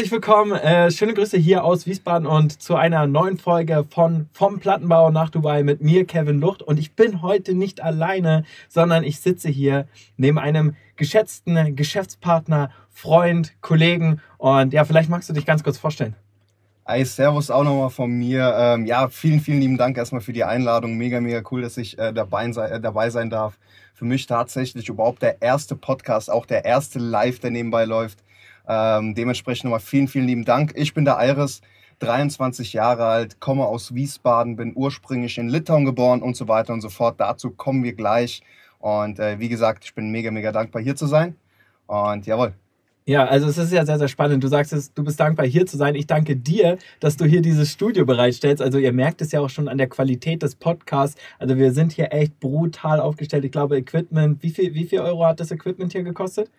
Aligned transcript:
Herzlich 0.00 0.12
willkommen, 0.12 0.52
äh, 0.52 0.90
schöne 0.90 1.12
Grüße 1.12 1.36
hier 1.36 1.62
aus 1.62 1.84
Wiesbaden 1.84 2.26
und 2.26 2.62
zu 2.62 2.74
einer 2.74 3.06
neuen 3.06 3.36
Folge 3.36 3.84
von 3.90 4.30
Vom 4.32 4.58
Plattenbau 4.58 5.10
nach 5.10 5.28
Dubai 5.28 5.62
mit 5.62 5.82
mir, 5.82 6.06
Kevin 6.06 6.40
Lucht. 6.40 6.62
Und 6.62 6.78
ich 6.78 6.94
bin 6.94 7.20
heute 7.20 7.52
nicht 7.52 7.82
alleine, 7.82 8.44
sondern 8.70 9.04
ich 9.04 9.20
sitze 9.20 9.50
hier 9.50 9.86
neben 10.16 10.38
einem 10.38 10.74
geschätzten 10.96 11.76
Geschäftspartner, 11.76 12.70
Freund, 12.88 13.52
Kollegen. 13.60 14.22
Und 14.38 14.72
ja, 14.72 14.86
vielleicht 14.86 15.10
magst 15.10 15.28
du 15.28 15.34
dich 15.34 15.44
ganz 15.44 15.62
kurz 15.62 15.76
vorstellen. 15.76 16.16
Hi, 16.86 17.04
Servus 17.04 17.50
auch 17.50 17.62
nochmal 17.62 17.90
von 17.90 18.10
mir. 18.10 18.54
Ähm, 18.56 18.86
ja, 18.86 19.10
vielen, 19.10 19.40
vielen 19.40 19.60
lieben 19.60 19.76
Dank 19.76 19.98
erstmal 19.98 20.22
für 20.22 20.32
die 20.32 20.44
Einladung. 20.44 20.96
Mega, 20.96 21.20
mega 21.20 21.42
cool, 21.50 21.60
dass 21.60 21.76
ich 21.76 21.98
äh, 21.98 22.14
dabei, 22.14 22.50
sei, 22.52 22.68
äh, 22.70 22.80
dabei 22.80 23.10
sein 23.10 23.28
darf. 23.28 23.58
Für 23.92 24.06
mich 24.06 24.26
tatsächlich 24.26 24.88
überhaupt 24.88 25.20
der 25.20 25.42
erste 25.42 25.76
Podcast, 25.76 26.30
auch 26.30 26.46
der 26.46 26.64
erste 26.64 26.98
Live, 26.98 27.40
der 27.40 27.50
nebenbei 27.50 27.84
läuft. 27.84 28.20
Ähm, 28.68 29.14
dementsprechend 29.14 29.64
nochmal 29.64 29.80
vielen, 29.80 30.08
vielen 30.08 30.26
lieben 30.26 30.44
Dank. 30.44 30.72
Ich 30.76 30.94
bin 30.94 31.04
der 31.04 31.18
Iris, 31.20 31.60
23 32.00 32.72
Jahre 32.72 33.06
alt, 33.06 33.40
komme 33.40 33.66
aus 33.66 33.94
Wiesbaden, 33.94 34.56
bin 34.56 34.72
ursprünglich 34.74 35.38
in 35.38 35.48
Litauen 35.48 35.84
geboren 35.84 36.22
und 36.22 36.36
so 36.36 36.48
weiter 36.48 36.72
und 36.72 36.80
so 36.80 36.88
fort. 36.88 37.20
Dazu 37.20 37.50
kommen 37.50 37.84
wir 37.84 37.92
gleich. 37.92 38.42
Und 38.78 39.18
äh, 39.18 39.38
wie 39.38 39.48
gesagt, 39.48 39.84
ich 39.84 39.94
bin 39.94 40.10
mega, 40.10 40.30
mega 40.30 40.52
dankbar 40.52 40.82
hier 40.82 40.96
zu 40.96 41.06
sein. 41.06 41.36
Und 41.86 42.26
jawohl. 42.26 42.54
Ja, 43.06 43.24
also 43.26 43.48
es 43.48 43.58
ist 43.58 43.72
ja 43.72 43.84
sehr, 43.84 43.98
sehr 43.98 44.08
spannend. 44.08 44.44
Du 44.44 44.48
sagst 44.48 44.72
es, 44.72 44.94
du 44.94 45.02
bist 45.02 45.18
dankbar 45.18 45.44
hier 45.44 45.66
zu 45.66 45.76
sein. 45.76 45.94
Ich 45.94 46.06
danke 46.06 46.36
dir, 46.36 46.78
dass 47.00 47.16
du 47.16 47.24
hier 47.24 47.42
dieses 47.42 47.72
Studio 47.72 48.04
bereitstellst. 48.06 48.62
Also 48.62 48.78
ihr 48.78 48.92
merkt 48.92 49.20
es 49.20 49.32
ja 49.32 49.40
auch 49.40 49.50
schon 49.50 49.68
an 49.68 49.78
der 49.78 49.88
Qualität 49.88 50.42
des 50.42 50.54
Podcasts. 50.54 51.20
Also 51.38 51.56
wir 51.56 51.72
sind 51.72 51.92
hier 51.92 52.12
echt 52.12 52.38
brutal 52.40 53.00
aufgestellt. 53.00 53.44
Ich 53.44 53.52
glaube, 53.52 53.76
Equipment, 53.76 54.42
wie 54.42 54.50
viel, 54.50 54.74
wie 54.74 54.84
viel 54.84 55.00
Euro 55.00 55.26
hat 55.26 55.40
das 55.40 55.50
Equipment 55.50 55.92
hier 55.92 56.04
gekostet? 56.04 56.50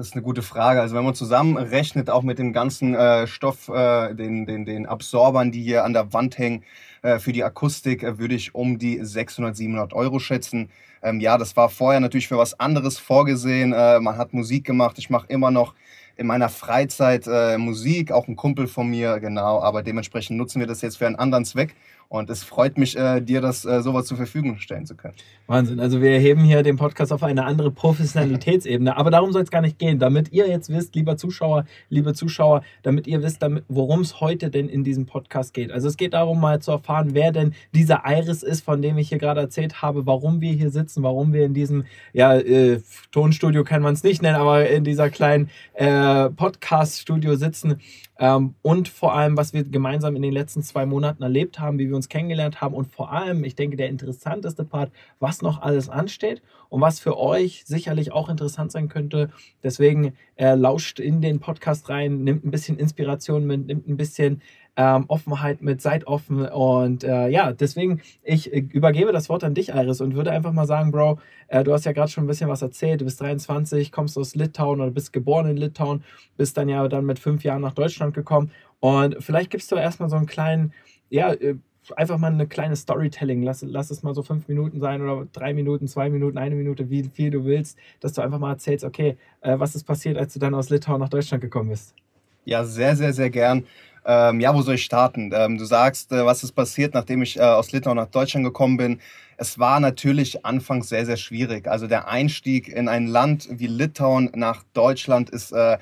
Das 0.00 0.06
ist 0.06 0.14
eine 0.14 0.22
gute 0.22 0.40
Frage. 0.40 0.80
Also 0.80 0.96
wenn 0.96 1.04
man 1.04 1.14
zusammenrechnet, 1.14 2.08
auch 2.08 2.22
mit 2.22 2.38
dem 2.38 2.54
ganzen 2.54 2.94
äh, 2.94 3.26
Stoff, 3.26 3.68
äh, 3.68 4.14
den, 4.14 4.46
den, 4.46 4.64
den 4.64 4.86
Absorbern, 4.86 5.52
die 5.52 5.60
hier 5.62 5.84
an 5.84 5.92
der 5.92 6.14
Wand 6.14 6.38
hängen, 6.38 6.64
äh, 7.02 7.18
für 7.18 7.34
die 7.34 7.44
Akustik, 7.44 8.02
äh, 8.02 8.18
würde 8.18 8.34
ich 8.34 8.54
um 8.54 8.78
die 8.78 8.98
600, 9.04 9.54
700 9.54 9.92
Euro 9.92 10.18
schätzen. 10.18 10.70
Ähm, 11.02 11.20
ja, 11.20 11.36
das 11.36 11.54
war 11.54 11.68
vorher 11.68 12.00
natürlich 12.00 12.28
für 12.28 12.38
was 12.38 12.58
anderes 12.58 12.96
vorgesehen. 12.96 13.74
Äh, 13.74 14.00
man 14.00 14.16
hat 14.16 14.32
Musik 14.32 14.64
gemacht. 14.64 14.96
Ich 14.98 15.10
mache 15.10 15.26
immer 15.28 15.50
noch 15.50 15.74
in 16.16 16.26
meiner 16.26 16.48
Freizeit 16.48 17.26
Musik, 17.58 18.12
auch 18.12 18.28
ein 18.28 18.36
Kumpel 18.36 18.66
von 18.68 18.88
mir, 18.88 19.20
genau. 19.20 19.60
Aber 19.60 19.82
dementsprechend 19.82 20.36
nutzen 20.36 20.60
wir 20.60 20.66
das 20.66 20.82
jetzt 20.82 20.98
für 20.98 21.06
einen 21.06 21.16
anderen 21.16 21.46
Zweck. 21.46 21.74
Und 22.12 22.28
es 22.28 22.42
freut 22.42 22.76
mich, 22.76 22.98
äh, 22.98 23.20
dir 23.20 23.40
das 23.40 23.64
äh, 23.64 23.82
sowas 23.82 24.06
zur 24.06 24.16
Verfügung 24.16 24.58
stellen 24.58 24.84
zu 24.84 24.96
können. 24.96 25.14
Wahnsinn. 25.46 25.78
Also 25.78 26.02
wir 26.02 26.10
erheben 26.10 26.42
hier 26.42 26.64
den 26.64 26.76
Podcast 26.76 27.12
auf 27.12 27.22
eine 27.22 27.44
andere 27.44 27.70
Professionalitätsebene. 27.70 28.96
Aber 28.96 29.12
darum 29.12 29.30
soll 29.30 29.42
es 29.42 29.50
gar 29.52 29.60
nicht 29.60 29.78
gehen. 29.78 30.00
Damit 30.00 30.32
ihr 30.32 30.48
jetzt 30.48 30.70
wisst, 30.70 30.96
lieber 30.96 31.16
Zuschauer, 31.16 31.66
liebe 31.88 32.12
Zuschauer, 32.12 32.64
damit 32.82 33.06
ihr 33.06 33.22
wisst, 33.22 33.46
worum 33.68 34.00
es 34.00 34.20
heute 34.20 34.50
denn 34.50 34.68
in 34.68 34.82
diesem 34.82 35.06
Podcast 35.06 35.54
geht. 35.54 35.70
Also 35.70 35.86
es 35.86 35.96
geht 35.96 36.14
darum, 36.14 36.40
mal 36.40 36.60
zu 36.60 36.72
erfahren, 36.72 37.10
wer 37.12 37.30
denn 37.30 37.54
dieser 37.72 38.02
Iris 38.04 38.42
ist, 38.42 38.62
von 38.64 38.82
dem 38.82 38.98
ich 38.98 39.10
hier 39.10 39.18
gerade 39.18 39.42
erzählt 39.42 39.80
habe, 39.80 40.04
warum 40.04 40.40
wir 40.40 40.52
hier 40.52 40.70
sitzen, 40.70 41.04
warum 41.04 41.32
wir 41.32 41.44
in 41.44 41.54
diesem, 41.54 41.84
ja, 42.12 42.34
äh, 42.34 42.80
Tonstudio 43.12 43.62
kann 43.62 43.82
man 43.82 43.94
es 43.94 44.02
nicht 44.02 44.20
nennen, 44.20 44.34
aber 44.36 44.68
in 44.68 44.82
dieser 44.82 45.10
kleinen 45.10 45.48
äh, 45.74 46.28
Podcast-Studio 46.28 47.36
sitzen. 47.36 47.76
Ähm, 48.20 48.54
und 48.60 48.88
vor 48.88 49.14
allem, 49.14 49.38
was 49.38 49.54
wir 49.54 49.64
gemeinsam 49.64 50.14
in 50.14 50.20
den 50.20 50.32
letzten 50.32 50.62
zwei 50.62 50.84
Monaten 50.84 51.22
erlebt 51.22 51.58
haben, 51.58 51.78
wie 51.78 51.88
wir 51.88 51.96
uns 51.96 52.10
kennengelernt 52.10 52.60
haben 52.60 52.74
und 52.74 52.86
vor 52.92 53.10
allem, 53.10 53.42
ich 53.44 53.54
denke, 53.54 53.78
der 53.78 53.88
interessanteste 53.88 54.62
Part, 54.62 54.92
was 55.20 55.40
noch 55.40 55.62
alles 55.62 55.88
ansteht 55.88 56.42
und 56.68 56.82
was 56.82 57.00
für 57.00 57.18
euch 57.18 57.64
sicherlich 57.64 58.12
auch 58.12 58.28
interessant 58.28 58.72
sein 58.72 58.90
könnte. 58.90 59.30
Deswegen 59.62 60.12
äh, 60.36 60.54
lauscht 60.54 61.00
in 61.00 61.22
den 61.22 61.40
Podcast 61.40 61.88
rein, 61.88 62.22
nimmt 62.22 62.44
ein 62.44 62.50
bisschen 62.50 62.78
Inspiration 62.78 63.46
mit, 63.46 63.66
nimmt 63.66 63.88
ein 63.88 63.96
bisschen 63.96 64.42
ähm, 64.80 65.04
Offenheit 65.08 65.60
mit, 65.60 65.82
seid 65.82 66.06
offen. 66.06 66.46
Und 66.48 67.04
äh, 67.04 67.28
ja, 67.28 67.52
deswegen, 67.52 68.00
ich 68.22 68.50
äh, 68.50 68.60
übergebe 68.60 69.12
das 69.12 69.28
Wort 69.28 69.44
an 69.44 69.52
dich, 69.52 69.68
Iris, 69.68 70.00
und 70.00 70.14
würde 70.14 70.30
einfach 70.30 70.52
mal 70.52 70.66
sagen, 70.66 70.90
Bro, 70.90 71.18
äh, 71.48 71.62
du 71.62 71.74
hast 71.74 71.84
ja 71.84 71.92
gerade 71.92 72.10
schon 72.10 72.24
ein 72.24 72.26
bisschen 72.26 72.48
was 72.48 72.62
erzählt. 72.62 73.02
Du 73.02 73.04
bist 73.04 73.20
23, 73.20 73.92
kommst 73.92 74.16
aus 74.16 74.34
Litauen 74.34 74.80
oder 74.80 74.90
bist 74.90 75.12
geboren 75.12 75.50
in 75.50 75.58
Litauen, 75.58 76.02
bist 76.38 76.56
dann 76.56 76.70
ja 76.70 76.88
dann 76.88 77.04
mit 77.04 77.18
fünf 77.18 77.44
Jahren 77.44 77.60
nach 77.60 77.74
Deutschland 77.74 78.14
gekommen. 78.14 78.52
Und 78.78 79.16
vielleicht 79.22 79.50
gibst 79.50 79.70
du 79.70 79.76
erstmal 79.76 80.08
so 80.08 80.16
einen 80.16 80.24
kleinen, 80.24 80.72
ja, 81.10 81.34
äh, 81.34 81.56
einfach 81.94 82.16
mal 82.16 82.32
eine 82.32 82.46
kleine 82.46 82.74
Storytelling. 82.74 83.42
Lass, 83.42 83.60
lass 83.60 83.90
es 83.90 84.02
mal 84.02 84.14
so 84.14 84.22
fünf 84.22 84.48
Minuten 84.48 84.80
sein 84.80 85.02
oder 85.02 85.26
drei 85.30 85.52
Minuten, 85.52 85.88
zwei 85.88 86.08
Minuten, 86.08 86.38
eine 86.38 86.54
Minute, 86.54 86.88
wie 86.88 87.02
viel 87.02 87.30
du 87.30 87.44
willst, 87.44 87.76
dass 88.00 88.14
du 88.14 88.22
einfach 88.22 88.38
mal 88.38 88.52
erzählst, 88.52 88.86
okay, 88.86 89.18
äh, 89.42 89.58
was 89.58 89.74
ist 89.74 89.84
passiert, 89.84 90.16
als 90.16 90.32
du 90.32 90.38
dann 90.38 90.54
aus 90.54 90.70
Litauen 90.70 91.00
nach 91.00 91.10
Deutschland 91.10 91.42
gekommen 91.42 91.68
bist. 91.68 91.94
Ja, 92.46 92.64
sehr, 92.64 92.96
sehr, 92.96 93.12
sehr 93.12 93.28
gern. 93.28 93.64
Ähm, 94.04 94.40
ja, 94.40 94.54
wo 94.54 94.62
soll 94.62 94.74
ich 94.74 94.84
starten? 94.84 95.30
Ähm, 95.34 95.58
du 95.58 95.64
sagst, 95.64 96.12
äh, 96.12 96.24
was 96.24 96.42
ist 96.42 96.52
passiert, 96.52 96.94
nachdem 96.94 97.22
ich 97.22 97.38
äh, 97.38 97.42
aus 97.42 97.72
Litauen 97.72 97.96
nach 97.96 98.06
Deutschland 98.06 98.44
gekommen 98.44 98.76
bin. 98.76 99.00
Es 99.36 99.58
war 99.58 99.80
natürlich 99.80 100.44
anfangs 100.44 100.88
sehr, 100.88 101.06
sehr 101.06 101.16
schwierig. 101.16 101.66
Also 101.66 101.86
der 101.86 102.08
Einstieg 102.08 102.68
in 102.68 102.88
ein 102.88 103.06
Land 103.06 103.48
wie 103.50 103.66
Litauen 103.66 104.30
nach 104.34 104.64
Deutschland 104.74 105.30
ist 105.30 105.52
äh, 105.52 105.78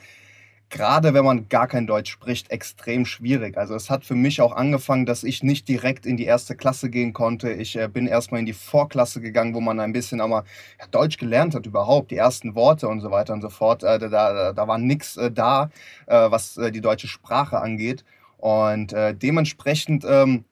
gerade 0.70 1.14
wenn 1.14 1.24
man 1.24 1.48
gar 1.48 1.66
kein 1.66 1.86
Deutsch 1.86 2.10
spricht, 2.10 2.50
extrem 2.50 3.06
schwierig. 3.06 3.56
Also 3.56 3.74
es 3.74 3.88
hat 3.90 4.04
für 4.04 4.14
mich 4.14 4.40
auch 4.40 4.52
angefangen, 4.52 5.06
dass 5.06 5.24
ich 5.24 5.42
nicht 5.42 5.68
direkt 5.68 6.04
in 6.04 6.16
die 6.16 6.24
erste 6.24 6.54
Klasse 6.56 6.90
gehen 6.90 7.12
konnte. 7.12 7.50
Ich 7.50 7.76
äh, 7.76 7.88
bin 7.88 8.06
erstmal 8.06 8.40
in 8.40 8.46
die 8.46 8.52
Vorklasse 8.52 9.20
gegangen, 9.20 9.54
wo 9.54 9.60
man 9.60 9.80
ein 9.80 9.92
bisschen 9.92 10.20
aber 10.20 10.44
Deutsch 10.90 11.16
gelernt 11.16 11.54
hat 11.54 11.66
überhaupt, 11.66 12.10
die 12.10 12.16
ersten 12.16 12.54
Worte 12.54 12.88
und 12.88 13.00
so 13.00 13.10
weiter 13.10 13.32
und 13.32 13.40
so 13.42 13.48
fort. 13.48 13.82
Äh, 13.82 13.98
da, 13.98 14.08
da, 14.08 14.52
da 14.52 14.68
war 14.68 14.78
nichts 14.78 15.16
äh, 15.16 15.30
da, 15.30 15.70
äh, 16.06 16.30
was 16.30 16.56
äh, 16.58 16.70
die 16.70 16.80
deutsche 16.80 17.08
Sprache 17.08 17.60
angeht. 17.60 18.04
Und 18.36 18.92
äh, 18.92 19.14
dementsprechend, 19.14 20.04
ähm, 20.08 20.44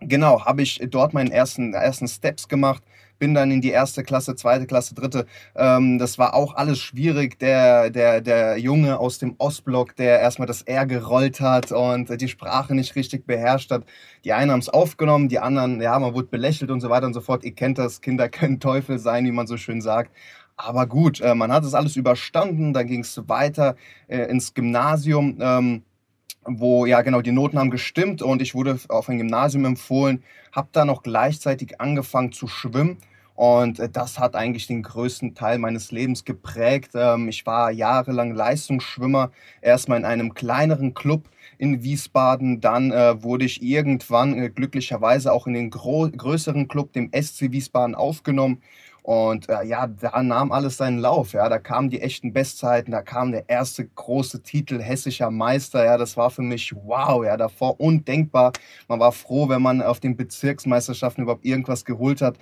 genau, 0.00 0.44
habe 0.44 0.62
ich 0.62 0.80
dort 0.90 1.14
meinen 1.14 1.32
ersten, 1.32 1.74
ersten 1.74 2.06
Steps 2.06 2.48
gemacht 2.48 2.82
bin 3.18 3.34
dann 3.34 3.50
in 3.50 3.60
die 3.60 3.70
erste 3.70 4.02
Klasse, 4.02 4.34
zweite 4.36 4.66
Klasse, 4.66 4.94
dritte. 4.94 5.26
Ähm, 5.54 5.98
das 5.98 6.18
war 6.18 6.34
auch 6.34 6.54
alles 6.54 6.78
schwierig. 6.80 7.38
Der, 7.38 7.90
der, 7.90 8.20
der 8.20 8.58
Junge 8.58 8.98
aus 8.98 9.18
dem 9.18 9.34
Ostblock, 9.38 9.96
der 9.96 10.20
erstmal 10.20 10.46
das 10.46 10.62
R 10.62 10.86
gerollt 10.86 11.40
hat 11.40 11.72
und 11.72 12.20
die 12.20 12.28
Sprache 12.28 12.74
nicht 12.74 12.96
richtig 12.96 13.26
beherrscht 13.26 13.70
hat. 13.70 13.84
Die 14.24 14.32
einen 14.32 14.50
haben 14.50 14.60
es 14.60 14.68
aufgenommen, 14.68 15.28
die 15.28 15.38
anderen, 15.38 15.80
ja, 15.80 15.98
man 15.98 16.14
wurde 16.14 16.28
belächelt 16.28 16.70
und 16.70 16.80
so 16.80 16.90
weiter 16.90 17.06
und 17.06 17.14
so 17.14 17.20
fort. 17.20 17.44
Ihr 17.44 17.54
kennt 17.54 17.78
das, 17.78 18.00
Kinder 18.00 18.28
können 18.28 18.60
Teufel 18.60 18.98
sein, 18.98 19.24
wie 19.24 19.32
man 19.32 19.46
so 19.46 19.56
schön 19.56 19.80
sagt. 19.80 20.12
Aber 20.56 20.86
gut, 20.86 21.20
äh, 21.20 21.34
man 21.34 21.52
hat 21.52 21.64
es 21.64 21.74
alles 21.74 21.96
überstanden, 21.96 22.72
dann 22.72 22.86
ging 22.86 23.00
es 23.00 23.20
weiter 23.28 23.76
äh, 24.06 24.30
ins 24.30 24.54
Gymnasium. 24.54 25.38
Ähm, 25.40 25.82
wo 26.46 26.86
ja 26.86 27.02
genau 27.02 27.20
die 27.20 27.32
Noten 27.32 27.58
haben 27.58 27.70
gestimmt 27.70 28.22
und 28.22 28.42
ich 28.42 28.54
wurde 28.54 28.78
auf 28.88 29.08
ein 29.08 29.18
Gymnasium 29.18 29.64
empfohlen, 29.64 30.22
habe 30.52 30.68
da 30.72 30.84
noch 30.84 31.02
gleichzeitig 31.02 31.80
angefangen 31.80 32.32
zu 32.32 32.46
schwimmen 32.46 32.98
und 33.34 33.80
äh, 33.80 33.88
das 33.88 34.18
hat 34.18 34.36
eigentlich 34.36 34.66
den 34.66 34.82
größten 34.82 35.34
Teil 35.34 35.58
meines 35.58 35.90
Lebens 35.90 36.24
geprägt. 36.24 36.92
Ähm, 36.94 37.28
ich 37.28 37.44
war 37.46 37.70
jahrelang 37.70 38.34
Leistungsschwimmer, 38.34 39.30
erstmal 39.60 39.98
in 39.98 40.04
einem 40.04 40.34
kleineren 40.34 40.94
Club 40.94 41.28
in 41.58 41.82
Wiesbaden, 41.82 42.60
dann 42.60 42.90
äh, 42.90 43.22
wurde 43.22 43.44
ich 43.44 43.62
irgendwann 43.62 44.38
äh, 44.38 44.50
glücklicherweise 44.50 45.32
auch 45.32 45.46
in 45.46 45.54
den 45.54 45.70
größeren 45.70 46.68
Club, 46.68 46.92
dem 46.92 47.10
SC 47.12 47.52
Wiesbaden, 47.52 47.94
aufgenommen 47.94 48.62
und 49.04 49.50
äh, 49.50 49.64
ja, 49.66 49.86
da 49.86 50.22
nahm 50.22 50.50
alles 50.50 50.78
seinen 50.78 50.98
Lauf. 50.98 51.34
Ja, 51.34 51.50
da 51.50 51.58
kamen 51.58 51.90
die 51.90 52.00
echten 52.00 52.32
Bestzeiten, 52.32 52.90
da 52.90 53.02
kam 53.02 53.32
der 53.32 53.50
erste 53.50 53.86
große 53.86 54.42
Titel 54.42 54.80
hessischer 54.80 55.30
Meister. 55.30 55.84
Ja, 55.84 55.98
das 55.98 56.16
war 56.16 56.30
für 56.30 56.40
mich 56.40 56.74
wow. 56.74 57.22
Ja, 57.22 57.36
davor 57.36 57.78
undenkbar. 57.78 58.52
Man 58.88 59.00
war 59.00 59.12
froh, 59.12 59.50
wenn 59.50 59.60
man 59.60 59.82
auf 59.82 60.00
den 60.00 60.16
Bezirksmeisterschaften 60.16 61.24
überhaupt 61.24 61.44
irgendwas 61.44 61.84
geholt 61.84 62.22
hat. 62.22 62.38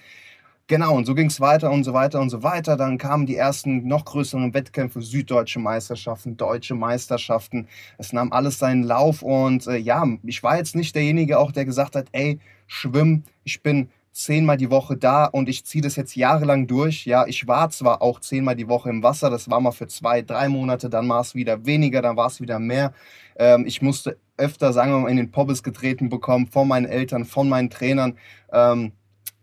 Genau, 0.69 0.95
und 0.97 1.05
so 1.05 1.17
ging 1.17 1.27
es 1.27 1.41
weiter 1.41 1.73
und 1.73 1.83
so 1.83 1.95
weiter 1.95 2.21
und 2.21 2.31
so 2.31 2.45
weiter. 2.45 2.77
Dann 2.77 2.97
kamen 2.97 3.27
die 3.27 3.37
ersten 3.37 3.89
noch 3.89 4.05
größeren 4.05 4.55
Wettkämpfe, 4.55 5.03
süddeutsche 5.03 5.59
Meisterschaften, 5.59 6.37
deutsche 6.37 6.77
Meisterschaften. 6.77 7.67
Es 7.99 8.13
nahm 8.13 8.33
alles 8.33 8.61
seinen 8.61 8.85
Lauf 8.85 9.23
und 9.23 9.67
äh, 9.67 9.79
ja, 9.79 10.07
ich 10.23 10.45
war 10.45 10.59
jetzt 10.59 10.77
nicht 10.77 10.95
derjenige 10.95 11.41
auch, 11.41 11.51
der 11.51 11.65
gesagt 11.65 11.97
hat, 11.97 12.07
ey, 12.13 12.39
schwimm, 12.69 13.25
ich 13.43 13.65
bin 13.65 13.89
zehnmal 14.13 14.57
die 14.57 14.71
Woche 14.71 14.97
da 14.97 15.25
und 15.25 15.49
ich 15.49 15.65
ziehe 15.65 15.83
das 15.83 15.97
jetzt 15.97 16.15
jahrelang 16.15 16.67
durch. 16.67 17.07
Ja, 17.07 17.27
ich 17.27 17.47
war 17.49 17.71
zwar 17.71 18.03
auch 18.03 18.21
zehnmal 18.21 18.57
die 18.57 18.69
Woche 18.69 18.91
im 18.91 19.03
Wasser, 19.03 19.31
das 19.31 19.51
war 19.51 19.61
mal 19.61 19.73
für 19.73 19.89
zwei, 19.89 20.23
drei 20.23 20.49
Monate, 20.49 20.91
dann 20.91 21.09
war 21.09 21.21
es 21.21 21.35
wieder 21.35 21.65
weniger, 21.67 22.03
dann 22.03 22.17
war 22.17 22.27
es 22.27 22.41
wieder 22.41 22.59
mehr. 22.59 22.93
Ähm, 23.37 23.65
ich 23.67 23.83
musste 23.83 24.19
öfter, 24.37 24.73
sagen 24.73 24.93
wir 24.93 24.99
mal, 25.01 25.11
in 25.11 25.17
den 25.17 25.31
Pobbes 25.31 25.63
getreten 25.63 26.09
bekommen 26.09 26.47
von 26.47 26.69
meinen 26.69 26.87
Eltern, 26.87 27.25
von 27.25 27.49
meinen 27.49 27.71
Trainern. 27.71 28.19
Ähm, 28.53 28.93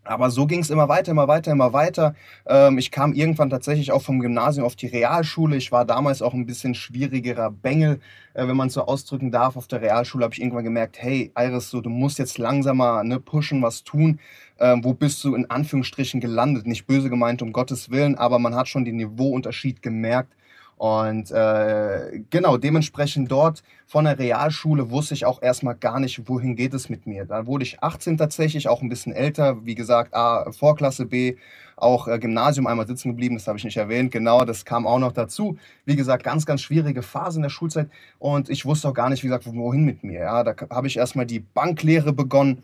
aber 0.09 0.31
so 0.31 0.47
ging 0.47 0.61
es 0.61 0.71
immer 0.71 0.89
weiter, 0.89 1.11
immer 1.11 1.27
weiter, 1.27 1.51
immer 1.51 1.71
weiter. 1.71 2.15
Ähm, 2.47 2.79
ich 2.79 2.89
kam 2.89 3.13
irgendwann 3.13 3.51
tatsächlich 3.51 3.91
auch 3.91 4.01
vom 4.01 4.19
Gymnasium 4.19 4.65
auf 4.65 4.75
die 4.75 4.87
Realschule. 4.87 5.55
Ich 5.55 5.71
war 5.71 5.85
damals 5.85 6.23
auch 6.23 6.33
ein 6.33 6.47
bisschen 6.47 6.73
schwierigerer 6.73 7.51
Bengel, 7.51 7.99
äh, 8.33 8.47
wenn 8.47 8.57
man 8.57 8.69
so 8.71 8.85
ausdrücken 8.85 9.29
darf. 9.29 9.55
Auf 9.55 9.67
der 9.67 9.81
Realschule 9.81 10.23
habe 10.23 10.33
ich 10.33 10.41
irgendwann 10.41 10.63
gemerkt, 10.63 10.99
hey 10.99 11.31
Iris, 11.37 11.69
so, 11.69 11.81
du 11.81 11.91
musst 11.91 12.17
jetzt 12.17 12.39
langsamer 12.39 13.03
ne, 13.03 13.19
pushen, 13.19 13.61
was 13.61 13.83
tun. 13.83 14.19
Ähm, 14.59 14.83
wo 14.83 14.93
bist 14.93 15.23
du 15.23 15.35
in 15.35 15.49
Anführungsstrichen 15.49 16.19
gelandet? 16.19 16.67
Nicht 16.67 16.85
böse 16.85 17.09
gemeint, 17.09 17.41
um 17.41 17.53
Gottes 17.53 17.89
Willen, 17.89 18.15
aber 18.15 18.39
man 18.39 18.55
hat 18.55 18.67
schon 18.67 18.85
den 18.85 18.97
Niveauunterschied 18.97 19.81
gemerkt. 19.81 20.33
Und 20.79 21.29
äh, 21.31 22.21
genau, 22.29 22.55
dementsprechend 22.55 23.29
dort 23.29 23.63
von 23.85 24.05
der 24.05 24.17
Realschule 24.17 24.89
wusste 24.89 25.13
ich 25.13 25.25
auch 25.25 25.41
erstmal 25.41 25.75
gar 25.75 25.99
nicht, 25.99 26.29
wohin 26.29 26.55
geht 26.55 26.73
es 26.73 26.87
mit 26.87 27.05
mir. 27.05 27.25
Da 27.25 27.45
wurde 27.47 27.65
ich 27.65 27.83
18 27.83 28.17
tatsächlich, 28.17 28.69
auch 28.69 28.81
ein 28.81 28.87
bisschen 28.87 29.11
älter. 29.11 29.65
Wie 29.65 29.75
gesagt, 29.75 30.13
A, 30.13 30.49
Vorklasse 30.53 31.05
B, 31.05 31.35
auch 31.75 32.07
äh, 32.07 32.17
Gymnasium 32.17 32.65
einmal 32.65 32.87
sitzen 32.87 33.09
geblieben, 33.09 33.35
das 33.35 33.45
habe 33.47 33.57
ich 33.57 33.65
nicht 33.65 33.75
erwähnt. 33.75 34.11
Genau, 34.11 34.45
das 34.45 34.63
kam 34.63 34.87
auch 34.87 34.99
noch 34.99 35.11
dazu. 35.11 35.57
Wie 35.83 35.97
gesagt, 35.97 36.23
ganz, 36.23 36.45
ganz 36.45 36.61
schwierige 36.61 37.01
Phase 37.01 37.39
in 37.39 37.43
der 37.43 37.49
Schulzeit. 37.49 37.89
Und 38.17 38.49
ich 38.49 38.65
wusste 38.65 38.87
auch 38.87 38.93
gar 38.93 39.09
nicht, 39.09 39.21
wie 39.23 39.27
gesagt, 39.27 39.53
wohin 39.53 39.83
mit 39.83 40.05
mir. 40.05 40.21
Ja, 40.21 40.43
da 40.45 40.55
habe 40.69 40.87
ich 40.87 40.95
erstmal 40.95 41.25
die 41.25 41.39
Banklehre 41.39 42.13
begonnen 42.13 42.63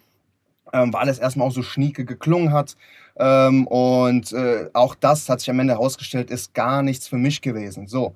ähm, 0.73 0.93
weil 0.93 1.09
es 1.09 1.19
erstmal 1.19 1.47
auch 1.47 1.51
so 1.53 1.63
schnieke 1.63 2.05
geklungen 2.05 2.51
hat. 2.51 2.75
Ähm, 3.17 3.67
und 3.67 4.31
äh, 4.33 4.69
auch 4.73 4.95
das 4.95 5.29
hat 5.29 5.39
sich 5.39 5.49
am 5.49 5.59
Ende 5.59 5.73
herausgestellt, 5.73 6.31
ist 6.31 6.53
gar 6.53 6.81
nichts 6.81 7.07
für 7.07 7.17
mich 7.17 7.41
gewesen. 7.41 7.87
So, 7.87 8.15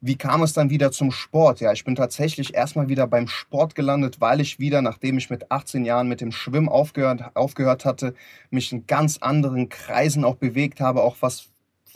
wie 0.00 0.16
kam 0.16 0.42
es 0.42 0.52
dann 0.52 0.70
wieder 0.70 0.92
zum 0.92 1.10
Sport? 1.10 1.60
Ja, 1.60 1.72
ich 1.72 1.84
bin 1.84 1.96
tatsächlich 1.96 2.54
erstmal 2.54 2.88
wieder 2.88 3.06
beim 3.06 3.26
Sport 3.26 3.74
gelandet, 3.74 4.20
weil 4.20 4.40
ich 4.40 4.60
wieder, 4.60 4.80
nachdem 4.80 5.18
ich 5.18 5.28
mit 5.28 5.50
18 5.50 5.84
Jahren 5.84 6.08
mit 6.08 6.20
dem 6.20 6.30
Schwimmen 6.30 6.68
aufgehört, 6.68 7.24
aufgehört 7.34 7.84
hatte, 7.84 8.14
mich 8.50 8.72
in 8.72 8.86
ganz 8.86 9.18
anderen 9.18 9.68
Kreisen 9.68 10.24
auch 10.24 10.36
bewegt 10.36 10.80
habe, 10.80 11.02
auch 11.02 11.16
was 11.20 11.48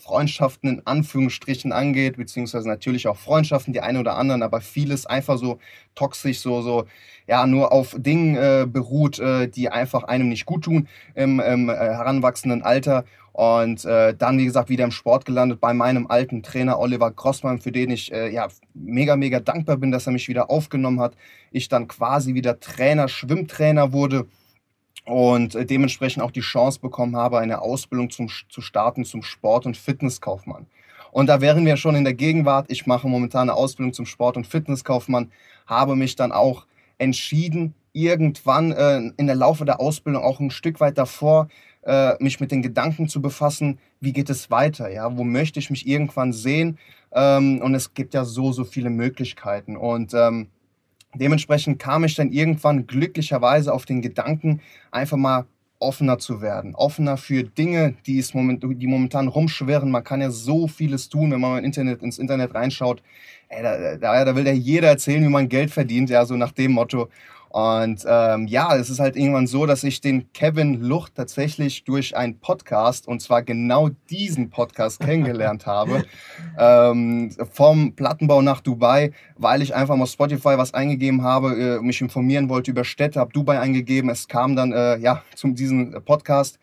Freundschaften 0.02 0.68
in 0.68 0.86
Anführungsstrichen 0.86 1.70
angeht, 1.70 2.16
beziehungsweise 2.16 2.68
natürlich 2.68 3.06
auch 3.06 3.16
Freundschaften, 3.16 3.72
die 3.72 3.80
eine 3.80 4.00
oder 4.00 4.16
anderen, 4.16 4.42
aber 4.42 4.60
vieles 4.60 5.06
einfach 5.06 5.38
so 5.38 5.58
toxisch, 5.94 6.40
so, 6.40 6.60
so, 6.60 6.86
ja, 7.28 7.46
nur 7.46 7.70
auf 7.70 7.94
Dingen 7.96 8.34
äh, 8.34 8.66
beruht, 8.66 9.20
äh, 9.20 9.46
die 9.46 9.68
einfach 9.68 10.02
einem 10.02 10.28
nicht 10.28 10.44
gut 10.44 10.64
tun 10.64 10.88
im, 11.14 11.38
im 11.38 11.68
äh, 11.68 11.74
heranwachsenden 11.74 12.62
Alter. 12.62 13.04
Und 13.32 13.84
äh, 13.84 14.14
dann, 14.14 14.38
wie 14.38 14.44
gesagt, 14.44 14.68
wieder 14.68 14.84
im 14.84 14.90
Sport 14.90 15.24
gelandet 15.24 15.60
bei 15.60 15.72
meinem 15.72 16.08
alten 16.08 16.42
Trainer 16.42 16.80
Oliver 16.80 17.12
Grossmann, 17.12 17.60
für 17.60 17.72
den 17.72 17.90
ich 17.90 18.12
äh, 18.12 18.28
ja 18.28 18.48
mega, 18.74 19.16
mega 19.16 19.38
dankbar 19.38 19.76
bin, 19.76 19.92
dass 19.92 20.06
er 20.06 20.12
mich 20.12 20.28
wieder 20.28 20.50
aufgenommen 20.50 21.00
hat. 21.00 21.14
Ich 21.52 21.68
dann 21.68 21.86
quasi 21.86 22.34
wieder 22.34 22.58
Trainer, 22.58 23.08
Schwimmtrainer 23.08 23.92
wurde 23.92 24.26
und 25.04 25.54
äh, 25.54 25.66
dementsprechend 25.66 26.22
auch 26.22 26.30
die 26.30 26.40
Chance 26.40 26.80
bekommen 26.80 27.16
habe, 27.16 27.38
eine 27.38 27.60
Ausbildung 27.62 28.10
zum, 28.10 28.28
zu 28.48 28.60
starten 28.60 29.04
zum 29.04 29.22
Sport- 29.22 29.66
und 29.66 29.76
Fitnesskaufmann. 29.76 30.66
Und 31.10 31.26
da 31.26 31.40
wären 31.40 31.66
wir 31.66 31.76
schon 31.76 31.94
in 31.94 32.04
der 32.04 32.14
Gegenwart. 32.14 32.66
Ich 32.70 32.86
mache 32.86 33.06
momentan 33.06 33.50
eine 33.50 33.54
Ausbildung 33.54 33.92
zum 33.92 34.06
Sport- 34.06 34.36
und 34.36 34.46
Fitnesskaufmann, 34.46 35.30
habe 35.66 35.96
mich 35.96 36.16
dann 36.16 36.32
auch 36.32 36.66
entschieden, 36.98 37.74
irgendwann 37.92 38.72
äh, 38.72 39.12
in 39.16 39.26
der 39.26 39.36
Laufe 39.36 39.64
der 39.64 39.80
Ausbildung 39.80 40.22
auch 40.22 40.40
ein 40.40 40.50
Stück 40.50 40.80
weit 40.80 40.96
davor, 40.96 41.48
äh, 41.82 42.14
mich 42.22 42.40
mit 42.40 42.50
den 42.50 42.62
Gedanken 42.62 43.08
zu 43.08 43.20
befassen, 43.20 43.78
wie 44.00 44.12
geht 44.12 44.30
es 44.30 44.50
weiter, 44.50 44.90
ja, 44.90 45.16
wo 45.16 45.24
möchte 45.24 45.58
ich 45.58 45.68
mich 45.68 45.86
irgendwann 45.86 46.32
sehen. 46.32 46.78
Ähm, 47.12 47.60
und 47.60 47.74
es 47.74 47.92
gibt 47.92 48.14
ja 48.14 48.24
so, 48.24 48.52
so 48.52 48.64
viele 48.64 48.88
Möglichkeiten. 48.88 49.76
Und 49.76 50.14
ähm, 50.14 50.48
Dementsprechend 51.14 51.78
kam 51.78 52.04
ich 52.04 52.14
dann 52.14 52.32
irgendwann 52.32 52.86
glücklicherweise 52.86 53.72
auf 53.72 53.84
den 53.84 54.00
Gedanken, 54.00 54.60
einfach 54.90 55.16
mal 55.16 55.46
offener 55.82 56.18
zu 56.18 56.40
werden. 56.40 56.74
Offener 56.74 57.16
für 57.16 57.42
Dinge, 57.42 57.94
die, 58.06 58.18
es 58.18 58.34
moment, 58.34 58.64
die 58.64 58.86
momentan 58.86 59.28
rumschwirren. 59.28 59.90
Man 59.90 60.04
kann 60.04 60.20
ja 60.20 60.30
so 60.30 60.68
vieles 60.68 61.08
tun, 61.08 61.32
wenn 61.32 61.40
man 61.40 61.58
im 61.58 61.64
Internet, 61.64 62.02
ins 62.02 62.18
Internet 62.18 62.54
reinschaut. 62.54 63.02
Ey, 63.48 63.62
da, 63.62 63.96
da, 63.96 64.24
da 64.24 64.36
will 64.36 64.46
ja 64.46 64.52
jeder 64.52 64.88
erzählen, 64.88 65.22
wie 65.22 65.28
man 65.28 65.48
Geld 65.48 65.70
verdient, 65.70 66.08
ja, 66.08 66.24
so 66.24 66.36
nach 66.36 66.52
dem 66.52 66.72
Motto. 66.72 67.08
Und 67.52 68.06
ähm, 68.08 68.46
ja, 68.46 68.74
es 68.76 68.88
ist 68.88 68.98
halt 68.98 69.14
irgendwann 69.14 69.46
so, 69.46 69.66
dass 69.66 69.84
ich 69.84 70.00
den 70.00 70.32
Kevin 70.32 70.80
Lucht 70.80 71.16
tatsächlich 71.16 71.84
durch 71.84 72.16
einen 72.16 72.38
Podcast, 72.38 73.06
und 73.06 73.20
zwar 73.20 73.42
genau 73.42 73.90
diesen 74.08 74.48
Podcast 74.48 75.00
kennengelernt 75.00 75.66
habe, 75.66 76.06
ähm, 76.58 77.30
vom 77.52 77.94
Plattenbau 77.94 78.40
nach 78.40 78.62
Dubai, 78.62 79.12
weil 79.36 79.60
ich 79.60 79.74
einfach 79.74 79.96
mal 79.96 80.06
Spotify 80.06 80.56
was 80.56 80.72
eingegeben 80.72 81.24
habe, 81.24 81.78
äh, 81.78 81.82
mich 81.82 82.00
informieren 82.00 82.48
wollte 82.48 82.70
über 82.70 82.84
Städte, 82.84 83.20
habe 83.20 83.34
Dubai 83.34 83.60
eingegeben, 83.60 84.08
es 84.08 84.28
kam 84.28 84.56
dann 84.56 84.72
äh, 84.72 84.96
ja 84.96 85.22
zu 85.34 85.48
diesem 85.48 86.02
Podcast 86.06 86.58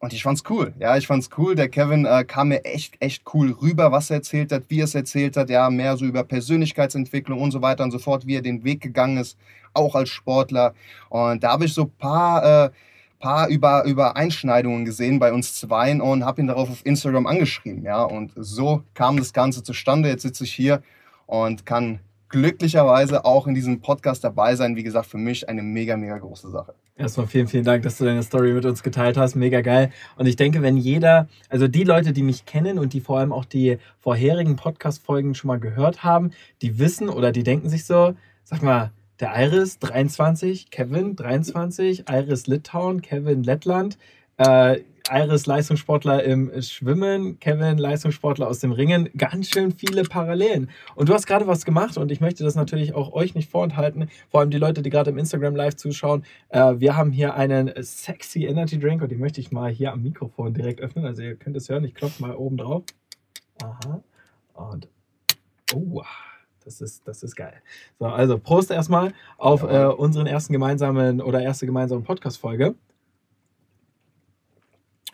und 0.00 0.12
ich 0.12 0.22
fand's 0.22 0.44
cool. 0.48 0.72
Ja, 0.78 0.96
ich 0.96 1.06
fand's 1.06 1.28
cool. 1.36 1.56
Der 1.56 1.68
Kevin 1.68 2.04
äh, 2.04 2.24
kam 2.24 2.48
mir 2.48 2.64
echt, 2.64 2.94
echt 3.00 3.22
cool 3.34 3.50
rüber, 3.50 3.90
was 3.90 4.10
er 4.10 4.16
erzählt 4.16 4.52
hat, 4.52 4.64
wie 4.68 4.80
er 4.80 4.84
es 4.84 4.94
erzählt 4.94 5.36
hat. 5.36 5.50
Ja, 5.50 5.70
mehr 5.70 5.96
so 5.96 6.04
über 6.04 6.22
Persönlichkeitsentwicklung 6.22 7.40
und 7.40 7.50
so 7.50 7.62
weiter 7.62 7.82
und 7.82 7.90
so 7.90 7.98
fort, 7.98 8.26
wie 8.26 8.36
er 8.36 8.42
den 8.42 8.62
Weg 8.62 8.80
gegangen 8.80 9.16
ist, 9.16 9.36
auch 9.74 9.96
als 9.96 10.10
Sportler. 10.10 10.74
Und 11.08 11.42
da 11.42 11.52
habe 11.52 11.64
ich 11.64 11.74
so 11.74 11.82
ein 11.82 11.90
paar, 11.98 12.66
äh, 12.66 12.70
paar 13.18 13.48
über, 13.48 13.84
Übereinschneidungen 13.84 14.84
gesehen 14.84 15.18
bei 15.18 15.32
uns 15.32 15.54
zweien 15.54 16.00
und 16.00 16.24
habe 16.24 16.42
ihn 16.42 16.46
darauf 16.46 16.70
auf 16.70 16.86
Instagram 16.86 17.26
angeschrieben. 17.26 17.82
Ja, 17.82 18.02
und 18.04 18.32
so 18.36 18.84
kam 18.94 19.16
das 19.16 19.32
Ganze 19.32 19.64
zustande. 19.64 20.08
Jetzt 20.08 20.22
sitze 20.22 20.44
ich 20.44 20.54
hier 20.54 20.82
und 21.26 21.66
kann 21.66 21.98
glücklicherweise 22.28 23.24
auch 23.24 23.48
in 23.48 23.54
diesem 23.54 23.80
Podcast 23.80 24.22
dabei 24.22 24.54
sein. 24.54 24.76
Wie 24.76 24.84
gesagt, 24.84 25.06
für 25.06 25.18
mich 25.18 25.48
eine 25.48 25.62
mega, 25.62 25.96
mega 25.96 26.18
große 26.18 26.50
Sache. 26.50 26.74
Erstmal 26.98 27.28
vielen, 27.28 27.46
vielen 27.46 27.62
Dank, 27.62 27.84
dass 27.84 27.96
du 27.96 28.04
deine 28.04 28.24
Story 28.24 28.52
mit 28.52 28.64
uns 28.66 28.82
geteilt 28.82 29.16
hast. 29.16 29.36
Mega 29.36 29.60
geil. 29.60 29.92
Und 30.16 30.26
ich 30.26 30.34
denke, 30.34 30.62
wenn 30.62 30.76
jeder, 30.76 31.28
also 31.48 31.68
die 31.68 31.84
Leute, 31.84 32.12
die 32.12 32.24
mich 32.24 32.44
kennen 32.44 32.76
und 32.76 32.92
die 32.92 33.00
vor 33.00 33.20
allem 33.20 33.32
auch 33.32 33.44
die 33.44 33.78
vorherigen 34.00 34.56
Podcast-Folgen 34.56 35.36
schon 35.36 35.46
mal 35.46 35.60
gehört 35.60 36.02
haben, 36.02 36.32
die 36.60 36.80
wissen 36.80 37.08
oder 37.08 37.30
die 37.30 37.44
denken 37.44 37.68
sich 37.68 37.84
so, 37.84 38.16
sag 38.42 38.64
mal, 38.64 38.90
der 39.20 39.32
Iris 39.36 39.78
23, 39.78 40.72
Kevin 40.72 41.14
23, 41.14 42.04
Iris 42.10 42.48
Litauen, 42.48 43.00
Kevin 43.00 43.44
Lettland. 43.44 43.96
Äh, 44.36 44.80
Iris 45.10 45.46
Leistungssportler 45.46 46.22
im 46.24 46.50
Schwimmen, 46.62 47.38
Kevin 47.40 47.78
Leistungssportler 47.78 48.46
aus 48.46 48.60
dem 48.60 48.72
Ringen. 48.72 49.08
Ganz 49.16 49.48
schön 49.48 49.72
viele 49.72 50.02
Parallelen. 50.02 50.70
Und 50.94 51.08
du 51.08 51.14
hast 51.14 51.26
gerade 51.26 51.46
was 51.46 51.64
gemacht 51.64 51.96
und 51.96 52.10
ich 52.12 52.20
möchte 52.20 52.44
das 52.44 52.54
natürlich 52.54 52.94
auch 52.94 53.12
euch 53.12 53.34
nicht 53.34 53.50
vorenthalten, 53.50 54.08
vor 54.28 54.40
allem 54.40 54.50
die 54.50 54.58
Leute, 54.58 54.82
die 54.82 54.90
gerade 54.90 55.10
im 55.10 55.18
Instagram 55.18 55.56
Live 55.56 55.76
zuschauen. 55.76 56.24
Äh, 56.50 56.74
wir 56.78 56.96
haben 56.96 57.12
hier 57.12 57.34
einen 57.34 57.72
sexy 57.80 58.44
Energy 58.44 58.78
Drink 58.78 59.02
und 59.02 59.10
den 59.10 59.18
möchte 59.18 59.40
ich 59.40 59.50
mal 59.50 59.70
hier 59.70 59.92
am 59.92 60.02
Mikrofon 60.02 60.54
direkt 60.54 60.80
öffnen. 60.80 61.04
Also 61.04 61.22
ihr 61.22 61.36
könnt 61.36 61.56
es 61.56 61.68
hören, 61.68 61.84
ich 61.84 61.94
klopfe 61.94 62.22
mal 62.22 62.34
oben 62.34 62.56
drauf. 62.56 62.84
Aha. 63.62 64.02
Und 64.54 64.88
oh, 65.74 66.02
das 66.64 66.80
ist, 66.80 67.06
das 67.08 67.22
ist 67.22 67.34
geil. 67.34 67.54
So, 67.98 68.06
also 68.06 68.38
Prost 68.38 68.70
erstmal 68.70 69.12
auf 69.38 69.62
äh, 69.62 69.86
unseren 69.86 70.26
ersten 70.26 70.52
gemeinsamen 70.52 71.20
oder 71.20 71.40
erste 71.40 71.66
gemeinsame 71.66 72.02
Podcast-Folge. 72.02 72.74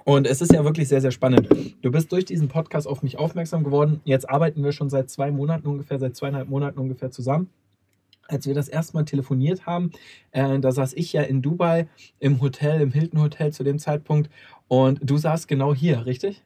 Und 0.04 0.26
es 0.26 0.42
ist 0.42 0.52
ja 0.52 0.64
wirklich 0.64 0.88
sehr, 0.88 1.00
sehr 1.00 1.10
spannend. 1.10 1.48
Du 1.80 1.90
bist 1.90 2.12
durch 2.12 2.26
diesen 2.26 2.48
Podcast 2.48 2.86
auf 2.86 3.02
mich 3.02 3.18
aufmerksam 3.18 3.64
geworden. 3.64 4.00
Jetzt 4.04 4.28
arbeiten 4.28 4.62
wir 4.62 4.72
schon 4.72 4.90
seit 4.90 5.08
zwei 5.08 5.30
Monaten 5.30 5.66
ungefähr, 5.66 5.98
seit 5.98 6.14
zweieinhalb 6.14 6.48
Monaten 6.48 6.78
ungefähr 6.78 7.10
zusammen. 7.10 7.48
Als 8.28 8.46
wir 8.46 8.54
das 8.54 8.68
erste 8.68 8.94
Mal 8.94 9.04
telefoniert 9.04 9.66
haben, 9.66 9.90
äh, 10.32 10.58
da 10.58 10.72
saß 10.72 10.94
ich 10.94 11.12
ja 11.12 11.22
in 11.22 11.42
Dubai 11.42 11.88
im 12.20 12.40
Hotel, 12.40 12.80
im 12.80 12.92
Hilton 12.92 13.20
Hotel 13.20 13.52
zu 13.52 13.64
dem 13.64 13.78
Zeitpunkt. 13.78 14.30
Und 14.68 14.98
du 15.02 15.16
saßt 15.16 15.48
genau 15.48 15.74
hier, 15.74 16.06
richtig? 16.06 16.42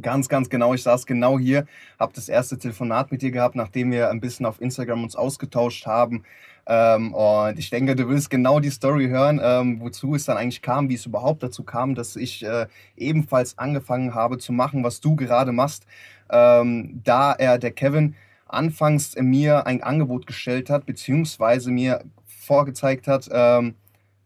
Ganz, 0.00 0.28
ganz 0.28 0.50
genau. 0.50 0.74
Ich 0.74 0.82
saß 0.82 1.06
genau 1.06 1.38
hier, 1.38 1.66
habe 2.00 2.12
das 2.14 2.28
erste 2.28 2.58
Telefonat 2.58 3.12
mit 3.12 3.22
dir 3.22 3.30
gehabt, 3.30 3.54
nachdem 3.54 3.92
wir 3.92 4.10
ein 4.10 4.20
bisschen 4.20 4.44
auf 4.44 4.60
Instagram 4.60 5.04
uns 5.04 5.14
ausgetauscht 5.14 5.86
haben. 5.86 6.24
Ähm, 6.66 7.12
und 7.14 7.58
ich 7.58 7.70
denke, 7.70 7.94
du 7.94 8.08
willst 8.08 8.30
genau 8.30 8.58
die 8.58 8.70
Story 8.70 9.08
hören, 9.08 9.40
ähm, 9.42 9.80
wozu 9.80 10.14
es 10.14 10.24
dann 10.24 10.36
eigentlich 10.36 10.62
kam, 10.62 10.88
wie 10.88 10.94
es 10.94 11.06
überhaupt 11.06 11.42
dazu 11.42 11.62
kam, 11.62 11.94
dass 11.94 12.16
ich 12.16 12.44
äh, 12.44 12.66
ebenfalls 12.96 13.58
angefangen 13.58 14.14
habe 14.14 14.38
zu 14.38 14.52
machen, 14.52 14.82
was 14.82 15.00
du 15.00 15.14
gerade 15.14 15.52
machst. 15.52 15.86
Ähm, 16.30 17.00
da 17.04 17.32
er, 17.32 17.58
der 17.58 17.70
Kevin, 17.70 18.16
anfangs 18.46 19.14
mir 19.16 19.66
ein 19.66 19.82
Angebot 19.82 20.26
gestellt 20.26 20.70
hat, 20.70 20.86
beziehungsweise 20.86 21.70
mir 21.70 22.02
vorgezeigt 22.24 23.06
hat, 23.06 23.28
ähm, 23.30 23.74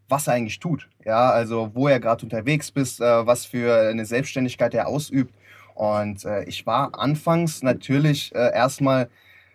was 0.07 0.27
er 0.27 0.33
eigentlich 0.33 0.59
tut. 0.59 0.89
Ja, 1.05 1.29
also 1.29 1.71
wo 1.73 1.87
er 1.87 1.99
gerade 1.99 2.23
unterwegs 2.23 2.69
ist, 2.69 3.01
äh, 3.01 3.25
was 3.25 3.45
für 3.45 3.89
eine 3.89 4.05
Selbstständigkeit 4.05 4.73
er 4.73 4.87
ausübt. 4.87 5.33
Und 5.79 6.25
äh, 6.25 6.43
ich 6.43 6.65
war 6.65 6.99
anfangs 6.99 7.63
natürlich 7.63 8.35
äh, 8.35 8.53
erstmal 8.53 9.09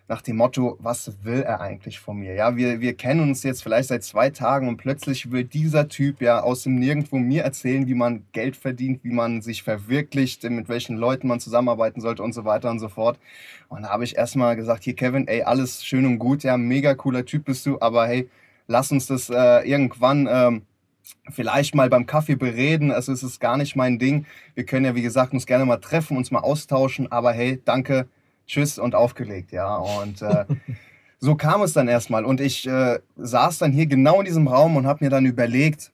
nach 0.08 0.22
dem 0.22 0.38
Motto, 0.38 0.78
was 0.80 1.12
will 1.22 1.42
er 1.42 1.60
eigentlich 1.60 2.00
von 2.00 2.16
mir? 2.16 2.32
Ja, 2.32 2.56
wir, 2.56 2.80
wir 2.80 2.94
kennen 2.94 3.20
uns 3.20 3.42
jetzt 3.42 3.62
vielleicht 3.62 3.88
seit 3.88 4.04
zwei 4.04 4.30
Tagen 4.30 4.68
und 4.68 4.78
plötzlich 4.78 5.30
will 5.30 5.44
dieser 5.44 5.86
Typ 5.86 6.22
ja 6.22 6.40
aus 6.40 6.62
dem 6.62 6.76
Nirgendwo 6.76 7.18
mir 7.18 7.42
erzählen, 7.42 7.86
wie 7.86 7.94
man 7.94 8.24
Geld 8.32 8.56
verdient, 8.56 9.04
wie 9.04 9.12
man 9.12 9.42
sich 9.42 9.62
verwirklicht, 9.62 10.44
mit 10.44 10.70
welchen 10.70 10.96
Leuten 10.96 11.28
man 11.28 11.40
zusammenarbeiten 11.40 12.00
sollte 12.00 12.22
und 12.22 12.32
so 12.32 12.46
weiter 12.46 12.70
und 12.70 12.78
so 12.78 12.88
fort. 12.88 13.18
Und 13.68 13.82
da 13.82 13.90
habe 13.90 14.04
ich 14.04 14.16
erstmal 14.16 14.56
gesagt, 14.56 14.84
hier 14.84 14.96
Kevin, 14.96 15.28
ey, 15.28 15.42
alles 15.42 15.84
schön 15.84 16.06
und 16.06 16.18
gut, 16.18 16.42
ja, 16.42 16.56
mega 16.56 16.94
cooler 16.94 17.26
Typ 17.26 17.44
bist 17.44 17.66
du, 17.66 17.78
aber 17.82 18.06
hey, 18.06 18.30
lass 18.66 18.90
uns 18.90 19.06
das 19.08 19.28
äh, 19.28 19.68
irgendwann 19.68 20.26
ähm, 20.30 20.62
vielleicht 21.30 21.74
mal 21.74 21.88
beim 21.88 22.06
Kaffee 22.06 22.36
bereden. 22.36 22.90
Also 22.90 23.12
es 23.12 23.22
ist 23.22 23.40
gar 23.40 23.56
nicht 23.56 23.76
mein 23.76 23.98
Ding. 23.98 24.26
Wir 24.54 24.64
können 24.64 24.84
ja, 24.84 24.94
wie 24.94 25.02
gesagt, 25.02 25.32
uns 25.32 25.46
gerne 25.46 25.64
mal 25.64 25.78
treffen, 25.78 26.16
uns 26.16 26.30
mal 26.30 26.40
austauschen, 26.40 27.10
aber 27.10 27.32
hey, 27.32 27.60
danke 27.64 28.06
tschüss 28.46 28.78
und 28.78 28.94
aufgelegt, 28.94 29.52
ja. 29.52 29.76
Und 29.76 30.22
äh, 30.22 30.44
so 31.18 31.34
kam 31.34 31.62
es 31.62 31.72
dann 31.72 31.88
erstmal. 31.88 32.24
Und 32.24 32.40
ich 32.40 32.66
äh, 32.66 32.98
saß 33.16 33.58
dann 33.58 33.72
hier 33.72 33.86
genau 33.86 34.20
in 34.20 34.26
diesem 34.26 34.48
Raum 34.48 34.76
und 34.76 34.86
habe 34.86 35.04
mir 35.04 35.10
dann 35.10 35.26
überlegt, 35.26 35.92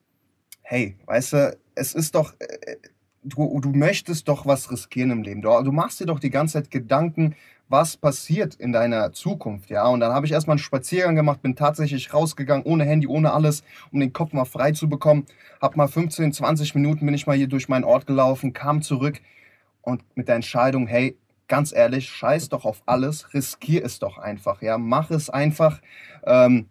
hey, 0.61 0.95
weißt 1.05 1.33
du, 1.33 1.57
es 1.75 1.93
ist 1.93 2.15
doch, 2.15 2.33
äh, 2.39 2.77
du, 3.23 3.59
du 3.59 3.69
möchtest 3.69 4.27
doch 4.27 4.45
was 4.45 4.71
riskieren 4.71 5.11
im 5.11 5.23
Leben. 5.23 5.41
Du, 5.41 5.49
du 5.63 5.71
machst 5.71 5.99
dir 5.99 6.05
doch 6.05 6.19
die 6.19 6.29
ganze 6.29 6.53
Zeit 6.53 6.71
Gedanken, 6.71 7.35
was 7.71 7.97
passiert 7.97 8.55
in 8.55 8.71
deiner 8.71 9.13
Zukunft, 9.13 9.69
ja. 9.69 9.87
Und 9.87 10.01
dann 10.01 10.11
habe 10.11 10.25
ich 10.25 10.31
erstmal 10.31 10.55
einen 10.55 10.63
Spaziergang 10.63 11.15
gemacht, 11.15 11.41
bin 11.41 11.55
tatsächlich 11.55 12.13
rausgegangen, 12.13 12.65
ohne 12.65 12.83
Handy, 12.83 13.07
ohne 13.07 13.33
alles, 13.33 13.63
um 13.91 13.99
den 13.99 14.13
Kopf 14.13 14.33
mal 14.33 14.45
frei 14.45 14.73
zu 14.73 14.89
bekommen. 14.89 15.25
Hab 15.61 15.75
mal 15.77 15.87
15, 15.87 16.33
20 16.33 16.75
Minuten 16.75 17.05
bin 17.05 17.15
ich 17.15 17.27
mal 17.27 17.37
hier 17.37 17.47
durch 17.47 17.69
meinen 17.69 17.85
Ort 17.85 18.07
gelaufen, 18.07 18.53
kam 18.53 18.81
zurück 18.81 19.21
und 19.81 20.03
mit 20.15 20.27
der 20.27 20.35
Entscheidung, 20.35 20.87
hey, 20.87 21.17
ganz 21.47 21.73
ehrlich, 21.73 22.09
scheiß 22.09 22.49
doch 22.49 22.65
auf 22.65 22.83
alles, 22.85 23.33
riskier 23.33 23.83
es 23.83 23.99
doch 23.99 24.17
einfach, 24.17 24.61
ja. 24.61 24.77
Mach 24.77 25.09
es 25.09 25.29
einfach. 25.29 25.81
Ähm, 26.25 26.67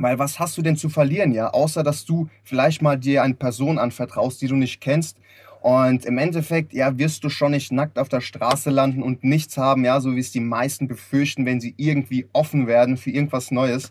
weil 0.00 0.18
was 0.18 0.38
hast 0.38 0.56
du 0.56 0.62
denn 0.62 0.76
zu 0.76 0.88
verlieren, 0.88 1.32
ja? 1.32 1.50
Außer 1.50 1.82
dass 1.82 2.04
du 2.04 2.28
vielleicht 2.44 2.82
mal 2.82 2.96
dir 2.96 3.22
eine 3.22 3.34
Person 3.34 3.78
anvertraust, 3.78 4.40
die 4.40 4.46
du 4.46 4.54
nicht 4.54 4.80
kennst 4.80 5.18
und 5.60 6.04
im 6.04 6.18
Endeffekt, 6.18 6.72
ja, 6.72 6.98
wirst 6.98 7.24
du 7.24 7.28
schon 7.28 7.50
nicht 7.50 7.72
nackt 7.72 7.98
auf 7.98 8.08
der 8.08 8.20
Straße 8.20 8.70
landen 8.70 9.02
und 9.02 9.24
nichts 9.24 9.56
haben, 9.56 9.84
ja, 9.84 10.00
so 10.00 10.14
wie 10.14 10.20
es 10.20 10.30
die 10.30 10.40
meisten 10.40 10.86
befürchten, 10.86 11.46
wenn 11.46 11.60
sie 11.60 11.74
irgendwie 11.76 12.26
offen 12.32 12.66
werden 12.66 12.96
für 12.96 13.10
irgendwas 13.10 13.50
Neues. 13.50 13.90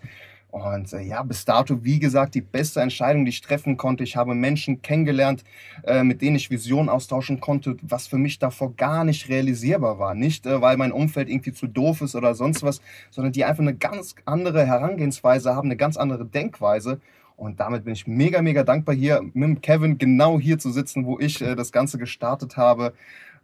Und 0.49 0.93
äh, 0.93 1.01
ja, 1.01 1.23
bis 1.23 1.43
dato, 1.43 1.83
wie 1.83 1.99
gesagt, 1.99 2.33
die 2.33 2.41
beste 2.41 2.79
Entscheidung, 2.79 3.25
die 3.25 3.29
ich 3.29 3.41
treffen 3.41 3.75
konnte. 3.75 4.03
Ich 4.03 4.15
habe 4.15 4.33
Menschen 4.33 4.81
kennengelernt, 4.81 5.43
äh, 5.83 6.03
mit 6.03 6.21
denen 6.21 6.37
ich 6.37 6.49
Visionen 6.49 6.89
austauschen 6.89 7.41
konnte, 7.41 7.75
was 7.81 8.07
für 8.07 8.17
mich 8.17 8.39
davor 8.39 8.73
gar 8.75 9.03
nicht 9.03 9.27
realisierbar 9.27 9.99
war. 9.99 10.15
Nicht, 10.15 10.45
äh, 10.45 10.61
weil 10.61 10.77
mein 10.77 10.93
Umfeld 10.93 11.29
irgendwie 11.29 11.53
zu 11.53 11.67
doof 11.67 12.01
ist 12.01 12.15
oder 12.15 12.33
sonst 12.33 12.63
was, 12.63 12.81
sondern 13.11 13.33
die 13.33 13.43
einfach 13.43 13.61
eine 13.61 13.75
ganz 13.75 14.15
andere 14.25 14.65
Herangehensweise 14.65 15.53
haben, 15.53 15.67
eine 15.67 15.77
ganz 15.77 15.97
andere 15.97 16.25
Denkweise. 16.25 17.01
Und 17.37 17.59
damit 17.59 17.85
bin 17.85 17.93
ich 17.93 18.07
mega, 18.07 18.41
mega 18.41 18.63
dankbar, 18.63 18.95
hier 18.95 19.21
mit 19.33 19.61
Kevin 19.61 19.97
genau 19.97 20.39
hier 20.39 20.57
zu 20.57 20.71
sitzen, 20.71 21.05
wo 21.05 21.19
ich 21.19 21.41
äh, 21.41 21.55
das 21.55 21.71
Ganze 21.71 21.97
gestartet 21.97 22.57
habe. 22.57 22.93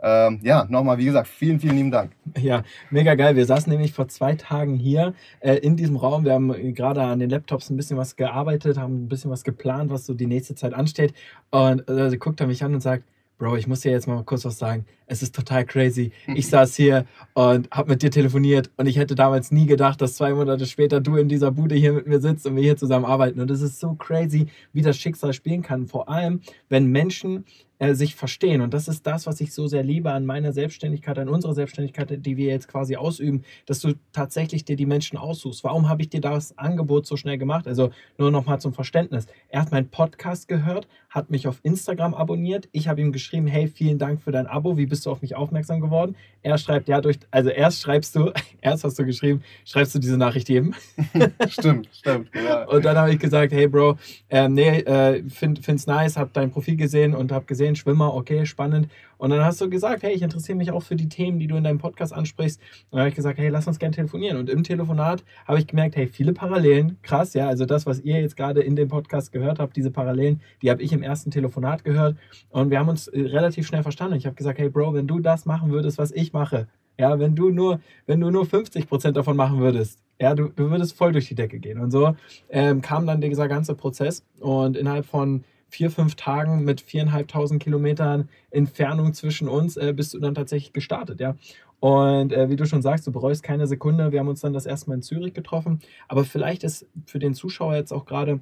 Ähm, 0.02 0.40
ja, 0.44 0.66
nochmal, 0.68 0.98
wie 0.98 1.06
gesagt, 1.06 1.30
vielen, 1.30 1.62
vielen 1.62 1.78
lieben 1.78 1.92
Dank. 1.92 2.12
Ja, 2.38 2.64
mega 2.90 3.16
geil. 3.16 3.38
Wir 3.38 3.46
saßen 3.46 3.72
nämlich 3.72 3.94
vor 3.94 4.10
zwei 4.10 4.36
Tagen 4.36 4.76
hier 4.76 5.14
äh, 5.40 5.56
in 5.56 5.78
diesem 5.78 5.96
Raum. 5.96 6.26
Wir 6.26 6.34
haben 6.34 6.52
gerade 6.74 7.02
an 7.02 7.20
den 7.20 7.30
Laptops 7.30 7.70
ein 7.70 7.78
bisschen 7.78 7.96
was 7.96 8.18
gearbeitet, 8.18 8.78
haben 8.78 9.06
ein 9.06 9.08
bisschen 9.08 9.32
was 9.32 9.46
geplant, 9.46 9.92
was 9.92 10.06
so 10.06 10.14
die 10.14 10.28
nächste 10.28 10.56
Zeit 10.56 10.74
ansteht. 10.74 11.14
Und 11.52 11.88
äh, 11.88 12.18
guckt 12.18 12.42
er 12.42 12.48
mich 12.48 12.66
an 12.66 12.74
und 12.74 12.82
sagt, 12.82 13.06
Bro, 13.44 13.58
ich 13.58 13.68
muss 13.68 13.82
dir 13.82 13.92
jetzt 13.92 14.08
mal 14.08 14.24
kurz 14.24 14.46
was 14.46 14.58
sagen. 14.58 14.86
Es 15.06 15.22
ist 15.22 15.36
total 15.36 15.66
crazy. 15.66 16.14
Ich 16.34 16.48
saß 16.48 16.78
hier 16.78 17.06
und 17.34 17.70
habe 17.72 17.90
mit 17.90 18.02
dir 18.02 18.10
telefoniert 18.10 18.72
und 18.78 18.86
ich 18.86 18.98
hätte 18.98 19.16
damals 19.16 19.52
nie 19.52 19.66
gedacht, 19.66 20.00
dass 20.00 20.16
zwei 20.16 20.34
Monate 20.34 20.66
später 20.66 21.02
du 21.02 21.18
in 21.18 21.28
dieser 21.28 21.52
Bude 21.52 21.76
hier 21.76 21.92
mit 21.92 22.08
mir 22.08 22.22
sitzt 22.22 22.48
und 22.48 22.56
wir 22.56 22.64
hier 22.64 22.78
zusammen 22.78 23.04
arbeiten. 23.04 23.42
Und 23.42 23.52
es 23.52 23.62
ist 23.62 23.82
so 23.82 23.96
crazy, 23.96 24.48
wie 24.72 24.82
das 24.82 24.96
Schicksal 24.96 25.34
spielen 25.34 25.62
kann. 25.62 25.88
Vor 25.88 26.08
allem, 26.08 26.40
wenn 26.70 26.86
Menschen 26.86 27.44
äh, 27.84 27.96
sich 27.96 28.16
verstehen. 28.16 28.62
Und 28.62 28.74
das 28.74 28.88
ist 28.88 29.06
das, 29.06 29.28
was 29.28 29.42
ich 29.42 29.54
so 29.54 29.68
sehr 29.68 29.84
liebe 29.84 30.10
an 30.12 30.25
meiner 30.25 30.54
Selbstständigkeit, 30.54 31.20
an 31.20 31.28
unserer 31.28 31.54
Selbstständigkeit, 31.54 32.25
die 32.25 32.38
wir 32.38 32.48
jetzt 32.48 32.70
quasi 32.70 32.96
ausüben, 32.96 33.44
dass 33.66 33.82
du 33.82 33.94
tatsächlich 34.13 34.63
dir 34.63 34.78
die 34.78 34.86
Menschen 34.86 35.18
aussuchst. 35.18 35.66
Warum 35.66 35.90
habe 35.90 36.02
ich 36.02 36.10
dir 36.10 36.22
das 36.22 36.58
Angebot 36.58 37.06
so 37.06 37.18
schnell 37.18 37.38
gemacht? 37.38 37.68
Also 37.68 37.92
nur 38.18 38.32
nochmal 38.32 38.62
zum 38.62 38.74
Verständnis. 38.74 39.28
Er 39.50 39.62
hat 39.62 39.72
meinen 39.72 39.90
Podcast 39.90 40.48
gehört, 40.48 40.88
hat 41.10 41.30
mich 41.30 41.46
auf 41.46 41.60
Instagram 41.63 42.13
abonniert. 42.13 42.70
Ich 42.72 42.88
habe 42.88 43.02
ihm 43.02 43.12
geschrieben, 43.12 43.48
hey, 43.48 43.68
vielen 43.68 44.00
Dank 44.00 44.22
für 44.22 44.32
dein 44.32 44.48
Abo. 44.48 44.78
Wie 44.78 44.86
bist 44.86 45.06
du 45.06 45.12
auf 45.12 45.22
mich 45.22 45.36
aufmerksam 45.36 45.82
geworden? 45.82 46.16
Er 46.42 46.58
schreibt, 46.58 46.88
ja, 46.88 47.02
durch, 47.02 47.20
also 47.32 47.50
erst 47.50 47.82
schreibst 47.82 48.16
du, 48.16 48.32
erst 48.62 48.86
hast 48.86 48.98
du 48.98 49.06
geschrieben, 49.06 49.44
schreibst 49.66 49.94
du 49.94 50.00
diese 50.00 50.18
Nachricht 50.18 50.48
jedem. 50.50 50.74
stimmt, 51.50 51.90
stimmt. 51.92 52.30
Ja. 52.34 52.63
Und 52.63 52.86
dann 52.86 52.98
habe 52.98 53.12
ich 53.12 53.20
gesagt, 53.20 53.52
hey 53.52 53.68
Bro, 53.68 53.98
äh, 54.30 54.48
nee, 54.48 54.80
äh, 54.80 55.28
find, 55.30 55.60
find's 55.66 55.86
nice, 55.86 56.18
hab 56.18 56.34
dein 56.34 56.50
Profil 56.50 56.78
gesehen 56.78 57.13
und 57.13 57.32
habe 57.32 57.46
gesehen, 57.46 57.73
Schwimmer, 57.75 58.13
okay, 58.13 58.46
spannend. 58.46 58.88
Und 59.18 59.30
dann 59.30 59.44
hast 59.44 59.62
du 59.62 59.70
gesagt, 59.70 60.03
hey, 60.03 60.13
ich 60.13 60.22
interessiere 60.22 60.58
mich 60.58 60.72
auch 60.72 60.84
für 60.84 60.96
die 60.96 61.10
Themen, 61.10 61.39
die 61.39 61.48
du 61.48 61.56
in 61.56 61.63
deinem 61.63 61.77
Podcast 61.77 62.13
ansprichst. 62.13 62.60
Und 62.60 62.94
dann 62.94 63.00
habe 63.01 63.10
ich 63.10 63.15
gesagt, 63.15 63.39
hey, 63.39 63.50
lass 63.50 63.68
uns 63.68 63.80
gerne 63.80 63.96
telefonieren. 63.96 64.38
Und 64.38 64.50
im 64.50 64.63
Telefonat 64.63 65.24
habe 65.48 65.60
ich 65.60 65.68
gemerkt, 65.68 65.96
hey, 65.96 66.08
viele 66.08 66.34
Parallelen, 66.34 66.98
krass, 67.01 67.34
ja, 67.34 67.48
also 67.48 67.65
das, 67.65 67.86
was 67.86 68.01
ihr 68.01 68.20
jetzt 68.20 68.36
gerade 68.36 68.62
in 68.62 68.75
dem 68.75 68.89
Podcast 68.89 69.32
gehört 69.32 69.60
habt, 69.60 69.75
diese 69.75 69.92
Parallelen, 69.92 70.42
die 70.62 70.70
habe 70.70 70.82
ich 70.82 70.92
im 70.92 71.03
ersten 71.03 71.32
Telefonat 71.32 71.84
gehört. 71.84 72.18
Und 72.50 72.70
wir 72.70 72.80
haben 72.80 72.89
uns 72.89 73.08
äh, 73.08 73.22
relativ 73.22 73.68
schnell 73.68 73.84
verstanden. 73.84 74.18
Ich 74.18 74.25
habe 74.25 74.36
gesagt, 74.36 74.60
hey 74.60 74.70
Bro, 74.70 74.94
wenn 74.94 75.08
du 75.08 75.20
das 75.20 75.46
machen 75.46 75.72
würdest, 75.72 75.98
was 75.98 76.12
ich 76.12 76.34
mache, 76.34 76.68
ja, 77.00 77.18
wenn 77.20 77.36
du 77.36 77.50
nur, 77.50 77.80
wenn 78.06 78.20
du 78.20 78.30
nur 78.30 78.46
50 78.46 78.88
Prozent 78.88 79.18
davon 79.18 79.36
machen 79.36 79.60
würdest, 79.60 80.00
ja, 80.20 80.36
du, 80.36 80.50
du 80.50 80.70
würdest 80.70 80.96
voll 80.96 81.12
durch 81.12 81.27
die 81.27 81.36
Decke 81.36 81.60
gehen. 81.60 81.80
Und 81.80 81.92
so 81.92 82.15
ähm, 82.50 82.82
kam 82.82 83.08
dann 83.08 83.20
dieser 83.20 83.48
ganze 83.48 83.75
Prozess. 83.75 84.24
Und 84.39 84.77
innerhalb 84.77 85.06
von 85.06 85.44
vier, 85.74 85.89
fünf 85.89 86.13
Tagen 86.13 86.63
mit 86.63 86.82
viereinhalbtausend 86.82 87.62
Kilometern 87.62 88.30
Entfernung 88.51 89.15
zwischen 89.15 89.48
uns 89.48 89.75
äh, 89.75 89.92
bist 89.92 90.13
du 90.13 90.20
dann 90.20 90.36
tatsächlich 90.36 90.72
gestartet, 90.72 91.20
ja. 91.20 91.36
Und 91.80 92.32
äh, 92.32 92.48
wie 92.50 92.56
du 92.56 92.65
schon 92.65 92.84
sagst, 92.84 93.08
du 93.08 93.12
bereust 93.12 93.42
keine 93.44 93.65
Sekunde. 93.65 94.12
Wir 94.12 94.20
haben 94.20 94.27
uns 94.27 94.39
dann 94.39 94.53
das 94.53 94.68
erste 94.68 94.89
Mal 94.89 94.96
in 94.96 95.01
Zürich 95.01 95.34
getroffen. 95.34 95.80
Aber 96.08 96.24
vielleicht 96.24 96.63
ist 96.63 96.86
für 97.06 97.20
den 97.20 97.34
Zuschauer 97.34 97.75
jetzt 97.75 97.92
auch 97.92 98.06
gerade 98.06 98.39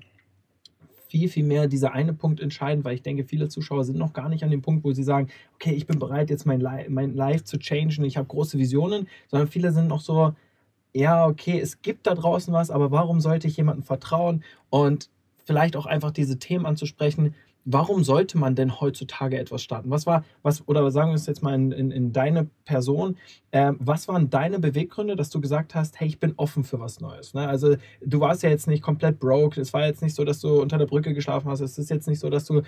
viel, 1.08 1.28
viel 1.28 1.46
mehr 1.46 1.68
dieser 1.68 1.94
eine 1.94 2.14
Punkt 2.14 2.40
entscheidend, 2.40 2.86
weil 2.86 2.96
ich 2.96 3.02
denke, 3.02 3.24
viele 3.24 3.48
Zuschauer 3.48 3.84
sind 3.84 3.98
noch 3.98 4.14
gar 4.14 4.30
nicht 4.30 4.44
an 4.44 4.52
dem 4.52 4.62
Punkt, 4.62 4.84
wo 4.84 4.92
sie 4.92 5.04
sagen, 5.04 5.30
okay, 5.56 5.72
ich 5.72 5.88
bin 5.88 5.98
bereit, 5.98 6.30
jetzt 6.30 6.46
mein, 6.46 6.60
Li 6.60 6.88
mein 6.90 7.16
Life 7.16 7.46
zu 7.46 7.58
changen, 7.58 8.06
ich 8.06 8.18
habe 8.18 8.28
große 8.28 8.60
Visionen, 8.60 9.08
sondern 9.30 9.48
viele 9.48 9.72
sind 9.72 9.88
noch 9.88 10.02
so, 10.02 10.36
ja, 10.94 11.26
okay, 11.26 11.60
es 11.60 11.82
gibt 11.82 12.06
da 12.08 12.14
draußen 12.14 12.54
was, 12.54 12.70
aber 12.70 12.92
warum 12.92 13.22
sollte 13.22 13.48
ich 13.48 13.58
jemandem 13.58 13.84
vertrauen? 13.84 14.44
Und 14.70 15.10
vielleicht 15.44 15.76
auch 15.76 15.86
einfach 15.86 16.12
diese 16.12 16.40
Themen 16.40 16.66
anzusprechen, 16.66 17.36
warum 17.66 18.04
sollte 18.04 18.38
man 18.38 18.56
denn 18.56 18.80
heutzutage 18.80 19.38
etwas 19.38 19.62
starten? 19.62 19.90
Was 19.90 20.06
war, 20.06 20.24
was, 20.42 20.68
oder 20.68 20.90
sagen 20.92 21.12
wir 21.12 21.16
es 21.16 21.28
jetzt 21.28 21.44
mal 21.44 21.54
in, 21.54 21.72
in, 21.72 21.92
in 21.92 22.12
deine 22.12 22.50
Person, 22.66 23.18
äh, 23.52 23.74
was 23.78 24.08
waren 24.08 24.30
deine 24.30 24.60
Beweggründe, 24.60 25.16
dass 25.16 25.30
du 25.30 25.42
gesagt 25.42 25.76
hast, 25.76 26.00
hey, 26.00 26.08
ich 26.08 26.20
bin 26.20 26.34
offen 26.38 26.64
für 26.64 26.80
was 26.80 27.00
Neues? 27.00 27.34
Ne? 27.34 27.48
Also 27.48 27.76
du 28.02 28.20
warst 28.20 28.44
ja 28.44 28.50
jetzt 28.50 28.68
nicht 28.68 28.82
komplett 28.82 29.20
broke, 29.20 29.60
es 29.62 29.74
war 29.74 29.86
jetzt 29.86 30.02
nicht 30.02 30.16
so, 30.16 30.24
dass 30.24 30.40
du 30.40 30.62
unter 30.62 30.78
der 30.78 30.88
Brücke 30.88 31.14
geschlafen 31.14 31.50
hast, 31.50 31.62
es 31.62 31.78
ist 31.78 31.90
jetzt 31.90 32.08
nicht 32.08 32.20
so, 32.20 32.30
dass 32.30 32.46
du, 32.46 32.64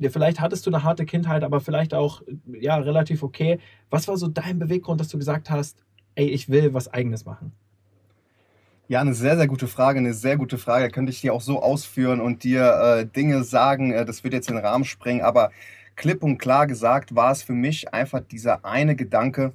vielleicht 0.00 0.40
hattest 0.40 0.66
du 0.66 0.70
eine 0.70 0.82
harte 0.82 1.04
Kindheit, 1.04 1.44
aber 1.44 1.60
vielleicht 1.60 1.92
auch, 1.92 2.22
ja, 2.46 2.76
relativ 2.76 3.22
okay. 3.22 3.58
Was 3.90 4.08
war 4.08 4.16
so 4.16 4.28
dein 4.28 4.58
Beweggrund, 4.58 5.00
dass 5.00 5.08
du 5.08 5.18
gesagt 5.18 5.50
hast, 5.50 5.84
ey, 6.14 6.28
ich 6.28 6.48
will 6.48 6.72
was 6.72 6.88
eigenes 6.88 7.24
machen? 7.24 7.52
Ja, 8.90 9.02
eine 9.02 9.12
sehr, 9.12 9.36
sehr 9.36 9.48
gute 9.48 9.68
Frage, 9.68 9.98
eine 9.98 10.14
sehr 10.14 10.38
gute 10.38 10.56
Frage. 10.56 10.88
Könnte 10.88 11.12
ich 11.12 11.20
dir 11.20 11.34
auch 11.34 11.42
so 11.42 11.62
ausführen 11.62 12.22
und 12.22 12.42
dir 12.42 12.62
äh, 12.72 13.06
Dinge 13.06 13.44
sagen, 13.44 13.92
äh, 13.92 14.06
das 14.06 14.24
wird 14.24 14.32
jetzt 14.32 14.48
den 14.48 14.56
Rahmen 14.56 14.86
sprengen, 14.86 15.20
aber 15.20 15.50
klipp 15.94 16.22
und 16.22 16.38
klar 16.38 16.66
gesagt 16.66 17.14
war 17.14 17.30
es 17.30 17.42
für 17.42 17.52
mich 17.52 17.92
einfach 17.92 18.20
dieser 18.20 18.64
eine 18.64 18.96
Gedanke, 18.96 19.52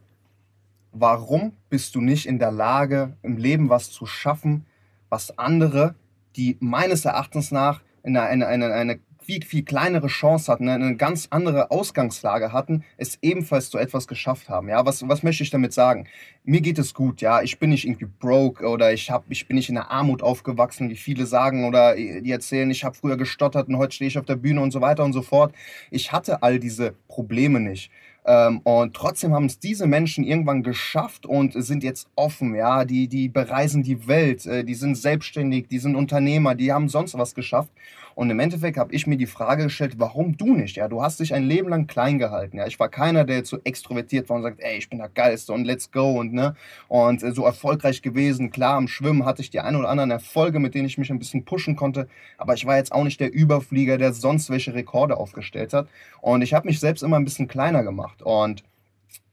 warum 0.92 1.54
bist 1.72 1.96
du 1.96 2.02
nicht 2.02 2.28
in 2.28 2.38
der 2.38 2.52
Lage, 2.52 3.18
im 3.24 3.38
Leben 3.38 3.70
was 3.70 3.90
zu 3.90 4.06
schaffen, 4.06 4.68
was 5.10 5.36
andere, 5.40 5.96
die 6.36 6.56
meines 6.60 7.04
Erachtens 7.06 7.50
nach 7.50 7.82
in 8.04 8.16
eine, 8.16 8.46
eine, 8.46 8.72
eine 8.72 9.00
viel, 9.26 9.44
viel 9.44 9.64
kleinere 9.64 10.08
Chance 10.08 10.52
hatten, 10.52 10.70
eine 10.70 10.96
ganz 10.96 11.28
andere 11.30 11.72
Ausgangslage 11.72 12.52
hatten, 12.52 12.84
es 12.98 13.18
ebenfalls 13.22 13.70
zu 13.70 13.78
etwas 13.78 14.08
geschafft 14.08 14.50
haben. 14.50 14.70
Ja, 14.70 14.86
was, 14.86 15.08
was 15.08 15.24
möchte 15.24 15.44
ich 15.44 15.50
damit 15.50 15.74
sagen? 15.74 16.08
Mir 16.44 16.62
geht 16.62 16.80
es 16.80 16.94
gut, 16.94 17.22
ja, 17.22 17.42
ich 17.42 17.60
bin 17.60 17.70
nicht 17.70 17.86
irgendwie 17.86 18.08
broke 18.20 18.68
oder 18.68 18.94
ich, 18.94 19.10
hab, 19.10 19.26
ich 19.30 19.48
bin 19.48 19.56
nicht 19.56 19.70
in 19.70 19.76
der 19.76 19.92
Armut 19.92 20.22
aufgewachsen, 20.22 20.90
wie 20.90 20.96
viele 20.96 21.26
sagen 21.26 21.66
oder 21.66 21.96
die 21.96 22.32
erzählen, 22.32 22.70
ich 22.70 22.84
habe 22.84 22.96
früher 22.96 23.18
gestottert 23.18 23.68
und 23.68 23.78
heute 23.78 23.96
stehe 23.96 24.08
ich 24.08 24.18
auf 24.18 24.26
der 24.26 24.36
Bühne 24.36 24.62
und 24.62 24.72
so 24.72 24.82
weiter 24.82 25.04
und 25.04 25.14
so 25.14 25.22
fort. 25.22 25.54
Ich 25.92 26.12
hatte 26.12 26.44
all 26.44 26.60
diese 26.60 26.94
Probleme 27.08 27.60
nicht. 27.60 27.92
Ähm, 28.26 28.60
und 28.64 28.96
trotzdem 28.96 29.34
haben 29.34 29.46
es 29.46 29.60
diese 29.60 29.86
Menschen 29.86 30.24
irgendwann 30.24 30.64
geschafft 30.64 31.26
und 31.26 31.54
sind 31.62 31.84
jetzt 31.84 32.08
offen, 32.16 32.56
ja, 32.56 32.86
die, 32.86 33.08
die 33.08 33.28
bereisen 33.28 33.84
die 33.84 34.08
Welt, 34.08 34.46
äh, 34.46 34.64
die 34.64 34.76
sind 34.76 34.96
selbstständig, 34.96 35.68
die 35.68 35.80
sind 35.80 35.96
Unternehmer, 35.96 36.56
die 36.56 36.72
haben 36.72 36.88
sonst 36.88 37.18
was 37.18 37.36
geschafft. 37.36 37.70
Und 38.16 38.30
im 38.30 38.40
Endeffekt 38.40 38.78
habe 38.78 38.94
ich 38.94 39.08
mir 39.08 39.18
die 39.18 39.26
Frage 39.26 39.64
gestellt, 39.64 39.96
warum 39.98 40.38
du 40.38 40.54
nicht? 40.56 40.76
Ja, 40.76 40.88
du 40.88 41.02
hast 41.02 41.20
dich 41.20 41.34
ein 41.34 41.44
Leben 41.44 41.70
lang 41.70 41.88
klein 41.88 42.20
gehalten. 42.20 42.58
Ja, 42.58 42.68
ich 42.68 42.80
war 42.80 42.90
keiner, 42.90 43.24
der 43.24 43.38
jetzt 43.38 43.50
so 43.50 43.60
extrovertiert 43.64 44.30
war 44.30 44.38
und 44.38 44.44
sagt, 44.44 44.60
ey, 44.60 44.78
ich 44.78 44.90
bin 44.90 45.00
der 45.00 45.10
Geilste 45.10 45.54
und 45.54 45.66
let's 45.66 45.92
go 45.92 46.20
und 46.20 46.34
ne 46.34 46.56
und 46.88 47.24
äh, 47.24 47.32
so 47.32 47.46
erfolgreich 47.46 48.02
gewesen. 48.02 48.52
Klar, 48.52 48.76
am 48.76 48.88
Schwimmen 48.88 49.26
hatte 49.26 49.42
ich 49.42 49.50
die 49.50 49.60
ein 49.60 49.76
oder 49.76 49.90
anderen 49.90 50.12
Erfolge, 50.12 50.60
mit 50.60 50.76
denen 50.76 50.86
ich 50.86 50.98
mich 50.98 51.12
ein 51.12 51.20
bisschen 51.20 51.46
pushen 51.46 51.76
konnte, 51.76 52.08
aber 52.38 52.54
ich 52.54 52.66
war 52.66 52.78
jetzt 52.78 52.92
auch 52.92 53.04
nicht 53.04 53.20
der 53.20 53.34
Überflieger, 53.34 53.98
der 53.98 54.14
sonst 54.14 54.50
welche 54.50 54.74
Rekorde 54.74 55.18
aufgestellt 55.18 55.74
hat. 55.74 55.88
Und 56.22 56.42
ich 56.42 56.54
habe 56.54 56.68
mich 56.68 56.80
selbst 56.80 57.04
immer 57.04 57.18
ein 57.18 57.26
bisschen 57.26 57.48
kleiner 57.48 57.84
gemacht. 57.84 58.22
Und 58.22 58.64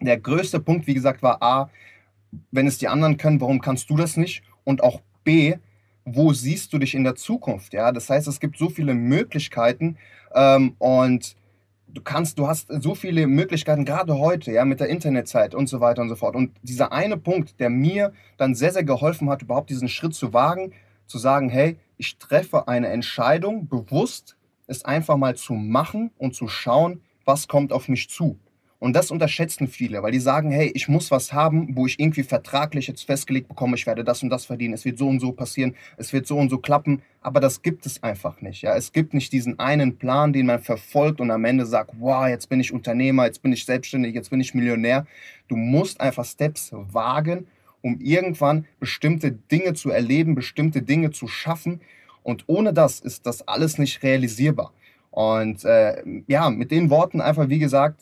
der 0.01 0.19
größte 0.19 0.61
Punkt, 0.61 0.87
wie 0.87 0.95
gesagt, 0.95 1.23
war 1.23 1.43
A, 1.43 1.71
wenn 2.51 2.67
es 2.67 2.79
die 2.79 2.89
anderen 2.89 3.17
können, 3.17 3.41
warum 3.41 3.61
kannst 3.61 3.91
du 3.91 3.97
das 3.97 4.17
nicht? 4.17 4.43
Und 4.65 4.83
auch 4.83 5.01
B, 5.25 5.57
wo 6.05 6.33
siehst 6.33 6.73
du 6.73 6.79
dich 6.79 6.95
in 6.95 7.05
der 7.05 7.15
Zukunft? 7.15 7.73
Ja, 7.73 7.93
das 7.93 8.09
heißt, 8.09 8.27
es 8.29 8.41
gibt 8.41 8.59
so 8.59 8.69
viele 8.69 8.95
Möglichkeiten 8.95 9.97
ähm, 10.35 10.75
und 10.79 11.37
du 11.89 12.03
kannst, 12.03 12.39
du 12.39 12.47
hast 12.47 12.69
so 12.83 12.95
viele 12.95 13.27
Möglichkeiten, 13.27 13.85
gerade 13.85 14.19
heute, 14.19 14.53
ja, 14.53 14.65
mit 14.65 14.81
der 14.81 14.89
Internetzeit 14.89 15.55
und 15.55 15.69
so 15.69 15.81
weiter 15.81 16.03
und 16.03 16.09
so 16.09 16.17
fort. 16.17 16.37
Und 16.37 16.53
dieser 16.63 16.93
eine 16.93 17.17
Punkt, 17.17 17.59
der 17.61 17.71
mir 17.71 18.13
dann 18.37 18.55
sehr, 18.55 18.73
sehr 18.73 18.85
geholfen 18.85 19.29
hat, 19.29 19.43
überhaupt 19.43 19.71
diesen 19.71 19.89
Schritt 19.89 20.15
zu 20.15 20.33
wagen, 20.33 20.73
zu 21.07 21.19
sagen, 21.19 21.49
hey, 21.49 21.77
ich 21.97 22.19
treffe 22.19 22.69
eine 22.69 22.89
Entscheidung 22.89 23.69
bewusst, 23.69 24.37
es 24.67 24.85
einfach 24.85 25.17
mal 25.17 25.37
zu 25.37 25.55
machen 25.55 26.13
und 26.17 26.35
zu 26.35 26.49
schauen, 26.49 27.03
was 27.25 27.49
kommt 27.49 27.73
auf 27.73 27.89
mich 27.89 28.09
zu. 28.09 28.39
Und 28.81 28.95
das 28.95 29.11
unterschätzen 29.11 29.69
viele, 29.69 30.03
weil 30.03 30.11
die 30.11 30.21
sagen, 30.21 30.51
hey, 30.51 30.73
ich 30.75 30.89
muss 30.89 31.11
was 31.11 31.35
haben, 31.35 31.77
wo 31.77 31.87
ich 31.87 32.01
irgendwie 32.01 32.23
vertraglich 32.23 32.87
jetzt 32.87 33.03
festgelegt 33.03 33.47
bekomme, 33.47 33.77
ich 33.77 33.87
werde 33.87 34.05
das 34.05 34.23
und 34.23 34.31
das 34.31 34.47
verdienen, 34.47 34.73
es 34.73 34.87
wird 34.87 34.97
so 34.97 35.07
und 35.07 35.21
so 35.21 35.33
passieren, 35.33 35.77
es 35.99 36.15
wird 36.15 36.27
so 36.27 36.39
und 36.39 36.49
so 36.49 36.57
klappen. 36.57 37.03
Aber 37.21 37.41
das 37.41 37.61
gibt 37.61 37.85
es 37.85 38.03
einfach 38.03 38.41
nicht. 38.41 38.63
Ja? 38.63 38.75
Es 38.75 38.93
gibt 38.93 39.13
nicht 39.13 39.35
diesen 39.35 39.59
einen 39.59 39.99
Plan, 39.99 40.33
den 40.33 40.47
man 40.47 40.61
verfolgt 40.61 41.21
und 41.21 41.31
am 41.31 41.45
Ende 41.45 41.67
sagt, 41.67 41.91
wow, 41.99 42.27
jetzt 42.27 42.49
bin 42.49 42.59
ich 42.59 42.73
Unternehmer, 42.73 43.27
jetzt 43.27 43.43
bin 43.43 43.53
ich 43.53 43.67
selbstständig, 43.67 44.15
jetzt 44.15 44.31
bin 44.31 44.41
ich 44.41 44.55
Millionär. 44.55 45.07
Du 45.49 45.57
musst 45.57 46.01
einfach 46.01 46.25
Steps 46.25 46.71
wagen, 46.73 47.49
um 47.83 48.01
irgendwann 48.01 48.65
bestimmte 48.79 49.31
Dinge 49.31 49.75
zu 49.75 49.91
erleben, 49.91 50.35
bestimmte 50.35 50.81
Dinge 50.81 51.11
zu 51.11 51.29
schaffen. 51.29 51.83
Und 52.23 52.45
ohne 52.47 52.73
das 52.73 53.01
ist 53.01 53.27
das 53.27 53.47
alles 53.47 53.77
nicht 53.77 54.03
realisierbar. 54.03 54.73
Und 55.11 55.67
äh, 55.67 56.03
ja, 56.29 56.49
mit 56.49 56.71
den 56.71 56.89
Worten 56.89 57.21
einfach, 57.21 57.51
wie 57.51 57.59
gesagt, 57.59 58.01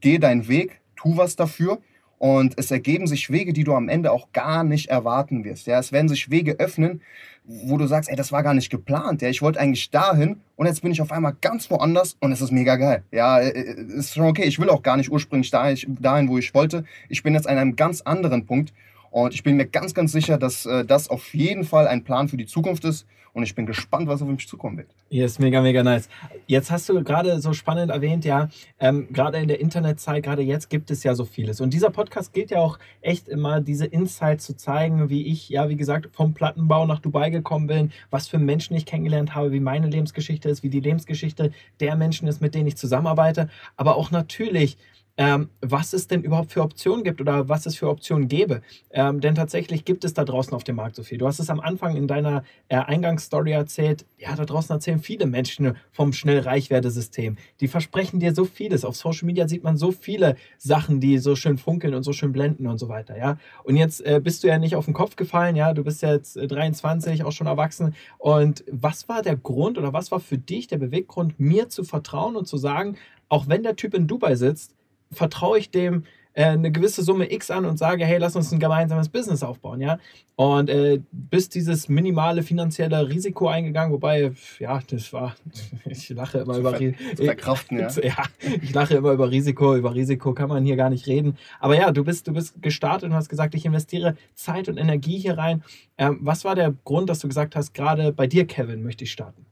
geh 0.00 0.18
deinen 0.18 0.48
Weg, 0.48 0.80
tu 0.96 1.16
was 1.16 1.36
dafür 1.36 1.78
und 2.18 2.54
es 2.56 2.70
ergeben 2.70 3.06
sich 3.06 3.30
Wege, 3.30 3.52
die 3.52 3.64
du 3.64 3.74
am 3.74 3.88
Ende 3.88 4.12
auch 4.12 4.32
gar 4.32 4.64
nicht 4.64 4.88
erwarten 4.88 5.44
wirst. 5.44 5.66
Ja, 5.66 5.78
es 5.78 5.92
werden 5.92 6.08
sich 6.08 6.30
Wege 6.30 6.56
öffnen, 6.58 7.00
wo 7.44 7.78
du 7.78 7.86
sagst, 7.86 8.10
ey, 8.10 8.16
das 8.16 8.32
war 8.32 8.42
gar 8.42 8.54
nicht 8.54 8.70
geplant. 8.70 9.22
Ja, 9.22 9.28
ich 9.28 9.40
wollte 9.40 9.60
eigentlich 9.60 9.90
dahin 9.90 10.40
und 10.56 10.66
jetzt 10.66 10.82
bin 10.82 10.92
ich 10.92 11.00
auf 11.00 11.12
einmal 11.12 11.36
ganz 11.40 11.70
woanders 11.70 12.16
und 12.20 12.32
es 12.32 12.40
ist 12.40 12.50
mega 12.50 12.76
geil. 12.76 13.04
Ja, 13.12 13.38
äh, 13.38 13.48
äh, 13.48 13.82
ist 13.94 14.14
schon 14.14 14.26
okay. 14.26 14.44
Ich 14.44 14.58
will 14.58 14.68
auch 14.68 14.82
gar 14.82 14.96
nicht 14.96 15.10
ursprünglich 15.10 15.50
dahin, 15.50 16.28
wo 16.28 16.38
ich 16.38 16.52
wollte. 16.54 16.84
Ich 17.08 17.22
bin 17.22 17.34
jetzt 17.34 17.48
an 17.48 17.56
einem 17.56 17.76
ganz 17.76 18.00
anderen 18.00 18.44
Punkt 18.46 18.72
und 19.10 19.34
ich 19.34 19.42
bin 19.42 19.56
mir 19.56 19.66
ganz, 19.66 19.94
ganz 19.94 20.12
sicher, 20.12 20.38
dass 20.38 20.66
äh, 20.66 20.84
das 20.84 21.08
auf 21.08 21.34
jeden 21.34 21.64
Fall 21.64 21.88
ein 21.88 22.04
Plan 22.04 22.28
für 22.28 22.36
die 22.36 22.46
Zukunft 22.46 22.84
ist. 22.84 23.06
Und 23.34 23.42
ich 23.44 23.54
bin 23.54 23.66
gespannt, 23.66 24.08
was 24.08 24.20
auf 24.20 24.28
mich 24.28 24.48
zukommen 24.48 24.78
wird. 24.78 24.88
Ja, 25.10 25.24
ist 25.24 25.38
mega, 25.38 25.60
mega 25.60 25.84
nice. 25.84 26.08
Jetzt 26.46 26.70
hast 26.70 26.88
du 26.88 27.04
gerade 27.04 27.40
so 27.40 27.52
spannend 27.52 27.92
erwähnt, 27.92 28.24
ja, 28.24 28.48
ähm, 28.80 29.06
gerade 29.12 29.38
in 29.38 29.46
der 29.46 29.60
Internetzeit, 29.60 30.24
gerade 30.24 30.42
jetzt 30.42 30.70
gibt 30.70 30.90
es 30.90 31.04
ja 31.04 31.14
so 31.14 31.24
vieles. 31.24 31.60
Und 31.60 31.72
dieser 31.72 31.90
Podcast 31.90 32.32
gilt 32.32 32.50
ja 32.50 32.58
auch 32.58 32.78
echt 33.00 33.28
immer, 33.28 33.60
diese 33.60 33.86
Insights 33.86 34.44
zu 34.44 34.56
zeigen, 34.56 35.08
wie 35.08 35.26
ich, 35.26 35.50
ja, 35.50 35.68
wie 35.68 35.76
gesagt, 35.76 36.08
vom 36.16 36.34
Plattenbau 36.34 36.86
nach 36.86 36.98
Dubai 36.98 37.30
gekommen 37.30 37.68
bin, 37.68 37.92
was 38.10 38.26
für 38.26 38.38
Menschen 38.38 38.74
ich 38.74 38.86
kennengelernt 38.86 39.34
habe, 39.34 39.52
wie 39.52 39.60
meine 39.60 39.88
Lebensgeschichte 39.88 40.48
ist, 40.48 40.62
wie 40.62 40.70
die 40.70 40.80
Lebensgeschichte 40.80 41.52
der 41.80 41.96
Menschen 41.96 42.26
ist, 42.26 42.40
mit 42.40 42.54
denen 42.54 42.66
ich 42.66 42.76
zusammenarbeite. 42.76 43.48
Aber 43.76 43.96
auch 43.96 44.10
natürlich, 44.10 44.78
ähm, 45.18 45.50
was 45.60 45.92
es 45.92 46.06
denn 46.06 46.22
überhaupt 46.22 46.52
für 46.52 46.62
Optionen 46.62 47.02
gibt 47.02 47.20
oder 47.20 47.48
was 47.48 47.66
es 47.66 47.76
für 47.76 47.88
Optionen 47.88 48.28
gäbe. 48.28 48.62
Ähm, 48.90 49.20
denn 49.20 49.34
tatsächlich 49.34 49.84
gibt 49.84 50.04
es 50.04 50.14
da 50.14 50.24
draußen 50.24 50.54
auf 50.54 50.62
dem 50.62 50.76
Markt 50.76 50.94
so 50.94 51.02
viel. 51.02 51.18
Du 51.18 51.26
hast 51.26 51.40
es 51.40 51.50
am 51.50 51.58
Anfang 51.58 51.96
in 51.96 52.06
deiner 52.06 52.44
äh, 52.68 52.76
Eingangsstory 52.76 53.50
erzählt. 53.50 54.06
Ja, 54.16 54.34
da 54.36 54.44
draußen 54.44 54.72
erzählen 54.72 55.00
viele 55.00 55.26
Menschen 55.26 55.76
vom 55.90 56.12
Schnellreichwerdesystem. 56.12 57.36
Die 57.60 57.66
versprechen 57.66 58.20
dir 58.20 58.32
so 58.32 58.44
vieles. 58.44 58.84
Auf 58.84 58.96
Social 58.96 59.26
Media 59.26 59.48
sieht 59.48 59.64
man 59.64 59.76
so 59.76 59.90
viele 59.90 60.36
Sachen, 60.56 61.00
die 61.00 61.18
so 61.18 61.34
schön 61.34 61.58
funkeln 61.58 61.94
und 61.94 62.04
so 62.04 62.12
schön 62.12 62.32
blenden 62.32 62.68
und 62.68 62.78
so 62.78 62.88
weiter. 62.88 63.18
Ja, 63.18 63.38
und 63.64 63.74
jetzt 63.76 64.00
äh, 64.06 64.20
bist 64.22 64.44
du 64.44 64.48
ja 64.48 64.58
nicht 64.58 64.76
auf 64.76 64.84
den 64.84 64.94
Kopf 64.94 65.16
gefallen. 65.16 65.56
Ja, 65.56 65.74
du 65.74 65.82
bist 65.82 66.00
jetzt 66.00 66.38
23, 66.40 67.20
äh, 67.20 67.22
auch 67.24 67.32
schon 67.32 67.48
erwachsen. 67.48 67.96
Und 68.18 68.64
was 68.70 69.08
war 69.08 69.22
der 69.22 69.36
Grund 69.36 69.78
oder 69.78 69.92
was 69.92 70.12
war 70.12 70.20
für 70.20 70.38
dich 70.38 70.68
der 70.68 70.78
Beweggrund, 70.78 71.40
mir 71.40 71.68
zu 71.68 71.82
vertrauen 71.82 72.36
und 72.36 72.46
zu 72.46 72.56
sagen, 72.56 72.96
auch 73.28 73.48
wenn 73.48 73.64
der 73.64 73.76
Typ 73.76 73.94
in 73.94 74.06
Dubai 74.06 74.36
sitzt, 74.36 74.77
vertraue 75.12 75.58
ich 75.58 75.70
dem 75.70 76.04
äh, 76.38 76.44
eine 76.44 76.70
gewisse 76.70 77.02
Summe 77.02 77.32
X 77.32 77.50
an 77.50 77.64
und 77.64 77.78
sage, 77.78 78.04
hey, 78.04 78.18
lass 78.18 78.36
uns 78.36 78.52
ein 78.52 78.60
gemeinsames 78.60 79.08
Business 79.08 79.42
aufbauen, 79.42 79.80
ja. 79.80 79.98
Und 80.36 80.70
äh, 80.70 81.00
bist 81.10 81.56
dieses 81.56 81.88
minimale 81.88 82.44
finanzielle 82.44 83.08
Risiko 83.08 83.48
eingegangen, 83.48 83.92
wobei, 83.92 84.30
ja, 84.60 84.80
das 84.88 85.12
war, 85.12 85.34
ich 85.84 86.08
lache 86.10 86.38
immer 86.38 86.58
über 86.58 86.78
Risiko. 86.78 87.56
Ja. 87.70 87.88
ja, 88.02 88.22
ich 88.62 88.72
lache 88.72 88.94
immer 88.94 89.10
über 89.10 89.32
Risiko, 89.32 89.74
über 89.74 89.96
Risiko 89.96 90.32
kann 90.32 90.48
man 90.48 90.64
hier 90.64 90.76
gar 90.76 90.90
nicht 90.90 91.08
reden. 91.08 91.36
Aber 91.58 91.76
ja, 91.76 91.90
du 91.90 92.04
bist, 92.04 92.28
du 92.28 92.32
bist 92.32 92.62
gestartet 92.62 93.10
und 93.10 93.16
hast 93.16 93.28
gesagt, 93.28 93.56
ich 93.56 93.66
investiere 93.66 94.14
Zeit 94.34 94.68
und 94.68 94.76
Energie 94.76 95.18
hier 95.18 95.36
rein. 95.36 95.64
Ähm, 95.96 96.18
was 96.20 96.44
war 96.44 96.54
der 96.54 96.72
Grund, 96.84 97.10
dass 97.10 97.18
du 97.18 97.26
gesagt 97.26 97.56
hast, 97.56 97.74
gerade 97.74 98.12
bei 98.12 98.28
dir, 98.28 98.46
Kevin, 98.46 98.84
möchte 98.84 99.02
ich 99.02 99.10
starten? 99.10 99.44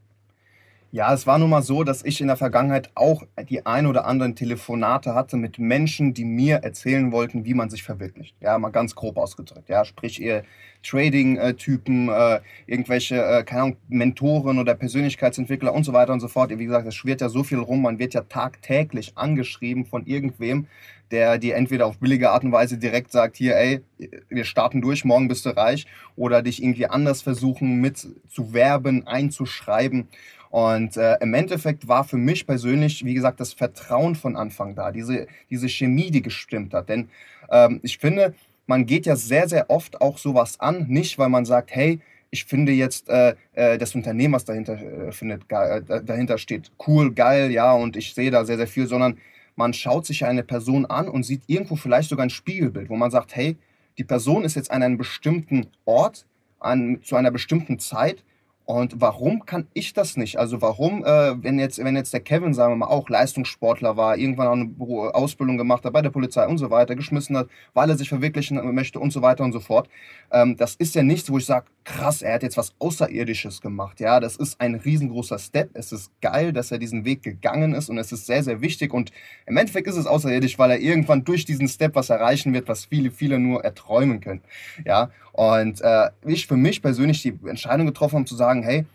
Ja, 0.97 1.13
es 1.13 1.27
war 1.27 1.37
nun 1.37 1.51
mal 1.51 1.61
so, 1.61 1.85
dass 1.85 2.03
ich 2.03 2.23
in 2.23 2.29
der 2.29 2.39
Vergangenheit 2.39 2.91
auch 2.95 3.23
die 3.51 3.67
ein 3.67 3.85
oder 3.85 4.07
anderen 4.07 4.35
Telefonate 4.35 5.15
hatte 5.15 5.37
mit 5.37 5.59
Menschen, 5.59 6.15
die 6.15 6.25
mir 6.25 6.61
erzählen 6.63 7.13
wollten, 7.13 7.45
wie 7.45 7.53
man 7.53 7.69
sich 7.69 7.83
verwirklicht. 7.83 8.35
Ja, 8.41 8.59
mal 8.59 8.71
ganz 8.71 8.95
grob 8.95 9.19
ausgedrückt. 9.19 9.69
Ja, 9.69 9.85
sprich 9.85 10.23
eher 10.23 10.43
Trading-Typen, 10.83 12.09
äh, 12.09 12.41
irgendwelche, 12.67 13.23
äh, 13.23 13.45
keine 13.45 13.61
Ahnung, 13.61 13.77
Mentoren 13.89 14.59
oder 14.59 14.75
Persönlichkeitsentwickler 14.75 15.75
und 15.75 15.85
so 15.85 15.93
weiter 15.93 16.15
und 16.15 16.21
so 16.21 16.29
fort. 16.29 16.51
Wie 16.59 16.65
gesagt, 16.65 16.87
es 16.87 16.95
schwirrt 16.95 17.21
ja 17.21 17.29
so 17.29 17.45
viel 17.45 17.59
rum. 17.59 17.83
Man 17.83 17.99
wird 17.99 18.15
ja 18.15 18.23
tagtäglich 18.23 19.19
angeschrieben 19.19 19.85
von 19.85 20.07
irgendwem, 20.07 20.67
der 21.11 21.37
dir 21.37 21.57
entweder 21.57 21.85
auf 21.85 21.99
billige 21.99 22.31
Art 22.31 22.43
und 22.43 22.53
Weise 22.53 22.79
direkt 22.79 23.13
sagt, 23.13 23.37
hier, 23.37 23.55
ey, 23.55 23.83
wir 24.31 24.45
starten 24.45 24.81
durch, 24.81 25.05
morgen 25.05 25.29
bist 25.29 25.45
du 25.45 25.51
reich, 25.51 25.87
oder 26.17 26.41
dich 26.41 26.63
irgendwie 26.63 26.87
anders 26.87 27.21
versuchen 27.21 27.83
mit 27.83 27.99
zu 27.99 28.55
werben, 28.55 29.07
einzuschreiben. 29.07 30.09
Und 30.57 30.97
äh, 30.97 31.19
im 31.21 31.35
Endeffekt 31.35 31.87
war 31.87 32.03
für 32.05 32.17
mich 32.17 32.47
persönlich, 32.47 33.05
wie 33.05 33.13
gesagt, 33.13 33.41
das 33.41 33.53
Vertrauen 33.53 34.15
von 34.15 34.37
Anfang 34.37 34.75
da, 34.75 34.91
diese, 34.91 35.27
diese 35.51 35.69
Chemie, 35.69 36.11
die 36.11 36.23
gestimmt 36.23 36.73
hat. 36.73 36.89
Denn 36.89 37.11
ähm, 37.51 37.79
ich 37.83 37.99
finde, 37.99 38.33
man 38.67 38.87
geht 38.87 39.05
ja 39.05 39.17
sehr, 39.17 39.51
sehr 39.51 39.69
oft 39.69 40.01
auch 40.01 40.17
sowas 40.17 40.59
an, 40.59 40.87
nicht 40.89 41.19
weil 41.19 41.29
man 41.29 41.45
sagt, 41.45 41.73
hey, 41.75 42.01
ich 42.31 42.47
finde 42.47 42.73
jetzt 42.73 43.11
äh, 43.11 43.35
äh, 43.53 43.77
das 43.77 43.95
Unternehmen, 43.95 44.33
was 44.33 44.47
dahinter, 44.47 44.81
äh, 44.81 45.13
findet, 45.13 45.47
geil, 45.47 45.85
äh, 45.89 46.03
dahinter 46.03 46.39
steht, 46.39 46.73
cool, 46.87 47.13
geil, 47.13 47.51
ja, 47.51 47.75
und 47.75 47.95
ich 47.95 48.15
sehe 48.15 48.31
da 48.31 48.47
sehr, 48.47 48.57
sehr 48.57 48.67
viel, 48.67 48.87
sondern 48.87 49.19
man 49.57 49.75
schaut 49.75 50.07
sich 50.07 50.25
eine 50.25 50.43
Person 50.43 50.87
an 50.87 51.07
und 51.11 51.25
sieht 51.25 51.43
irgendwo 51.49 51.77
vielleicht 51.77 52.09
sogar 52.09 52.25
ein 52.25 52.31
Spiegelbild, 52.31 52.89
wo 52.89 52.97
man 52.97 53.11
sagt, 53.11 53.37
hey, 53.37 53.59
die 53.99 54.05
Person 54.05 54.43
ist 54.43 54.57
jetzt 54.57 54.71
an 54.71 54.83
einem 54.83 54.97
bestimmten 54.97 55.67
Ort, 55.85 56.25
an, 56.61 57.01
zu 57.03 57.17
einer 57.17 57.31
bestimmten 57.31 57.79
Zeit 57.79 58.25
und 58.67 59.01
warum 59.01 59.47
kann 59.47 59.69
ich 59.75 59.93
das 59.93 60.17
nicht? 60.17 60.41
Also 60.41 60.61
warum, 60.61 61.05
äh, 61.05 61.41
wenn, 61.41 61.61
jetzt, 61.61 61.79
wenn 61.79 61.95
jetzt 61.95 62.13
der 62.13 62.19
Kevin, 62.19 62.53
sagen 62.53 62.73
wir 62.73 62.77
mal, 62.79 62.89
auch 62.89 63.09
Leistungssportler 63.09 63.97
war, 63.97 64.19
irgendwann 64.19 64.49
auch 64.49 64.53
eine 64.53 65.15
Ausbildung 65.15 65.57
gemacht 65.57 65.85
hat 65.85 65.93
bei 65.93 66.03
der 66.03 66.11
Polizei 66.11 66.45
und 66.49 66.59
so 66.59 66.69
weiter, 66.69 66.97
geschmissen 66.97 67.37
hat, 67.37 67.49
weil 67.75 67.89
er 67.89 67.97
sich 67.97 68.09
verwirklichen 68.09 68.75
möchte 68.75 68.99
und 68.99 69.13
so 69.13 69.23
weiter 69.23 69.45
und 69.45 69.53
so 69.53 69.61
fort. 69.61 69.89
Ähm, 70.33 70.57
das 70.57 70.75
ist 70.75 70.97
ja 70.97 71.05
nichts, 71.05 71.31
wo 71.31 71.39
ich 71.39 71.47
sage, 71.47 71.67
krass, 71.85 72.23
er 72.23 72.35
hat 72.35 72.43
jetzt 72.43 72.57
was 72.57 72.75
Außerirdisches 72.81 73.61
gemacht. 73.61 74.01
Ja, 74.01 74.19
das 74.19 74.35
ist 74.35 74.61
ein 74.61 74.75
riesengroßer 74.75 75.39
Step. 75.39 75.71
Es 75.75 75.93
ist 75.93 76.11
geil, 76.21 76.53
dass 76.53 76.73
er 76.73 76.79
diesen 76.79 77.05
Weg 77.05 77.23
gegangen 77.23 77.73
ist 77.73 77.89
und 77.89 77.99
es 77.99 78.11
ist 78.11 78.27
sehr, 78.27 78.43
sehr 78.43 78.63
wichtig. 78.63 78.93
Und 78.93 79.13
im 79.47 79.57
Endeffekt 79.57 79.87
ist 79.87 79.97
es 79.97 80.09
außerirdisch, 80.09 80.59
weil 80.59 80.73
er 80.73 80.81
irgendwann 80.81 81.25
durch 81.25 81.45
diesen 81.45 81.69
Step 81.69 81.95
was 81.95 82.11
erreichen 82.11 82.53
wird, 82.53 82.67
was 82.67 82.85
viele, 82.85 83.13
viele 83.13 83.39
nur 83.39 83.63
erträumen 83.63 84.21
können. 84.21 84.43
Ja, 84.85 85.11
und 85.37 85.83
äh, 85.83 86.09
ich 86.25 86.47
für 86.47 86.57
mich 86.57 86.81
persönlich 86.81 87.21
die 87.21 87.39
Entscheidung 87.47 87.87
getroffen 87.87 88.17
habe 88.17 88.25
zu 88.25 88.37
sagen, 88.37 88.63
hey, 88.63 88.87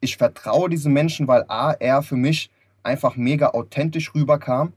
ich 0.00 0.16
vertraue 0.16 0.68
diesem 0.68 0.92
Menschen, 0.92 1.28
weil 1.28 1.44
A, 1.46 1.72
er 1.72 2.02
für 2.02 2.16
mich 2.16 2.50
einfach 2.82 3.14
mega 3.14 3.50
authentisch 3.50 4.12
rüberkam. 4.12 4.72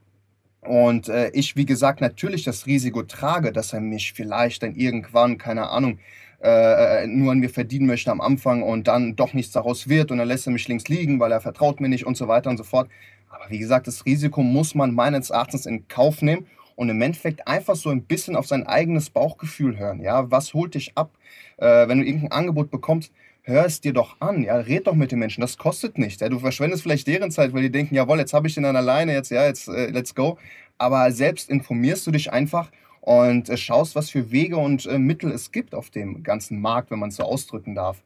Und 0.62 1.10
äh, 1.10 1.32
ich, 1.32 1.56
wie 1.56 1.66
gesagt, 1.66 2.02
natürlich 2.02 2.44
das 2.44 2.68
Risiko 2.68 3.02
trage, 3.02 3.52
dass 3.52 3.74
er 3.74 3.82
mich 3.82 4.14
vielleicht 4.14 4.62
dann 4.62 4.76
irgendwann, 4.76 5.40
keine 5.40 5.72
Ahnung, 5.72 5.98
äh, 6.40 7.08
nur 7.08 7.32
an 7.32 7.40
mir 7.40 7.50
verdienen 7.50 7.88
möchte 7.88 8.12
am 8.12 8.22
Anfang 8.22 8.62
und 8.62 8.88
dann 8.88 9.16
doch 9.16 9.34
nichts 9.34 9.54
daraus 9.54 9.90
wird 9.90 10.12
und 10.12 10.20
dann 10.20 10.28
lässt 10.28 10.48
er 10.48 10.54
mich 10.54 10.68
links 10.68 10.88
liegen, 10.88 11.20
weil 11.20 11.32
er 11.32 11.42
vertraut 11.42 11.82
mir 11.82 11.90
nicht 11.90 12.06
und 12.06 12.16
so 12.16 12.28
weiter 12.28 12.52
und 12.52 12.58
so 12.58 12.64
fort. 12.64 12.90
Aber 13.28 13.50
wie 13.50 13.58
gesagt, 13.58 13.88
das 13.88 14.06
Risiko 14.06 14.44
muss 14.44 14.76
man 14.76 14.94
meines 14.94 15.32
Erachtens 15.32 15.66
in 15.66 15.88
Kauf 15.88 16.22
nehmen 16.22 16.46
und 16.82 16.90
im 16.90 17.00
Endeffekt 17.00 17.48
einfach 17.48 17.76
so 17.76 17.92
ein 17.92 18.06
bisschen 18.06 18.36
auf 18.36 18.48
sein 18.48 18.66
eigenes 18.66 19.12
Bauchgefühl 19.12 19.78
hören. 19.78 20.02
Ja, 20.02 20.32
was 20.32 20.56
holt 20.56 20.74
dich 20.74 20.98
ab, 20.98 21.16
äh, 21.58 21.88
wenn 21.88 22.00
du 22.00 22.06
irgendein 22.08 22.32
Angebot 22.32 22.72
bekommst? 22.72 23.14
Hör 23.44 23.66
es 23.66 23.82
dir 23.82 23.94
doch 23.94 24.20
an, 24.20 24.42
ja, 24.42 24.56
red 24.56 24.88
doch 24.88 24.96
mit 24.96 25.12
den 25.12 25.20
Menschen, 25.20 25.42
das 25.42 25.60
kostet 25.60 26.00
nichts. 26.00 26.22
Ja, 26.22 26.30
du 26.30 26.40
verschwendest 26.40 26.82
vielleicht 26.82 27.06
deren 27.06 27.30
Zeit, 27.30 27.54
weil 27.54 27.62
die 27.62 27.72
denken, 27.72 27.94
jawohl, 27.94 28.18
jetzt 28.18 28.34
habe 28.34 28.48
ich 28.48 28.56
den 28.56 28.64
dann 28.64 28.76
alleine, 28.76 29.14
jetzt, 29.14 29.30
ja, 29.30 29.46
jetzt, 29.46 29.68
äh, 29.68 29.92
let's 29.92 30.16
go. 30.16 30.40
Aber 30.80 31.12
selbst 31.12 31.52
informierst 31.52 32.08
du 32.08 32.10
dich 32.10 32.34
einfach 32.34 32.72
und 33.02 33.48
äh, 33.48 33.58
schaust, 33.58 33.96
was 33.96 34.10
für 34.10 34.32
Wege 34.32 34.58
und 34.58 34.88
äh, 34.88 34.98
Mittel 34.98 35.32
es 35.32 35.52
gibt 35.52 35.76
auf 35.76 35.92
dem 35.92 36.24
ganzen 36.24 36.60
Markt, 36.62 36.90
wenn 36.90 36.98
man 36.98 37.10
es 37.10 37.18
so 37.18 37.24
ausdrücken 37.24 37.76
darf. 37.76 38.02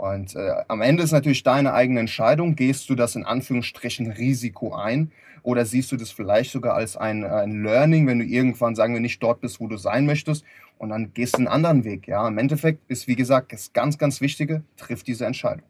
Und 0.00 0.34
äh, 0.34 0.54
am 0.68 0.80
Ende 0.80 1.02
ist 1.02 1.12
natürlich 1.12 1.42
deine 1.42 1.74
eigene 1.74 2.00
Entscheidung. 2.00 2.56
Gehst 2.56 2.88
du 2.88 2.94
das 2.94 3.16
in 3.16 3.26
Anführungsstrichen 3.26 4.10
Risiko 4.10 4.72
ein 4.72 5.12
oder 5.42 5.66
siehst 5.66 5.92
du 5.92 5.96
das 5.96 6.10
vielleicht 6.10 6.52
sogar 6.52 6.74
als 6.74 6.96
ein, 6.96 7.22
ein 7.22 7.62
Learning, 7.62 8.06
wenn 8.06 8.18
du 8.18 8.24
irgendwann, 8.24 8.74
sagen 8.74 8.94
wir, 8.94 9.00
nicht 9.02 9.22
dort 9.22 9.42
bist, 9.42 9.60
wo 9.60 9.66
du 9.66 9.76
sein 9.76 10.06
möchtest 10.06 10.42
und 10.78 10.88
dann 10.88 11.12
gehst 11.12 11.34
du 11.34 11.38
einen 11.38 11.48
anderen 11.48 11.84
Weg. 11.84 12.08
Ja, 12.08 12.26
im 12.26 12.38
Endeffekt 12.38 12.80
ist, 12.88 13.08
wie 13.08 13.16
gesagt, 13.16 13.52
das 13.52 13.74
ganz, 13.74 13.98
ganz 13.98 14.22
Wichtige, 14.22 14.62
trifft 14.78 15.06
diese 15.06 15.26
Entscheidung. 15.26 15.64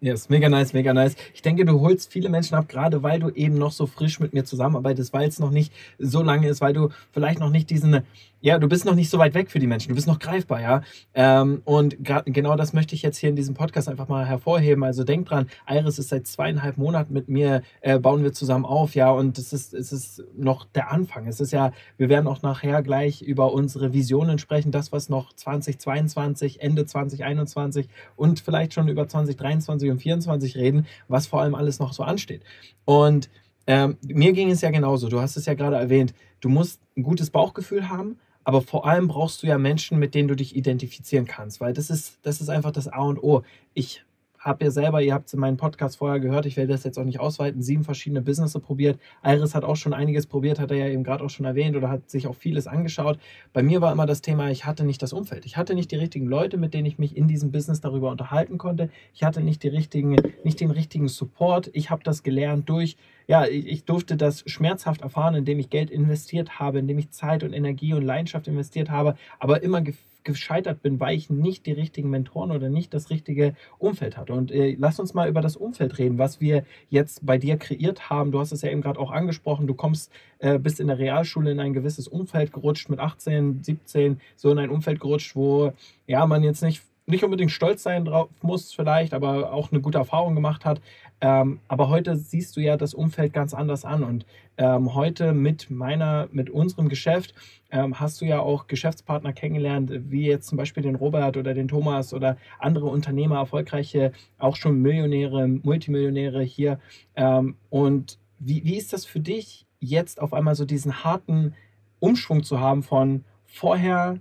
Ja, 0.00 0.12
yes, 0.12 0.28
mega 0.30 0.48
nice, 0.48 0.72
mega 0.72 0.94
nice. 0.94 1.14
Ich 1.34 1.42
denke, 1.42 1.64
du 1.64 1.80
holst 1.80 2.12
viele 2.12 2.28
Menschen 2.28 2.54
ab, 2.54 2.68
gerade 2.68 3.02
weil 3.02 3.20
du 3.20 3.30
eben 3.30 3.58
noch 3.58 3.72
so 3.72 3.86
frisch 3.86 4.20
mit 4.20 4.32
mir 4.32 4.44
zusammenarbeitest, 4.44 5.12
weil 5.12 5.28
es 5.28 5.38
noch 5.38 5.50
nicht 5.50 5.72
so 5.98 6.22
lange 6.22 6.48
ist, 6.48 6.60
weil 6.60 6.74
du 6.74 6.90
vielleicht 7.12 7.40
noch 7.40 7.50
nicht 7.50 7.70
diesen 7.70 8.02
ja, 8.46 8.60
du 8.60 8.68
bist 8.68 8.84
noch 8.84 8.94
nicht 8.94 9.10
so 9.10 9.18
weit 9.18 9.34
weg 9.34 9.50
für 9.50 9.58
die 9.58 9.66
Menschen, 9.66 9.88
du 9.88 9.96
bist 9.96 10.06
noch 10.06 10.20
greifbar, 10.20 10.62
ja. 10.62 10.82
Ähm, 11.14 11.62
und 11.64 11.96
genau 12.26 12.54
das 12.54 12.72
möchte 12.72 12.94
ich 12.94 13.02
jetzt 13.02 13.18
hier 13.18 13.28
in 13.28 13.34
diesem 13.34 13.54
Podcast 13.56 13.88
einfach 13.88 14.06
mal 14.06 14.24
hervorheben. 14.24 14.84
Also 14.84 15.02
denk 15.02 15.26
dran, 15.26 15.48
Iris 15.68 15.98
ist 15.98 16.10
seit 16.10 16.28
zweieinhalb 16.28 16.76
Monaten 16.76 17.12
mit 17.12 17.28
mir, 17.28 17.62
äh, 17.80 17.98
bauen 17.98 18.22
wir 18.22 18.32
zusammen 18.32 18.64
auf, 18.64 18.94
ja, 18.94 19.10
und 19.10 19.36
es 19.36 19.52
ist, 19.52 19.74
es 19.74 19.90
ist 19.90 20.22
noch 20.38 20.64
der 20.64 20.92
Anfang. 20.92 21.26
Es 21.26 21.40
ist 21.40 21.50
ja, 21.50 21.72
wir 21.96 22.08
werden 22.08 22.28
auch 22.28 22.42
nachher 22.42 22.84
gleich 22.84 23.20
über 23.20 23.52
unsere 23.52 23.92
Visionen 23.92 24.38
sprechen, 24.38 24.70
das, 24.70 24.92
was 24.92 25.08
noch 25.08 25.32
2022, 25.32 26.60
Ende 26.60 26.86
2021 26.86 27.88
und 28.14 28.38
vielleicht 28.38 28.74
schon 28.74 28.86
über 28.86 29.08
2023 29.08 29.90
und 29.90 29.98
2024 29.98 30.56
reden, 30.56 30.86
was 31.08 31.26
vor 31.26 31.40
allem 31.40 31.56
alles 31.56 31.80
noch 31.80 31.92
so 31.92 32.04
ansteht. 32.04 32.42
Und 32.84 33.28
ähm, 33.66 33.96
mir 34.06 34.32
ging 34.32 34.52
es 34.52 34.60
ja 34.60 34.70
genauso. 34.70 35.08
Du 35.08 35.20
hast 35.20 35.36
es 35.36 35.46
ja 35.46 35.54
gerade 35.54 35.74
erwähnt. 35.74 36.14
Du 36.40 36.48
musst 36.48 36.80
ein 36.96 37.02
gutes 37.02 37.30
Bauchgefühl 37.30 37.88
haben, 37.88 38.20
aber 38.46 38.62
vor 38.62 38.86
allem 38.86 39.08
brauchst 39.08 39.42
du 39.42 39.48
ja 39.48 39.58
Menschen, 39.58 39.98
mit 39.98 40.14
denen 40.14 40.28
du 40.28 40.36
dich 40.36 40.54
identifizieren 40.54 41.26
kannst, 41.26 41.60
weil 41.60 41.72
das 41.72 41.90
ist, 41.90 42.20
das 42.22 42.40
ist 42.40 42.48
einfach 42.48 42.70
das 42.70 42.86
A 42.86 43.02
und 43.02 43.20
O. 43.20 43.42
Ich 43.74 44.04
habe 44.38 44.64
ja 44.64 44.70
selber, 44.70 45.02
ihr 45.02 45.14
habt 45.14 45.26
es 45.26 45.34
in 45.34 45.40
meinem 45.40 45.56
Podcast 45.56 45.96
vorher 45.96 46.20
gehört, 46.20 46.46
ich 46.46 46.56
werde 46.56 46.72
das 46.72 46.84
jetzt 46.84 46.96
auch 46.96 47.04
nicht 47.04 47.18
ausweiten, 47.18 47.60
sieben 47.60 47.82
verschiedene 47.82 48.22
Businesses 48.22 48.62
probiert. 48.62 49.00
Iris 49.24 49.56
hat 49.56 49.64
auch 49.64 49.74
schon 49.74 49.92
einiges 49.92 50.28
probiert, 50.28 50.60
hat 50.60 50.70
er 50.70 50.76
ja 50.76 50.86
eben 50.86 51.02
gerade 51.02 51.24
auch 51.24 51.30
schon 51.30 51.44
erwähnt 51.44 51.74
oder 51.74 51.90
hat 51.90 52.08
sich 52.08 52.28
auch 52.28 52.36
vieles 52.36 52.68
angeschaut. 52.68 53.18
Bei 53.52 53.64
mir 53.64 53.80
war 53.80 53.90
immer 53.90 54.06
das 54.06 54.22
Thema, 54.22 54.48
ich 54.48 54.64
hatte 54.64 54.84
nicht 54.84 55.02
das 55.02 55.12
Umfeld. 55.12 55.44
Ich 55.44 55.56
hatte 55.56 55.74
nicht 55.74 55.90
die 55.90 55.96
richtigen 55.96 56.28
Leute, 56.28 56.56
mit 56.56 56.72
denen 56.72 56.86
ich 56.86 57.00
mich 57.00 57.16
in 57.16 57.26
diesem 57.26 57.50
Business 57.50 57.80
darüber 57.80 58.12
unterhalten 58.12 58.58
konnte. 58.58 58.90
Ich 59.12 59.24
hatte 59.24 59.40
nicht, 59.40 59.64
die 59.64 59.68
richtigen, 59.68 60.14
nicht 60.44 60.60
den 60.60 60.70
richtigen 60.70 61.08
Support. 61.08 61.70
Ich 61.72 61.90
habe 61.90 62.04
das 62.04 62.22
gelernt 62.22 62.68
durch 62.68 62.96
ja, 63.26 63.46
ich, 63.46 63.66
ich, 63.66 63.84
durfte 63.84 64.16
das 64.16 64.44
schmerzhaft 64.46 65.02
erfahren, 65.02 65.34
indem 65.34 65.58
ich 65.58 65.70
Geld 65.70 65.90
investiert 65.90 66.58
habe, 66.58 66.78
indem 66.78 66.98
ich 66.98 67.10
Zeit 67.10 67.42
und 67.42 67.52
Energie 67.52 67.92
und 67.92 68.02
Leidenschaft 68.02 68.46
investiert 68.46 68.90
habe, 68.90 69.16
aber 69.38 69.62
immer 69.62 69.82
gescheitert 70.26 70.82
bin, 70.82 71.00
weil 71.00 71.16
ich 71.16 71.30
nicht 71.30 71.64
die 71.64 71.72
richtigen 71.72 72.10
Mentoren 72.10 72.50
oder 72.50 72.68
nicht 72.68 72.92
das 72.92 73.10
richtige 73.10 73.54
Umfeld 73.78 74.16
hatte. 74.16 74.34
Und 74.34 74.50
äh, 74.50 74.76
lass 74.78 75.00
uns 75.00 75.14
mal 75.14 75.28
über 75.28 75.40
das 75.40 75.56
Umfeld 75.56 75.98
reden, 75.98 76.18
was 76.18 76.40
wir 76.40 76.64
jetzt 76.90 77.24
bei 77.24 77.38
dir 77.38 77.56
kreiert 77.56 78.10
haben. 78.10 78.32
Du 78.32 78.40
hast 78.40 78.52
es 78.52 78.62
ja 78.62 78.70
eben 78.70 78.82
gerade 78.82 79.00
auch 79.00 79.12
angesprochen. 79.12 79.66
Du 79.66 79.74
kommst, 79.74 80.10
äh, 80.40 80.58
bist 80.58 80.80
in 80.80 80.88
der 80.88 80.98
Realschule 80.98 81.52
in 81.52 81.60
ein 81.60 81.72
gewisses 81.72 82.08
Umfeld 82.08 82.52
gerutscht, 82.52 82.90
mit 82.90 82.98
18, 82.98 83.62
17, 83.62 84.20
so 84.36 84.50
in 84.50 84.58
ein 84.58 84.70
Umfeld 84.70 85.00
gerutscht, 85.00 85.36
wo 85.36 85.72
ja 86.06 86.26
man 86.26 86.42
jetzt 86.42 86.62
nicht 86.62 86.82
nicht 87.06 87.24
unbedingt 87.24 87.52
stolz 87.52 87.84
sein 87.84 88.04
drauf 88.04 88.28
muss, 88.42 88.72
vielleicht, 88.72 89.14
aber 89.14 89.52
auch 89.52 89.70
eine 89.70 89.80
gute 89.80 89.98
Erfahrung 89.98 90.34
gemacht 90.34 90.64
hat. 90.64 90.80
Ähm, 91.20 91.60
aber 91.68 91.88
heute 91.88 92.16
siehst 92.16 92.56
du 92.56 92.60
ja 92.60 92.76
das 92.76 92.94
Umfeld 92.94 93.32
ganz 93.32 93.54
anders 93.54 93.84
an. 93.84 94.04
Und 94.04 94.26
ähm, 94.58 94.94
heute 94.94 95.32
mit 95.32 95.70
meiner, 95.70 96.28
mit 96.32 96.50
unserem 96.50 96.88
Geschäft 96.88 97.34
ähm, 97.70 97.98
hast 97.98 98.20
du 98.20 98.24
ja 98.24 98.40
auch 98.40 98.66
Geschäftspartner 98.66 99.32
kennengelernt, 99.32 99.90
wie 100.10 100.26
jetzt 100.26 100.48
zum 100.48 100.58
Beispiel 100.58 100.82
den 100.82 100.94
Robert 100.94 101.36
oder 101.36 101.54
den 101.54 101.68
Thomas 101.68 102.12
oder 102.12 102.36
andere 102.58 102.86
Unternehmer, 102.86 103.36
erfolgreiche, 103.36 104.12
auch 104.38 104.56
schon 104.56 104.80
Millionäre, 104.82 105.48
Multimillionäre 105.48 106.42
hier. 106.42 106.78
Ähm, 107.14 107.56
und 107.70 108.18
wie, 108.38 108.64
wie 108.64 108.76
ist 108.76 108.92
das 108.92 109.04
für 109.04 109.20
dich, 109.20 109.66
jetzt 109.80 110.20
auf 110.20 110.32
einmal 110.32 110.54
so 110.54 110.64
diesen 110.64 111.04
harten 111.04 111.54
Umschwung 112.00 112.42
zu 112.42 112.60
haben 112.60 112.82
von 112.82 113.24
vorher 113.44 114.18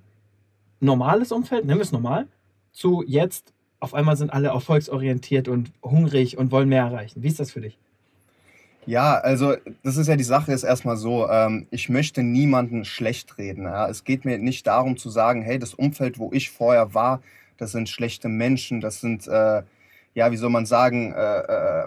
normales 0.79 1.31
Umfeld, 1.31 1.65
wir 1.77 1.84
es 1.84 1.91
normal, 1.91 2.27
zu 2.71 3.03
jetzt, 3.08 3.53
auf 3.86 3.93
einmal 3.93 4.17
sind 4.17 4.34
alle 4.34 4.48
erfolgsorientiert 4.48 5.48
und 5.48 5.71
hungrig 5.84 6.38
und 6.39 6.52
wollen 6.52 6.67
mehr 6.67 6.84
erreichen. 6.84 7.21
Wie 7.21 7.28
ist 7.28 7.39
das 7.39 7.52
für 7.52 7.62
dich? 7.62 7.78
Ja, 8.88 9.15
also 9.15 9.56
das 9.84 9.98
ist 9.98 10.08
ja 10.08 10.15
die 10.15 10.24
Sache 10.24 10.52
ist 10.52 10.63
erstmal 10.63 10.98
so, 10.98 11.30
ähm, 11.30 11.67
ich 11.69 11.88
möchte 11.89 12.24
niemanden 12.24 12.84
schlecht 12.84 13.38
reden. 13.38 13.63
Ja? 13.63 13.88
Es 13.88 14.04
geht 14.04 14.26
mir 14.26 14.39
nicht 14.39 14.65
darum 14.65 14.98
zu 14.98 15.10
sagen, 15.10 15.43
hey, 15.43 15.60
das 15.60 15.76
Umfeld, 15.76 16.17
wo 16.17 16.32
ich 16.34 16.50
vorher 16.50 16.93
war, 16.95 17.21
das 17.58 17.71
sind 17.71 17.88
schlechte 17.88 18.28
Menschen, 18.28 18.82
das 18.82 19.02
sind, 19.02 19.28
äh, 19.28 19.62
ja, 20.15 20.32
wie 20.32 20.38
soll 20.38 20.50
man 20.50 20.65
sagen, 20.65 21.13
äh, 21.13 21.39
äh, 21.39 21.84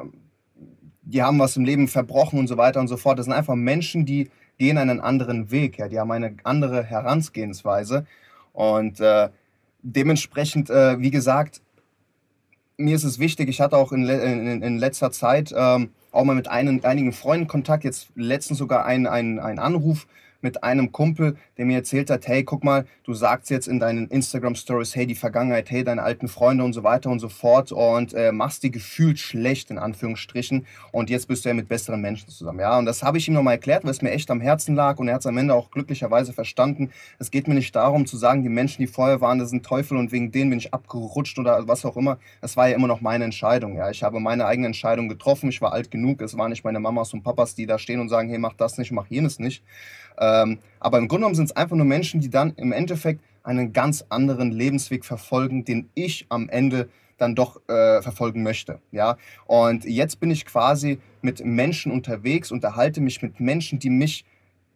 die 1.02 1.22
haben 1.22 1.38
was 1.40 1.56
im 1.56 1.64
Leben 1.64 1.88
verbrochen 1.88 2.38
und 2.38 2.46
so 2.46 2.56
weiter 2.56 2.78
und 2.78 2.88
so 2.88 2.96
fort. 2.96 3.18
Das 3.18 3.24
sind 3.24 3.34
einfach 3.34 3.56
Menschen, 3.56 4.06
die 4.06 4.30
gehen 4.58 4.78
einen 4.78 5.00
anderen 5.00 5.50
Weg, 5.50 5.78
ja, 5.78 5.88
die 5.88 5.98
haben 5.98 6.12
eine 6.12 6.36
andere 6.44 6.84
Herangehensweise. 6.84 8.06
Und 8.52 9.00
äh, 9.00 9.30
dementsprechend, 9.82 10.70
äh, 10.70 11.00
wie 11.00 11.10
gesagt, 11.10 11.60
mir 12.78 12.94
ist 12.94 13.04
es 13.04 13.18
wichtig, 13.18 13.48
ich 13.48 13.60
hatte 13.60 13.76
auch 13.76 13.92
in, 13.92 14.08
in, 14.08 14.62
in 14.62 14.78
letzter 14.78 15.10
Zeit 15.10 15.52
ähm, 15.54 15.90
auch 16.12 16.24
mal 16.24 16.34
mit 16.34 16.48
einen, 16.48 16.84
einigen 16.84 17.12
Freunden 17.12 17.48
Kontakt, 17.48 17.84
jetzt 17.84 18.08
letztens 18.14 18.58
sogar 18.58 18.86
einen, 18.86 19.06
einen, 19.06 19.38
einen 19.40 19.58
Anruf 19.58 20.06
mit 20.40 20.62
einem 20.62 20.92
Kumpel, 20.92 21.36
der 21.56 21.66
mir 21.66 21.78
erzählt 21.78 22.10
hat, 22.10 22.26
hey, 22.28 22.44
guck 22.44 22.64
mal, 22.64 22.86
du 23.04 23.14
sagst 23.14 23.50
jetzt 23.50 23.66
in 23.66 23.80
deinen 23.80 24.08
Instagram 24.08 24.54
Stories, 24.54 24.94
hey, 24.94 25.06
die 25.06 25.14
Vergangenheit, 25.14 25.70
hey, 25.70 25.84
deine 25.84 26.02
alten 26.02 26.28
Freunde 26.28 26.64
und 26.64 26.72
so 26.72 26.82
weiter 26.84 27.10
und 27.10 27.18
so 27.18 27.28
fort 27.28 27.72
und 27.72 28.14
äh, 28.14 28.32
machst 28.32 28.62
die 28.62 28.70
gefühlt 28.70 29.18
schlecht 29.18 29.70
in 29.70 29.78
Anführungsstrichen 29.78 30.66
und 30.92 31.10
jetzt 31.10 31.26
bist 31.26 31.44
du 31.44 31.48
ja 31.48 31.54
mit 31.54 31.68
besseren 31.68 32.00
Menschen 32.00 32.28
zusammen, 32.28 32.60
ja. 32.60 32.78
Und 32.78 32.86
das 32.86 33.02
habe 33.02 33.18
ich 33.18 33.26
ihm 33.28 33.34
nochmal 33.34 33.54
erklärt, 33.54 33.84
weil 33.84 33.90
es 33.90 34.02
mir 34.02 34.10
echt 34.10 34.30
am 34.30 34.40
Herzen 34.40 34.74
lag 34.74 34.98
und 34.98 35.08
er 35.08 35.14
hat 35.14 35.20
es 35.20 35.26
am 35.26 35.36
Ende 35.36 35.54
auch 35.54 35.70
glücklicherweise 35.70 36.32
verstanden. 36.32 36.90
Es 37.18 37.30
geht 37.30 37.48
mir 37.48 37.54
nicht 37.54 37.74
darum 37.74 38.06
zu 38.06 38.16
sagen, 38.16 38.42
die 38.42 38.48
Menschen, 38.48 38.80
die 38.80 38.86
vorher 38.86 39.20
waren, 39.20 39.38
das 39.38 39.50
sind 39.50 39.66
Teufel 39.66 39.96
und 39.96 40.12
wegen 40.12 40.30
denen 40.30 40.50
bin 40.50 40.58
ich 40.58 40.72
abgerutscht 40.72 41.38
oder 41.38 41.66
was 41.66 41.84
auch 41.84 41.96
immer. 41.96 42.18
Das 42.40 42.56
war 42.56 42.68
ja 42.68 42.76
immer 42.76 42.86
noch 42.86 43.00
meine 43.00 43.24
Entscheidung, 43.24 43.76
ja. 43.76 43.90
Ich 43.90 44.02
habe 44.02 44.20
meine 44.20 44.46
eigene 44.46 44.68
Entscheidung 44.68 45.08
getroffen, 45.08 45.48
ich 45.48 45.60
war 45.60 45.72
alt 45.72 45.90
genug, 45.90 46.22
es 46.22 46.36
waren 46.36 46.50
nicht 46.50 46.64
meine 46.64 46.80
Mamas 46.80 47.12
und 47.12 47.22
Papas, 47.22 47.54
die 47.54 47.66
da 47.66 47.78
stehen 47.78 48.00
und 48.00 48.08
sagen, 48.08 48.28
hey, 48.28 48.38
mach 48.38 48.54
das 48.54 48.78
nicht, 48.78 48.92
mach 48.92 49.06
jenes 49.08 49.38
nicht. 49.38 49.62
Ähm, 50.18 50.58
aber 50.80 50.98
im 50.98 51.08
Grunde 51.08 51.22
genommen 51.22 51.34
sind 51.34 51.46
es 51.46 51.56
einfach 51.56 51.76
nur 51.76 51.86
Menschen, 51.86 52.20
die 52.20 52.30
dann 52.30 52.54
im 52.56 52.72
Endeffekt 52.72 53.20
einen 53.42 53.72
ganz 53.72 54.04
anderen 54.08 54.52
Lebensweg 54.52 55.04
verfolgen, 55.04 55.64
den 55.64 55.88
ich 55.94 56.26
am 56.28 56.48
Ende 56.48 56.88
dann 57.16 57.34
doch 57.34 57.60
äh, 57.68 58.00
verfolgen 58.02 58.42
möchte. 58.42 58.80
Ja? 58.92 59.16
Und 59.46 59.84
jetzt 59.84 60.20
bin 60.20 60.30
ich 60.30 60.46
quasi 60.46 60.98
mit 61.20 61.44
Menschen 61.44 61.92
unterwegs, 61.92 62.52
unterhalte 62.52 63.00
mich 63.00 63.22
mit 63.22 63.40
Menschen, 63.40 63.78
die 63.78 63.90
mich 63.90 64.24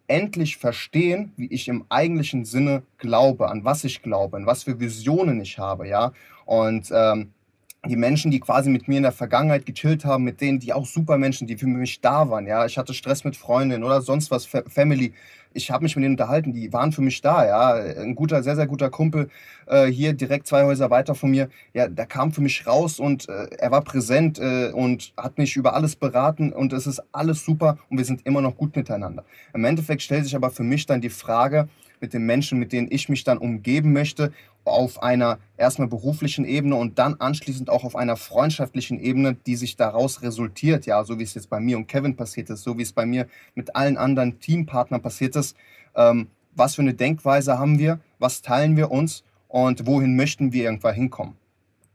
endlich 0.09 0.57
verstehen, 0.57 1.33
wie 1.37 1.47
ich 1.47 1.69
im 1.69 1.85
eigentlichen 1.89 2.45
Sinne 2.45 2.83
glaube, 2.99 3.49
an 3.49 3.65
was 3.65 3.85
ich 3.85 4.03
glaube, 4.03 4.37
an 4.37 4.47
was 4.47 4.65
für 4.65 4.81
Visionen 4.81 5.41
ich 5.41 5.59
habe, 5.59 5.89
ja. 5.89 6.13
Und 6.45 6.91
ähm, 6.93 7.33
die 7.89 7.97
Menschen, 7.97 8.31
die 8.31 8.39
quasi 8.39 8.71
mit 8.71 8.87
mir 8.87 8.99
in 8.99 9.03
der 9.03 9.13
Vergangenheit 9.13 9.67
gechillt 9.67 10.05
haben, 10.05 10.23
mit 10.23 10.41
denen, 10.41 10.61
die 10.61 10.73
auch 10.73 10.87
super 10.87 11.19
Menschen, 11.19 11.49
die 11.49 11.57
für 11.57 11.67
mich 11.67 12.01
da 12.01 12.31
waren, 12.31 12.47
ja. 12.47 12.65
Ich 12.65 12.79
hatte 12.79 12.95
Stress 12.95 13.25
mit 13.25 13.37
Freundinnen 13.37 13.83
oder 13.83 14.01
sonst 14.03 14.31
was, 14.31 14.47
Family. 14.47 15.13
Ich 15.53 15.71
habe 15.71 15.83
mich 15.83 15.97
mit 15.97 16.05
denen 16.05 16.15
unterhalten, 16.15 16.53
die 16.53 16.73
waren 16.73 16.93
für 16.93 17.03
mich 17.03 17.21
da, 17.23 17.45
ja. 17.45 17.73
Ein 18.01 18.15
guter, 18.15 18.45
sehr, 18.45 18.55
sehr 18.55 18.69
guter 18.69 18.89
Kumpel 18.89 19.29
äh, 19.67 19.87
hier 19.87 20.13
direkt 20.13 20.47
zwei 20.47 20.63
Häuser 20.63 20.91
weiter 20.91 21.17
von 21.17 21.33
mir, 21.33 21.49
ja, 21.75 21.89
der 21.89 22.07
kam 22.07 22.31
für 22.31 22.41
mich 22.41 22.65
raus 22.69 23.01
und 23.01 23.29
äh, 23.29 23.49
er 23.59 23.73
war 23.73 23.83
präsent 23.83 24.39
äh, 24.39 24.71
und 24.71 25.13
hat 25.17 25.39
mich 25.39 25.57
über 25.57 25.75
alles 25.75 25.97
beraten 25.97 26.53
und 26.53 26.73
es 26.73 26.87
ist 26.87 27.03
alles 27.11 27.45
super 27.45 27.79
und 27.91 27.99
wir 27.99 28.05
sind 28.05 28.25
immer 28.25 28.43
noch 28.43 28.57
gut 28.57 28.77
miteinander. 28.77 29.25
Im 29.55 29.65
Endeffekt 29.65 30.03
stellt 30.03 30.25
sich 30.25 30.37
aber 30.37 30.51
für 30.51 30.63
mich 30.63 30.87
dann 30.87 31.01
die 31.01 31.11
Frage, 31.11 31.69
mit 32.03 32.13
den 32.13 32.27
Menschen, 32.27 32.59
mit 32.59 32.73
denen 32.73 32.89
ich 32.91 33.09
mich 33.09 33.25
dann 33.25 33.39
umgeben 33.39 33.93
möchte, 33.93 34.33
auf 34.65 35.03
einer 35.03 35.39
erstmal 35.57 35.89
beruflichen 35.89 36.45
Ebene 36.45 36.77
und 36.77 36.99
dann 36.99 37.15
anschließend 37.15 37.71
auch 37.71 37.85
auf 37.85 37.97
einer 37.97 38.17
freundschaftlichen 38.17 39.01
Ebene, 39.01 39.37
die 39.47 39.57
sich 39.57 39.77
daraus 39.77 40.23
resultiert, 40.23 40.85
ja, 40.85 41.03
so 41.05 41.19
wie 41.19 41.23
es 41.23 41.35
jetzt 41.35 41.49
bei 41.49 41.61
mir 41.61 41.79
und 41.79 41.87
Kevin 41.89 42.17
passiert 42.17 42.51
ist, 42.51 42.63
so 42.63 42.77
wie 42.77 42.83
es 42.83 42.93
bei 42.93 43.07
mir 43.07 43.27
mit 43.55 43.75
allen 43.75 43.97
anderen 43.97 44.39
Teampartnern 44.41 45.01
passiert 45.01 45.37
ist. 45.37 45.57
Ähm, 45.97 46.29
was 46.55 46.75
für 46.75 46.83
eine 46.83 46.95
Denkweise 46.95 47.59
haben 47.59 47.79
wir? 47.79 48.01
Was 48.19 48.43
teilen 48.43 48.77
wir 48.77 48.91
uns? 48.91 49.25
Und 49.49 49.87
wohin 49.87 50.17
möchten 50.17 50.53
wir 50.53 50.65
irgendwann 50.65 50.95
hinkommen? 50.95 51.37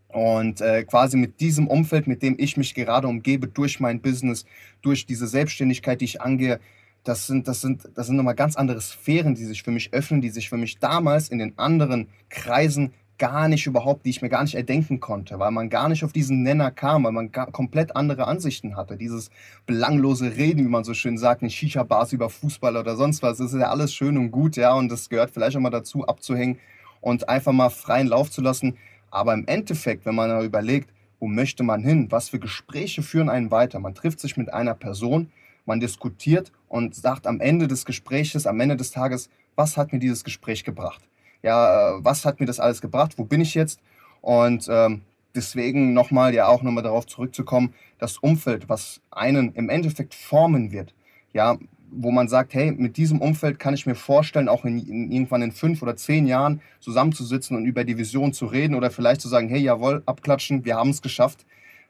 Und 0.10 0.62
äh, 0.62 0.84
quasi 0.84 1.17
mit 1.17 1.39
diesem 1.41 1.67
Umfeld, 1.67 2.08
mit 2.08 2.24
dem 2.24 2.36
ich 2.39 2.58
mich 2.58 2.74
gerade 2.74 3.08
umgebe, 3.08 3.48
durch 3.48 3.80
mein 3.80 4.02
Business, 4.02 4.46
durch 4.82 5.06
diese 5.06 5.28
Selbstständigkeit, 5.28 6.02
die 6.02 6.06
ich 6.06 6.22
angehe, 6.22 6.60
das 7.08 7.28
sind, 7.28 7.48
das 7.48 7.62
sind, 7.62 7.88
das 7.96 8.08
sind 8.08 8.15
nochmal 8.15 8.36
ganz 8.36 8.56
andere 8.56 8.82
Sphären, 8.82 9.36
die 9.36 9.46
sich 9.46 9.63
für 9.63 9.72
mich 9.72 9.93
öffnen, 9.93 10.22
die 10.22 10.30
sich 10.30 10.50
für 10.50 10.58
mich 10.58 10.80
damals 10.80 11.30
in 11.30 11.39
den 11.39 11.58
anderen 11.58 12.08
Kreisen 12.30 12.93
gar 13.17 13.48
nicht 13.48 13.65
überhaupt, 13.65 14.06
die 14.06 14.12
ich 14.12 14.22
mir 14.22 14.30
gar 14.30 14.43
nicht 14.43 14.56
erdenken 14.56 15.00
konnte, 15.00 15.39
weil 15.39 15.52
man 15.52 15.70
gar 15.70 15.89
nicht 15.89 16.04
auf 16.04 16.13
diesen 16.13 16.43
Nenner 16.43 16.70
kam, 16.70 17.04
weil 17.04 17.12
man 17.12 17.32
komplett 17.32 17.96
andere 17.96 18.28
Ansichten 18.28 18.76
hatte. 18.76 18.96
Dieses 18.96 19.32
belanglose 19.65 20.36
Reden, 20.36 20.63
wie 20.65 20.70
man 20.70 20.84
so 20.84 20.93
schön 20.93 21.17
sagt, 21.17 21.41
in 21.41 21.50
Shisha-Bars 21.50 22.13
über 22.13 22.30
Fußball 22.30 22.78
oder 22.78 22.96
sonst 22.96 23.24
was, 23.24 23.38
das 23.39 23.54
ist 23.54 23.60
ja 23.60 23.70
alles 23.70 23.93
schön 23.93 24.17
und 24.17 24.32
gut, 24.32 24.56
ja, 24.56 24.74
und 24.74 24.89
das 24.91 25.10
gehört 25.10 25.32
vielleicht 25.32 25.58
auch 25.58 25.62
mal 25.62 25.70
dazu, 25.72 26.06
abzuhängen 26.06 26.60
und 27.02 27.28
einfach 27.28 27.54
mal 27.54 27.70
freien 27.70 28.08
Lauf 28.08 28.30
zu 28.30 28.41
lassen. 28.41 28.78
Aber 29.10 29.34
im 29.34 29.48
Endeffekt, 29.48 30.06
wenn 30.06 30.15
man 30.15 30.43
überlegt, 30.46 30.89
wo 31.20 31.28
möchte 31.28 31.63
man 31.63 31.84
hin, 31.84 32.12
was 32.12 32.30
für 32.30 32.39
Gespräche 32.39 33.02
führen 33.02 33.30
einen 33.30 33.50
weiter, 33.50 33.80
man 33.80 33.96
trifft 33.96 34.20
sich 34.20 34.38
mit 34.38 34.54
einer 34.54 34.76
Person, 34.76 35.32
man 35.68 35.80
diskutiert 35.80 36.52
und 36.68 36.96
sagt 36.96 37.28
am 37.28 37.40
Ende 37.40 37.68
des 37.68 37.86
Gespräches, 37.86 38.48
am 38.48 38.60
Ende 38.60 38.76
des 38.76 38.92
Tages, 38.92 39.30
was 39.56 39.78
hat 39.78 39.92
mir 39.94 40.00
dieses 40.00 40.24
Gespräch 40.24 40.64
gebracht? 40.64 41.02
Ja, 41.44 41.98
äh, 41.98 42.04
was 42.04 42.26
hat 42.26 42.40
mir 42.40 42.46
das 42.46 42.60
alles 42.60 42.82
gebracht? 42.82 43.18
Wo 43.18 43.26
bin 43.26 43.42
ich 43.42 43.54
jetzt? 43.54 43.80
Und 44.22 44.68
ähm, 44.70 45.02
deswegen 45.36 45.94
nochmal 45.94 46.34
ja 46.34 46.48
auch 46.48 46.64
nochmal 46.64 46.84
darauf 46.84 47.06
zurückzukommen, 47.06 47.74
das 48.00 48.18
Umfeld, 48.18 48.70
was 48.70 49.02
einen 49.12 49.54
im 49.54 49.70
Endeffekt 49.70 50.14
formen 50.14 50.72
wird, 50.72 50.94
ja, 51.34 51.58
wo 51.90 52.12
man 52.12 52.28
sagt, 52.28 52.54
hey, 52.54 52.72
mit 52.72 52.98
diesem 52.98 53.22
Umfeld 53.22 53.60
kann 53.60 53.74
ich 53.74 53.86
mir 53.86 53.96
vorstellen, 53.96 54.50
auch 54.50 54.66
in, 54.66 54.80
in, 54.88 55.12
irgendwann 55.12 55.42
in 55.42 55.52
fünf 55.52 55.82
oder 55.82 55.96
zehn 55.96 56.28
Jahren 56.28 56.62
zusammenzusitzen 56.80 57.56
und 57.56 57.66
über 57.66 57.84
die 57.84 57.98
Vision 57.98 58.34
zu 58.34 58.46
reden 58.46 58.76
oder 58.76 58.92
vielleicht 58.92 59.22
zu 59.22 59.30
sagen, 59.30 59.48
hey, 59.48 59.62
jawohl, 59.62 60.04
abklatschen, 60.06 60.66
wir 60.66 60.76
haben 60.76 60.90
es 60.90 61.02
geschafft. 61.02 61.46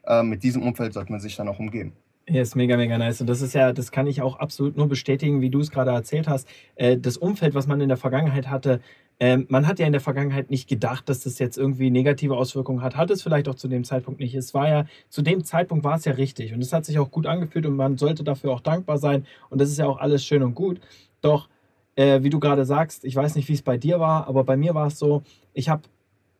Äh, 0.06 0.22
mit 0.22 0.42
diesem 0.42 0.62
Umfeld 0.62 0.92
sollte 0.92 1.10
man 1.10 1.20
sich 1.20 1.36
dann 1.36 1.48
auch 1.48 1.58
umgeben. 1.58 1.92
Ja, 2.30 2.42
ist 2.42 2.56
mega, 2.56 2.76
mega 2.76 2.98
nice. 2.98 3.22
Und 3.22 3.26
das 3.26 3.40
ist 3.40 3.54
ja, 3.54 3.72
das 3.72 3.90
kann 3.90 4.06
ich 4.06 4.20
auch 4.20 4.36
absolut 4.36 4.76
nur 4.76 4.86
bestätigen, 4.86 5.40
wie 5.40 5.48
du 5.48 5.60
es 5.60 5.70
gerade 5.70 5.92
erzählt 5.92 6.28
hast. 6.28 6.46
Äh, 6.74 6.98
das 6.98 7.16
Umfeld, 7.16 7.54
was 7.54 7.66
man 7.66 7.80
in 7.80 7.88
der 7.88 7.96
Vergangenheit 7.96 8.50
hatte, 8.50 8.80
ähm, 9.18 9.46
man 9.48 9.66
hat 9.66 9.78
ja 9.78 9.86
in 9.86 9.92
der 9.92 10.00
Vergangenheit 10.00 10.50
nicht 10.50 10.68
gedacht, 10.68 11.08
dass 11.08 11.20
das 11.20 11.38
jetzt 11.38 11.56
irgendwie 11.56 11.90
negative 11.90 12.36
Auswirkungen 12.36 12.82
hat. 12.82 12.96
Hat 12.96 13.10
es 13.10 13.22
vielleicht 13.22 13.48
auch 13.48 13.54
zu 13.54 13.66
dem 13.66 13.82
Zeitpunkt 13.82 14.20
nicht. 14.20 14.34
Es 14.34 14.52
war 14.52 14.68
ja, 14.68 14.84
zu 15.08 15.22
dem 15.22 15.42
Zeitpunkt 15.42 15.84
war 15.84 15.96
es 15.96 16.04
ja 16.04 16.12
richtig. 16.12 16.52
Und 16.52 16.60
es 16.60 16.72
hat 16.72 16.84
sich 16.84 16.98
auch 16.98 17.10
gut 17.10 17.26
angefühlt 17.26 17.64
und 17.64 17.76
man 17.76 17.96
sollte 17.96 18.24
dafür 18.24 18.52
auch 18.52 18.60
dankbar 18.60 18.98
sein. 18.98 19.24
Und 19.48 19.60
das 19.60 19.70
ist 19.70 19.78
ja 19.78 19.86
auch 19.86 19.98
alles 19.98 20.24
schön 20.24 20.42
und 20.42 20.54
gut. 20.54 20.80
Doch, 21.22 21.48
äh, 21.96 22.22
wie 22.22 22.30
du 22.30 22.38
gerade 22.40 22.64
sagst, 22.66 23.04
ich 23.04 23.16
weiß 23.16 23.36
nicht, 23.36 23.48
wie 23.48 23.54
es 23.54 23.62
bei 23.62 23.78
dir 23.78 24.00
war, 24.00 24.28
aber 24.28 24.44
bei 24.44 24.56
mir 24.56 24.74
war 24.74 24.88
es 24.88 24.98
so, 24.98 25.22
ich 25.54 25.68
habe 25.70 25.82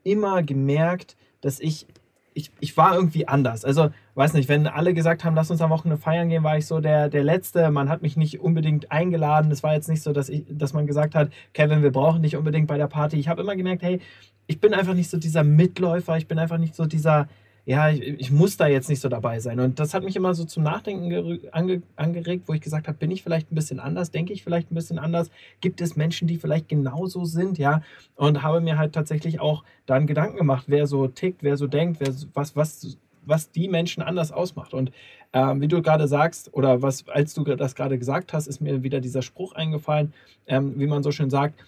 immer 0.05 0.43
gemerkt, 0.43 1.17
dass 1.41 1.61
ich 1.61 1.87
ich, 2.39 2.53
ich 2.61 2.77
war 2.77 2.95
irgendwie 2.95 3.27
anders. 3.27 3.65
Also, 3.65 3.91
weiß 4.15 4.33
nicht, 4.35 4.49
wenn 4.49 4.67
alle 4.67 4.95
gesagt 4.95 5.25
haben, 5.25 5.35
lass 5.35 5.51
uns 5.51 5.61
am 5.61 5.71
Wochenende 5.71 6.01
feiern 6.01 6.29
gehen, 6.29 6.45
war 6.45 6.57
ich 6.57 6.67
so 6.67 6.81
der, 6.81 7.09
der 7.09 7.25
Letzte. 7.25 7.71
Man 7.71 7.89
hat 7.89 8.01
mich 8.01 8.17
nicht 8.17 8.41
unbedingt 8.41 8.91
eingeladen. 8.93 9.51
Es 9.51 9.63
war 9.63 9.75
jetzt 9.75 9.89
nicht 9.89 10.03
so, 10.03 10.13
dass, 10.13 10.29
ich, 10.29 10.45
dass 10.49 10.73
man 10.73 10.87
gesagt 10.87 11.15
hat, 11.15 11.31
Kevin, 11.53 11.83
wir 11.83 11.93
brauchen 11.93 12.23
dich 12.23 12.37
unbedingt 12.37 12.69
bei 12.69 12.79
der 12.79 12.87
Party. 12.87 13.19
Ich 13.19 13.29
habe 13.29 13.43
immer 13.43 13.57
gemerkt, 13.57 13.83
hey, 13.83 14.01
ich 14.47 14.61
bin 14.61 14.73
einfach 14.73 14.95
nicht 14.95 15.11
so 15.11 15.19
dieser 15.19 15.45
Mitläufer, 15.45 16.17
ich 16.17 16.29
bin 16.29 16.39
einfach 16.39 16.59
nicht 16.59 16.75
so 16.75 16.87
dieser, 16.87 17.29
ja, 17.69 17.91
ich, 17.91 18.01
ich, 18.01 18.31
muss 18.31 18.57
da 18.57 18.67
jetzt 18.67 18.89
nicht 18.89 19.01
so 19.01 19.11
dabei 19.11 19.41
sein. 19.41 19.61
Und 19.61 19.79
das 19.79 19.93
hat 19.93 20.03
mich 20.03 20.17
immer 20.17 20.33
so 20.33 20.47
zum 20.47 20.63
Nachdenken 20.63 21.39
ange, 21.53 21.83
angeregt, 21.97 22.45
wo 22.47 22.55
ich 22.55 22.63
gesagt 22.63 22.89
habe, 22.89 22.97
bin 22.97 23.11
ich 23.11 23.23
vielleicht 23.23 23.53
ein 23.53 23.55
bisschen 23.55 23.79
anders, 23.79 24.11
denke 24.11 24.33
ich 24.33 24.43
vielleicht 24.43 24.73
ein 24.73 24.75
bisschen 24.75 24.99
anders, 24.99 25.31
gibt 25.61 25.83
es 25.83 25.95
Menschen, 25.95 26.27
die 26.27 26.39
vielleicht 26.39 26.71
genauso 26.71 27.27
sind, 27.27 27.59
ja, 27.59 27.83
und 28.17 28.43
habe 28.43 28.63
mir 28.63 28.79
halt 28.79 28.95
tatsächlich 28.95 29.41
auch 29.41 29.65
dann 29.85 30.07
Gedanken 30.07 30.39
gemacht, 30.39 30.65
wer 30.69 30.87
so 30.87 31.09
tickt, 31.09 31.43
wer 31.43 31.59
so 31.59 31.67
denkt, 31.67 32.01
wer, 32.01 32.15
was, 32.33 32.57
was, 32.57 32.97
was 33.27 33.51
die 33.51 33.69
Menschen 33.69 34.03
anders 34.03 34.33
ausmacht. 34.33 34.73
Und 34.73 34.91
ähm, 35.35 35.61
wie 35.61 35.69
du 35.69 35.83
gerade 35.83 36.09
sagst, 36.09 36.55
oder 36.55 36.81
was, 36.81 37.07
als 37.09 37.35
du 37.35 37.45
das 37.45 37.75
gerade 37.75 37.99
gesagt 37.99 38.33
hast, 38.33 38.47
ist 38.47 38.63
mir 38.63 38.83
wieder 38.83 39.03
dieser 39.03 39.21
Spruch 39.21 39.53
eingefallen, 39.53 40.15
ähm, 40.47 40.73
wie 40.81 40.87
man 40.87 41.03
so 41.03 41.13
schön 41.13 41.29
sagt, 41.29 41.61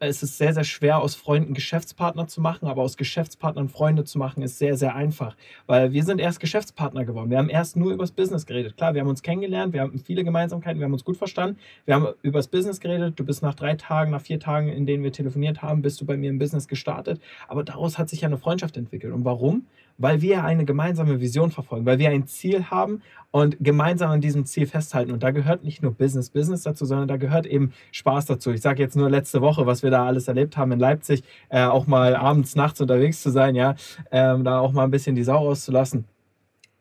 es 0.00 0.22
ist 0.22 0.38
sehr, 0.38 0.54
sehr 0.54 0.64
schwer, 0.64 0.98
aus 0.98 1.14
Freunden 1.14 1.52
Geschäftspartner 1.52 2.26
zu 2.26 2.40
machen, 2.40 2.66
aber 2.66 2.80
aus 2.80 2.96
Geschäftspartnern 2.96 3.68
Freunde 3.68 4.04
zu 4.04 4.18
machen, 4.18 4.42
ist 4.42 4.58
sehr, 4.58 4.76
sehr 4.78 4.94
einfach. 4.94 5.36
Weil 5.66 5.92
wir 5.92 6.04
sind 6.04 6.20
erst 6.20 6.40
Geschäftspartner 6.40 7.04
geworden. 7.04 7.28
Wir 7.28 7.36
haben 7.36 7.50
erst 7.50 7.76
nur 7.76 7.92
über 7.92 8.04
das 8.04 8.12
Business 8.12 8.46
geredet. 8.46 8.78
Klar, 8.78 8.94
wir 8.94 9.02
haben 9.02 9.08
uns 9.08 9.22
kennengelernt, 9.22 9.74
wir 9.74 9.82
haben 9.82 9.98
viele 9.98 10.24
Gemeinsamkeiten, 10.24 10.80
wir 10.80 10.86
haben 10.86 10.94
uns 10.94 11.04
gut 11.04 11.18
verstanden. 11.18 11.58
Wir 11.84 11.94
haben 11.94 12.08
über 12.22 12.38
das 12.38 12.48
Business 12.48 12.80
geredet. 12.80 13.20
Du 13.20 13.24
bist 13.24 13.42
nach 13.42 13.54
drei 13.54 13.74
Tagen, 13.74 14.10
nach 14.10 14.22
vier 14.22 14.40
Tagen, 14.40 14.68
in 14.68 14.86
denen 14.86 15.04
wir 15.04 15.12
telefoniert 15.12 15.60
haben, 15.60 15.82
bist 15.82 16.00
du 16.00 16.06
bei 16.06 16.16
mir 16.16 16.30
im 16.30 16.38
Business 16.38 16.66
gestartet. 16.66 17.20
Aber 17.46 17.62
daraus 17.62 17.98
hat 17.98 18.08
sich 18.08 18.22
ja 18.22 18.28
eine 18.28 18.38
Freundschaft 18.38 18.78
entwickelt. 18.78 19.12
Und 19.12 19.26
warum? 19.26 19.66
Weil 20.00 20.22
wir 20.22 20.44
eine 20.44 20.64
gemeinsame 20.64 21.20
Vision 21.20 21.50
verfolgen, 21.50 21.84
weil 21.84 21.98
wir 21.98 22.08
ein 22.08 22.26
Ziel 22.26 22.64
haben 22.64 23.02
und 23.30 23.58
gemeinsam 23.60 24.10
an 24.10 24.20
diesem 24.20 24.46
Ziel 24.46 24.66
festhalten. 24.66 25.12
Und 25.12 25.22
da 25.22 25.30
gehört 25.30 25.62
nicht 25.62 25.82
nur 25.82 25.92
Business, 25.92 26.30
Business 26.30 26.62
dazu, 26.62 26.86
sondern 26.86 27.06
da 27.06 27.18
gehört 27.18 27.46
eben 27.46 27.72
Spaß 27.92 28.26
dazu. 28.26 28.50
Ich 28.50 28.62
sage 28.62 28.82
jetzt 28.82 28.96
nur 28.96 29.10
letzte 29.10 29.42
Woche, 29.42 29.66
was 29.66 29.82
wir 29.82 29.90
da 29.90 30.06
alles 30.06 30.26
erlebt 30.26 30.56
haben 30.56 30.72
in 30.72 30.80
Leipzig, 30.80 31.22
äh, 31.50 31.62
auch 31.64 31.86
mal 31.86 32.16
abends, 32.16 32.56
nachts 32.56 32.80
unterwegs 32.80 33.22
zu 33.22 33.30
sein, 33.30 33.54
ja, 33.54 33.76
ähm, 34.10 34.42
da 34.42 34.58
auch 34.58 34.72
mal 34.72 34.84
ein 34.84 34.90
bisschen 34.90 35.14
die 35.14 35.22
Sau 35.22 35.36
rauszulassen. 35.36 36.06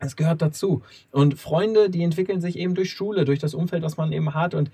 Es 0.01 0.15
gehört 0.15 0.41
dazu. 0.41 0.81
Und 1.11 1.37
Freunde, 1.37 1.89
die 1.89 2.03
entwickeln 2.03 2.39
sich 2.39 2.57
eben 2.57 2.73
durch 2.73 2.89
Schule, 2.89 3.25
durch 3.25 3.39
das 3.39 3.53
Umfeld, 3.53 3.83
was 3.83 3.97
man 3.97 4.13
eben 4.13 4.33
hat. 4.33 4.53
Und 4.53 4.71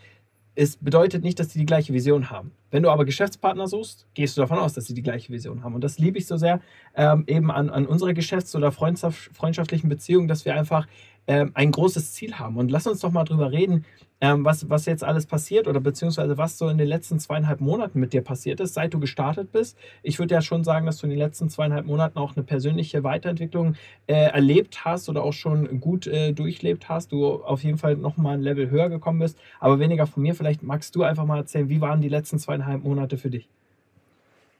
es 0.55 0.77
bedeutet 0.77 1.23
nicht, 1.23 1.39
dass 1.39 1.51
sie 1.51 1.59
die 1.59 1.65
gleiche 1.65 1.93
Vision 1.93 2.29
haben. 2.29 2.51
Wenn 2.71 2.81
du 2.81 2.89
aber 2.89 3.05
Geschäftspartner 3.05 3.67
suchst, 3.67 4.07
gehst 4.13 4.37
du 4.37 4.41
davon 4.41 4.57
aus, 4.57 4.73
dass 4.73 4.85
sie 4.85 4.93
die 4.93 5.01
gleiche 5.01 5.31
Vision 5.31 5.63
haben. 5.63 5.75
Und 5.75 5.83
das 5.83 5.99
liebe 5.99 6.17
ich 6.17 6.27
so 6.27 6.37
sehr 6.37 6.61
ähm, 6.95 7.25
eben 7.27 7.51
an, 7.51 7.69
an 7.69 7.85
unserer 7.85 8.13
Geschäfts- 8.13 8.55
oder 8.55 8.71
freundschaftlichen 8.71 9.89
Beziehung, 9.89 10.27
dass 10.27 10.45
wir 10.45 10.55
einfach 10.55 10.87
ähm, 11.27 11.51
ein 11.53 11.71
großes 11.71 12.13
Ziel 12.13 12.35
haben. 12.35 12.57
Und 12.57 12.71
lass 12.71 12.87
uns 12.87 12.99
doch 12.99 13.11
mal 13.11 13.23
drüber 13.23 13.51
reden, 13.51 13.85
ähm, 14.21 14.45
was, 14.45 14.69
was 14.69 14.85
jetzt 14.85 15.03
alles 15.03 15.25
passiert 15.25 15.67
oder 15.67 15.79
beziehungsweise 15.79 16.37
was 16.37 16.57
so 16.57 16.69
in 16.69 16.77
den 16.77 16.87
letzten 16.87 17.19
zweieinhalb 17.19 17.59
Monaten 17.59 17.99
mit 17.99 18.13
dir 18.13 18.21
passiert 18.21 18.59
ist, 18.59 18.73
seit 18.73 18.93
du 18.93 18.99
gestartet 18.99 19.51
bist. 19.51 19.77
Ich 20.03 20.19
würde 20.19 20.33
ja 20.33 20.41
schon 20.41 20.63
sagen, 20.63 20.85
dass 20.85 20.97
du 20.97 21.05
in 21.05 21.09
den 21.11 21.19
letzten 21.19 21.49
zweieinhalb 21.49 21.85
Monaten 21.85 22.17
auch 22.17 22.35
eine 22.35 22.43
persönliche 22.43 23.03
Weiterentwicklung 23.03 23.75
äh, 24.07 24.13
erlebt 24.13 24.85
hast 24.85 25.09
oder 25.09 25.23
auch 25.23 25.33
schon 25.33 25.79
gut 25.81 26.07
äh, 26.07 26.31
durchlebt 26.33 26.89
hast. 26.89 27.11
Du 27.11 27.43
auf 27.43 27.63
jeden 27.63 27.77
Fall 27.77 27.97
nochmal 27.97 28.35
ein 28.35 28.41
Level 28.41 28.69
höher 28.69 28.89
gekommen 28.89 29.19
bist, 29.19 29.37
aber 29.59 29.79
weniger 29.79 30.07
von 30.07 30.23
mir. 30.23 30.33
Vielleicht 30.33 30.63
magst 30.63 30.95
du 30.95 31.03
einfach 31.03 31.25
mal 31.25 31.37
erzählen, 31.37 31.69
wie 31.69 31.81
waren 31.81 32.01
die 32.01 32.09
letzten 32.09 32.39
zweieinhalb 32.39 32.83
Monate 32.83 33.17
für 33.17 33.29
dich? 33.29 33.49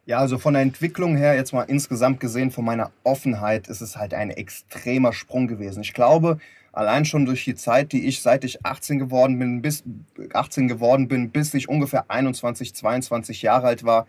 Ja, 0.08 0.20
also 0.20 0.38
von 0.38 0.54
der 0.54 0.62
Entwicklung 0.62 1.16
her, 1.18 1.34
jetzt 1.34 1.52
mal 1.52 1.64
insgesamt 1.64 2.20
gesehen, 2.20 2.52
von 2.52 2.64
meiner 2.64 2.92
Offenheit, 3.04 3.68
ist 3.68 3.82
es 3.82 3.98
halt 3.98 4.14
ein 4.14 4.30
extremer 4.30 5.14
Sprung 5.14 5.48
gewesen. 5.48 5.82
Ich 5.82 5.94
glaube, 5.94 6.38
allein 6.74 7.06
schon 7.06 7.26
durch 7.26 7.44
die 7.44 7.56
Zeit, 7.56 7.92
die 7.92 8.06
ich 8.06 8.22
seit 8.22 8.44
ich 8.44 8.64
18 8.64 9.00
geworden 9.00 9.40
bin, 9.40 9.64
bis 9.64 9.84
18 10.32 10.68
geworden 10.68 11.08
bin, 11.08 11.32
bis 11.32 11.56
ich 11.56 11.70
ungefähr 11.70 12.06
21, 12.10 12.76
22 12.76 13.42
Jahre 13.42 13.66
alt 13.66 13.84
war, 13.84 14.06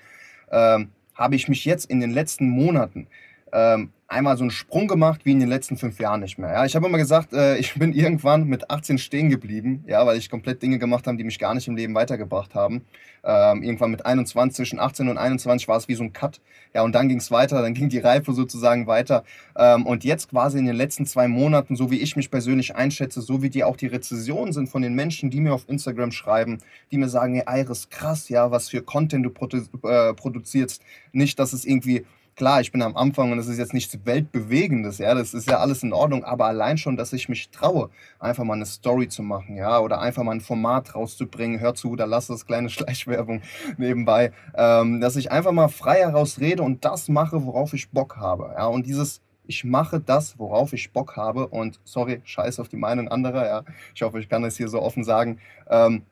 ähm, 0.51 0.91
habe 1.15 1.35
ich 1.35 1.49
mich 1.49 1.65
jetzt 1.65 1.87
in 1.87 2.01
den 2.01 2.11
letzten 2.11 2.47
Monaten 2.51 3.07
ähm, 3.53 3.91
einmal 4.09 4.37
so 4.37 4.45
einen 4.45 4.51
Sprung 4.51 4.87
gemacht 4.87 5.23
wie 5.25 5.33
in 5.33 5.41
den 5.41 5.49
letzten 5.49 5.77
fünf 5.77 5.99
Jahren 5.99 6.21
nicht 6.21 6.39
mehr. 6.39 6.53
Ja, 6.53 6.65
ich 6.65 6.77
habe 6.77 6.87
immer 6.87 6.99
gesagt, 6.99 7.33
äh, 7.33 7.57
ich 7.57 7.75
bin 7.79 7.93
irgendwann 7.93 8.45
mit 8.45 8.71
18 8.71 8.99
stehen 8.99 9.31
geblieben, 9.31 9.85
ja, 9.87 10.07
weil 10.07 10.17
ich 10.17 10.31
komplett 10.31 10.63
Dinge 10.63 10.79
gemacht 10.79 11.07
habe, 11.07 11.17
die 11.17 11.25
mich 11.25 11.39
gar 11.39 11.55
nicht 11.55 11.69
im 11.69 11.77
Leben 11.77 11.95
weitergebracht 11.95 12.55
haben. 12.55 12.83
Ähm, 13.25 13.63
irgendwann 13.65 13.91
mit 13.91 14.07
21, 14.07 14.57
zwischen 14.57 14.79
18 14.79 15.09
und 15.09 15.19
21 15.19 15.67
war 15.67 15.77
es 15.77 15.89
wie 15.89 15.97
so 15.97 16.05
ein 16.05 16.13
Cut. 16.13 16.41
Ja, 16.75 16.83
und 16.83 16.95
dann 16.95 17.09
ging 17.09 17.19
es 17.19 17.31
weiter, 17.33 17.61
dann 17.61 17.75
ging 17.75 17.89
die 17.89 17.99
Reife 17.99 18.33
sozusagen 18.33 18.87
weiter. 18.87 19.25
Ähm, 19.57 19.85
und 19.85 20.05
jetzt 20.05 20.31
quasi 20.31 20.59
in 20.59 20.67
den 20.67 20.77
letzten 20.77 21.07
zwei 21.07 21.27
Monaten, 21.27 21.75
so 21.75 21.91
wie 21.91 21.99
ich 21.99 22.15
mich 22.15 22.31
persönlich 22.31 22.77
einschätze, 22.77 23.21
so 23.21 23.43
wie 23.43 23.51
die 23.51 23.65
auch 23.65 23.77
die 23.77 23.89
Rezessionen 23.89 24.53
sind 24.53 24.69
von 24.69 24.83
den 24.83 24.95
Menschen, 24.95 25.31
die 25.31 25.41
mir 25.41 25.55
auf 25.55 25.69
Instagram 25.69 26.13
schreiben, 26.13 26.59
die 26.93 26.99
mir 26.99 27.09
sagen, 27.09 27.35
hey 27.35 27.63
Iris, 27.63 27.89
krass, 27.91 28.29
ja, 28.29 28.51
was 28.53 28.69
für 28.69 28.83
Content 28.83 29.27
du 29.27 29.31
produ 29.31 29.63
äh, 29.83 30.15
produzierst. 30.15 30.83
Nicht, 31.13 31.39
dass 31.41 31.53
es 31.53 31.65
irgendwie 31.65 32.05
klar, 32.37 32.61
ich 32.61 32.71
bin 32.71 32.83
am 32.83 32.97
Anfang 32.97 33.33
und 33.33 33.39
es 33.39 33.49
ist 33.49 33.59
jetzt 33.59 33.73
nichts 33.73 33.99
Weltbewegendes, 34.05 34.99
ja, 34.99 35.15
das 35.15 35.35
ist 35.35 35.49
ja 35.49 35.59
alles 35.59 35.83
in 35.83 35.93
Ordnung, 35.93 36.23
aber 36.23 36.45
allein 36.45 36.77
schon, 36.77 36.97
dass 36.97 37.13
ich 37.15 37.29
mich 37.29 37.49
traue, 37.49 37.91
einfach 38.19 38.45
mal 38.45 38.55
eine 38.55 38.67
Story 38.67 39.09
zu 39.09 39.23
machen, 39.23 39.57
ja, 39.57 39.81
oder 39.81 40.01
einfach 40.01 40.23
mal 40.23 40.33
ein 40.33 40.43
Format 40.43 40.95
rauszubringen, 40.95 41.61
hör 41.61 41.75
zu, 41.75 41.97
da 41.97 42.05
lass 42.05 42.27
das 42.27 42.47
kleine 42.47 42.69
Schleichwerbung 42.71 43.41
nebenbei, 43.79 44.33
ähm, 44.55 45.01
dass 45.01 45.17
ich 45.17 45.33
einfach 45.33 45.53
mal 45.53 45.69
frei 45.69 46.01
heraus 46.01 46.39
rede 46.39 46.63
und 46.63 46.85
das 46.85 47.09
mache, 47.09 47.45
worauf 47.45 47.73
ich 47.73 47.91
Bock 47.91 48.19
habe, 48.19 48.55
ja, 48.57 48.67
und 48.67 48.87
dieses 48.87 49.23
ich 49.49 49.63
mache 49.63 50.01
das, 50.01 50.41
worauf 50.41 50.73
ich 50.73 50.93
Bock 50.93 51.17
habe 51.17 51.47
und 51.47 51.79
sorry, 51.85 52.21
scheiß 52.25 52.59
auf 52.59 52.69
die 52.69 52.77
Meinung 52.77 53.09
anderer, 53.09 53.47
ja, 53.47 53.65
ich 53.95 54.03
hoffe, 54.03 54.19
ich 54.19 54.29
kann 54.29 54.45
es 54.45 54.57
hier 54.57 54.69
so 54.69 54.83
offen 54.83 55.05
sagen, 55.05 55.39
ähm, 55.71 56.03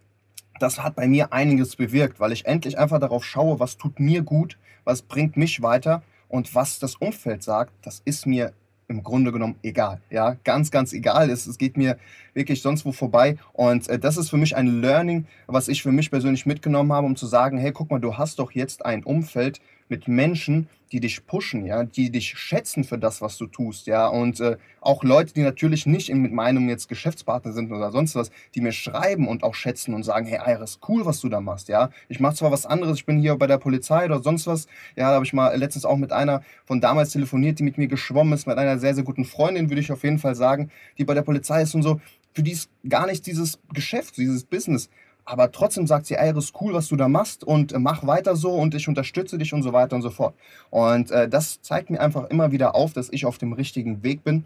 das 0.60 0.80
hat 0.80 0.94
bei 0.94 1.08
mir 1.08 1.32
einiges 1.32 1.74
bewirkt, 1.74 2.20
weil 2.20 2.30
ich 2.30 2.46
endlich 2.46 2.78
einfach 2.78 3.00
darauf 3.00 3.24
schaue, 3.24 3.58
was 3.58 3.76
tut 3.76 3.98
mir 3.98 4.22
gut, 4.22 4.56
was 4.84 5.02
bringt 5.02 5.36
mich 5.36 5.62
weiter 5.62 6.04
und 6.28 6.54
was 6.54 6.78
das 6.78 6.96
Umfeld 6.96 7.42
sagt, 7.42 7.72
das 7.82 8.02
ist 8.04 8.26
mir 8.26 8.52
im 8.88 9.02
Grunde 9.02 9.32
genommen 9.32 9.56
egal. 9.62 10.00
Ja, 10.10 10.36
ganz, 10.44 10.70
ganz 10.70 10.92
egal. 10.92 11.30
Es, 11.30 11.46
es 11.46 11.58
geht 11.58 11.76
mir 11.76 11.96
wirklich 12.34 12.60
sonst 12.62 12.84
wo 12.84 12.92
vorbei. 12.92 13.38
Und 13.52 13.88
äh, 13.88 13.98
das 13.98 14.16
ist 14.16 14.30
für 14.30 14.36
mich 14.36 14.56
ein 14.56 14.80
Learning, 14.80 15.26
was 15.46 15.68
ich 15.68 15.82
für 15.82 15.92
mich 15.92 16.10
persönlich 16.10 16.46
mitgenommen 16.46 16.92
habe, 16.92 17.06
um 17.06 17.16
zu 17.16 17.26
sagen, 17.26 17.58
hey, 17.58 17.72
guck 17.72 17.90
mal, 17.90 18.00
du 18.00 18.18
hast 18.18 18.38
doch 18.38 18.52
jetzt 18.52 18.84
ein 18.84 19.02
Umfeld 19.02 19.60
mit 19.94 20.08
Menschen, 20.08 20.68
die 20.90 20.98
dich 20.98 21.24
pushen, 21.24 21.66
ja, 21.66 21.84
die 21.84 22.10
dich 22.10 22.36
schätzen 22.36 22.82
für 22.82 22.98
das, 22.98 23.22
was 23.22 23.36
du 23.36 23.46
tust, 23.46 23.86
ja, 23.86 24.08
und 24.08 24.40
äh, 24.40 24.56
auch 24.80 25.04
Leute, 25.04 25.32
die 25.32 25.42
natürlich 25.42 25.86
nicht 25.86 26.08
in, 26.08 26.20
mit 26.20 26.32
meinem 26.32 26.68
jetzt 26.68 26.88
Geschäftspartner 26.88 27.52
sind 27.52 27.70
oder 27.70 27.92
sonst 27.92 28.16
was, 28.16 28.30
die 28.54 28.60
mir 28.60 28.72
schreiben 28.72 29.28
und 29.28 29.44
auch 29.44 29.54
schätzen 29.54 29.94
und 29.94 30.02
sagen, 30.02 30.26
hey 30.26 30.40
Iris, 30.52 30.80
cool, 30.88 31.06
was 31.06 31.20
du 31.20 31.28
da 31.28 31.40
machst, 31.40 31.68
ja. 31.68 31.90
Ich 32.08 32.18
mache 32.18 32.34
zwar 32.34 32.50
was 32.50 32.66
anderes, 32.66 32.98
ich 32.98 33.06
bin 33.06 33.20
hier 33.20 33.36
bei 33.36 33.46
der 33.46 33.58
Polizei 33.58 34.04
oder 34.04 34.20
sonst 34.20 34.48
was, 34.48 34.66
ja, 34.96 35.08
da 35.08 35.14
habe 35.14 35.24
ich 35.24 35.32
mal 35.32 35.56
letztens 35.56 35.84
auch 35.84 35.96
mit 35.96 36.12
einer 36.12 36.42
von 36.64 36.80
damals 36.80 37.10
telefoniert, 37.10 37.60
die 37.60 37.64
mit 37.64 37.78
mir 37.78 37.86
geschwommen 37.86 38.32
ist, 38.32 38.48
mit 38.48 38.58
einer 38.58 38.78
sehr, 38.78 38.94
sehr 38.94 39.04
guten 39.04 39.24
Freundin, 39.24 39.70
würde 39.70 39.80
ich 39.80 39.92
auf 39.92 40.02
jeden 40.02 40.18
Fall 40.18 40.34
sagen, 40.34 40.70
die 40.98 41.04
bei 41.04 41.14
der 41.14 41.22
Polizei 41.22 41.62
ist 41.62 41.74
und 41.74 41.82
so, 41.82 42.00
für 42.32 42.42
die 42.42 42.52
ist 42.52 42.68
gar 42.88 43.06
nicht 43.06 43.26
dieses 43.26 43.60
Geschäft, 43.72 44.16
dieses 44.16 44.42
Business 44.42 44.90
aber 45.24 45.50
trotzdem 45.52 45.86
sagt 45.86 46.06
sie, 46.06 46.16
ey, 46.16 46.32
das 46.32 46.46
ist 46.46 46.60
cool, 46.60 46.74
was 46.74 46.88
du 46.88 46.96
da 46.96 47.08
machst 47.08 47.44
und 47.44 47.72
äh, 47.72 47.78
mach 47.78 48.06
weiter 48.06 48.36
so 48.36 48.52
und 48.52 48.74
ich 48.74 48.88
unterstütze 48.88 49.38
dich 49.38 49.52
und 49.52 49.62
so 49.62 49.72
weiter 49.72 49.96
und 49.96 50.02
so 50.02 50.10
fort. 50.10 50.34
Und 50.70 51.10
äh, 51.10 51.28
das 51.28 51.62
zeigt 51.62 51.90
mir 51.90 52.00
einfach 52.00 52.28
immer 52.30 52.52
wieder 52.52 52.74
auf, 52.74 52.92
dass 52.92 53.08
ich 53.10 53.24
auf 53.26 53.38
dem 53.38 53.52
richtigen 53.52 54.02
Weg 54.02 54.22
bin 54.24 54.44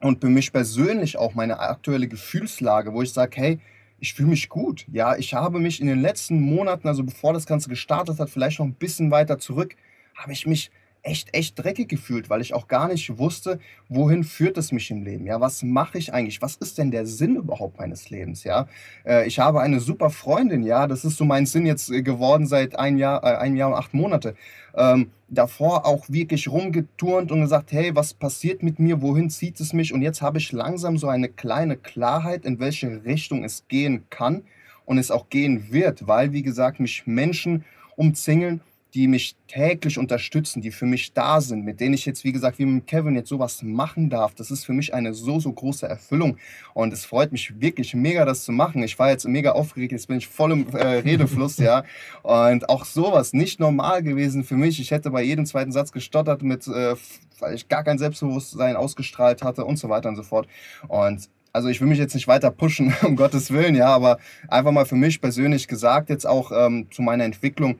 und 0.00 0.20
für 0.20 0.28
mich 0.28 0.52
persönlich 0.52 1.16
auch 1.16 1.34
meine 1.34 1.60
aktuelle 1.60 2.08
Gefühlslage, 2.08 2.92
wo 2.92 3.02
ich 3.02 3.12
sage, 3.12 3.36
hey, 3.36 3.58
ich 4.00 4.14
fühle 4.14 4.30
mich 4.30 4.48
gut. 4.48 4.84
Ja, 4.92 5.16
ich 5.16 5.32
habe 5.32 5.60
mich 5.60 5.80
in 5.80 5.86
den 5.86 6.02
letzten 6.02 6.40
Monaten, 6.40 6.88
also 6.88 7.04
bevor 7.04 7.32
das 7.32 7.46
Ganze 7.46 7.68
gestartet 7.68 8.18
hat, 8.18 8.30
vielleicht 8.30 8.58
noch 8.58 8.66
ein 8.66 8.74
bisschen 8.74 9.12
weiter 9.12 9.38
zurück, 9.38 9.76
habe 10.16 10.32
ich 10.32 10.44
mich 10.46 10.70
echt, 11.02 11.34
echt 11.34 11.58
dreckig 11.58 11.88
gefühlt, 11.88 12.30
weil 12.30 12.40
ich 12.40 12.54
auch 12.54 12.68
gar 12.68 12.88
nicht 12.88 13.18
wusste, 13.18 13.58
wohin 13.88 14.24
führt 14.24 14.56
es 14.56 14.72
mich 14.72 14.90
im 14.90 15.02
Leben? 15.02 15.26
Ja, 15.26 15.40
was 15.40 15.62
mache 15.62 15.98
ich 15.98 16.14
eigentlich? 16.14 16.40
Was 16.42 16.56
ist 16.56 16.78
denn 16.78 16.90
der 16.90 17.06
Sinn 17.06 17.36
überhaupt 17.36 17.78
meines 17.78 18.10
Lebens? 18.10 18.44
Ja, 18.44 18.68
äh, 19.04 19.26
ich 19.26 19.38
habe 19.38 19.60
eine 19.60 19.80
super 19.80 20.10
Freundin, 20.10 20.62
ja, 20.62 20.86
das 20.86 21.04
ist 21.04 21.16
so 21.16 21.24
mein 21.24 21.46
Sinn 21.46 21.66
jetzt 21.66 21.90
äh, 21.90 22.02
geworden 22.02 22.46
seit 22.46 22.78
ein 22.78 22.98
Jahr, 22.98 23.22
äh, 23.24 23.36
ein 23.36 23.56
Jahr 23.56 23.70
und 23.70 23.74
acht 23.74 23.94
Monate. 23.94 24.36
Ähm, 24.74 25.10
davor 25.28 25.86
auch 25.86 26.08
wirklich 26.08 26.48
rumgeturnt 26.48 27.32
und 27.32 27.40
gesagt, 27.40 27.72
hey, 27.72 27.94
was 27.94 28.14
passiert 28.14 28.62
mit 28.62 28.78
mir? 28.78 29.02
Wohin 29.02 29.28
zieht 29.28 29.58
es 29.60 29.72
mich? 29.72 29.92
Und 29.92 30.02
jetzt 30.02 30.22
habe 30.22 30.38
ich 30.38 30.52
langsam 30.52 30.98
so 30.98 31.08
eine 31.08 31.28
kleine 31.28 31.76
Klarheit, 31.76 32.44
in 32.44 32.60
welche 32.60 33.04
Richtung 33.04 33.44
es 33.44 33.66
gehen 33.68 34.04
kann 34.08 34.42
und 34.84 34.98
es 34.98 35.10
auch 35.10 35.28
gehen 35.30 35.72
wird, 35.72 36.06
weil, 36.06 36.32
wie 36.32 36.42
gesagt, 36.42 36.80
mich 36.80 37.06
Menschen 37.06 37.64
umzingeln 37.96 38.60
die 38.94 39.08
mich 39.08 39.36
täglich 39.48 39.98
unterstützen, 39.98 40.60
die 40.60 40.70
für 40.70 40.84
mich 40.84 41.12
da 41.12 41.40
sind, 41.40 41.64
mit 41.64 41.80
denen 41.80 41.94
ich 41.94 42.04
jetzt, 42.04 42.24
wie 42.24 42.32
gesagt, 42.32 42.58
wie 42.58 42.66
mit 42.66 42.86
Kevin 42.86 43.14
jetzt 43.14 43.30
sowas 43.30 43.62
machen 43.62 44.10
darf. 44.10 44.34
Das 44.34 44.50
ist 44.50 44.64
für 44.64 44.74
mich 44.74 44.92
eine 44.92 45.14
so, 45.14 45.40
so 45.40 45.52
große 45.52 45.86
Erfüllung. 45.86 46.36
Und 46.74 46.92
es 46.92 47.04
freut 47.04 47.32
mich 47.32 47.60
wirklich 47.60 47.94
mega, 47.94 48.24
das 48.24 48.44
zu 48.44 48.52
machen. 48.52 48.82
Ich 48.82 48.98
war 48.98 49.10
jetzt 49.10 49.26
mega 49.26 49.52
aufgeregt, 49.52 49.92
jetzt 49.92 50.08
bin 50.08 50.18
ich 50.18 50.28
voll 50.28 50.52
im 50.52 50.68
äh, 50.74 50.98
Redefluss, 50.98 51.56
ja. 51.56 51.84
Und 52.22 52.68
auch 52.68 52.84
sowas, 52.84 53.32
nicht 53.32 53.60
normal 53.60 54.02
gewesen 54.02 54.44
für 54.44 54.56
mich. 54.56 54.78
Ich 54.78 54.90
hätte 54.90 55.10
bei 55.10 55.22
jedem 55.22 55.46
zweiten 55.46 55.72
Satz 55.72 55.92
gestottert, 55.92 56.42
mit, 56.42 56.66
äh, 56.66 56.94
weil 57.38 57.54
ich 57.54 57.68
gar 57.68 57.84
kein 57.84 57.98
Selbstbewusstsein 57.98 58.76
ausgestrahlt 58.76 59.42
hatte 59.42 59.64
und 59.64 59.78
so 59.78 59.88
weiter 59.88 60.10
und 60.10 60.16
so 60.16 60.22
fort. 60.22 60.46
Und 60.88 61.30
also 61.54 61.68
ich 61.68 61.80
will 61.80 61.88
mich 61.88 61.98
jetzt 61.98 62.14
nicht 62.14 62.28
weiter 62.28 62.50
pushen, 62.50 62.94
um 63.02 63.16
Gottes 63.16 63.50
Willen, 63.50 63.74
ja, 63.74 63.88
aber 63.88 64.18
einfach 64.48 64.72
mal 64.72 64.86
für 64.86 64.96
mich 64.96 65.20
persönlich 65.20 65.68
gesagt, 65.68 66.10
jetzt 66.10 66.26
auch 66.26 66.52
ähm, 66.52 66.88
zu 66.90 67.02
meiner 67.02 67.24
Entwicklung, 67.24 67.78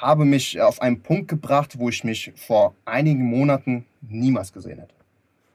habe 0.00 0.24
mich 0.24 0.60
auf 0.60 0.80
einen 0.80 1.02
Punkt 1.02 1.28
gebracht, 1.28 1.78
wo 1.78 1.88
ich 1.88 2.02
mich 2.02 2.32
vor 2.34 2.74
einigen 2.84 3.24
Monaten 3.24 3.84
niemals 4.00 4.52
gesehen 4.52 4.78
hätte. 4.78 4.94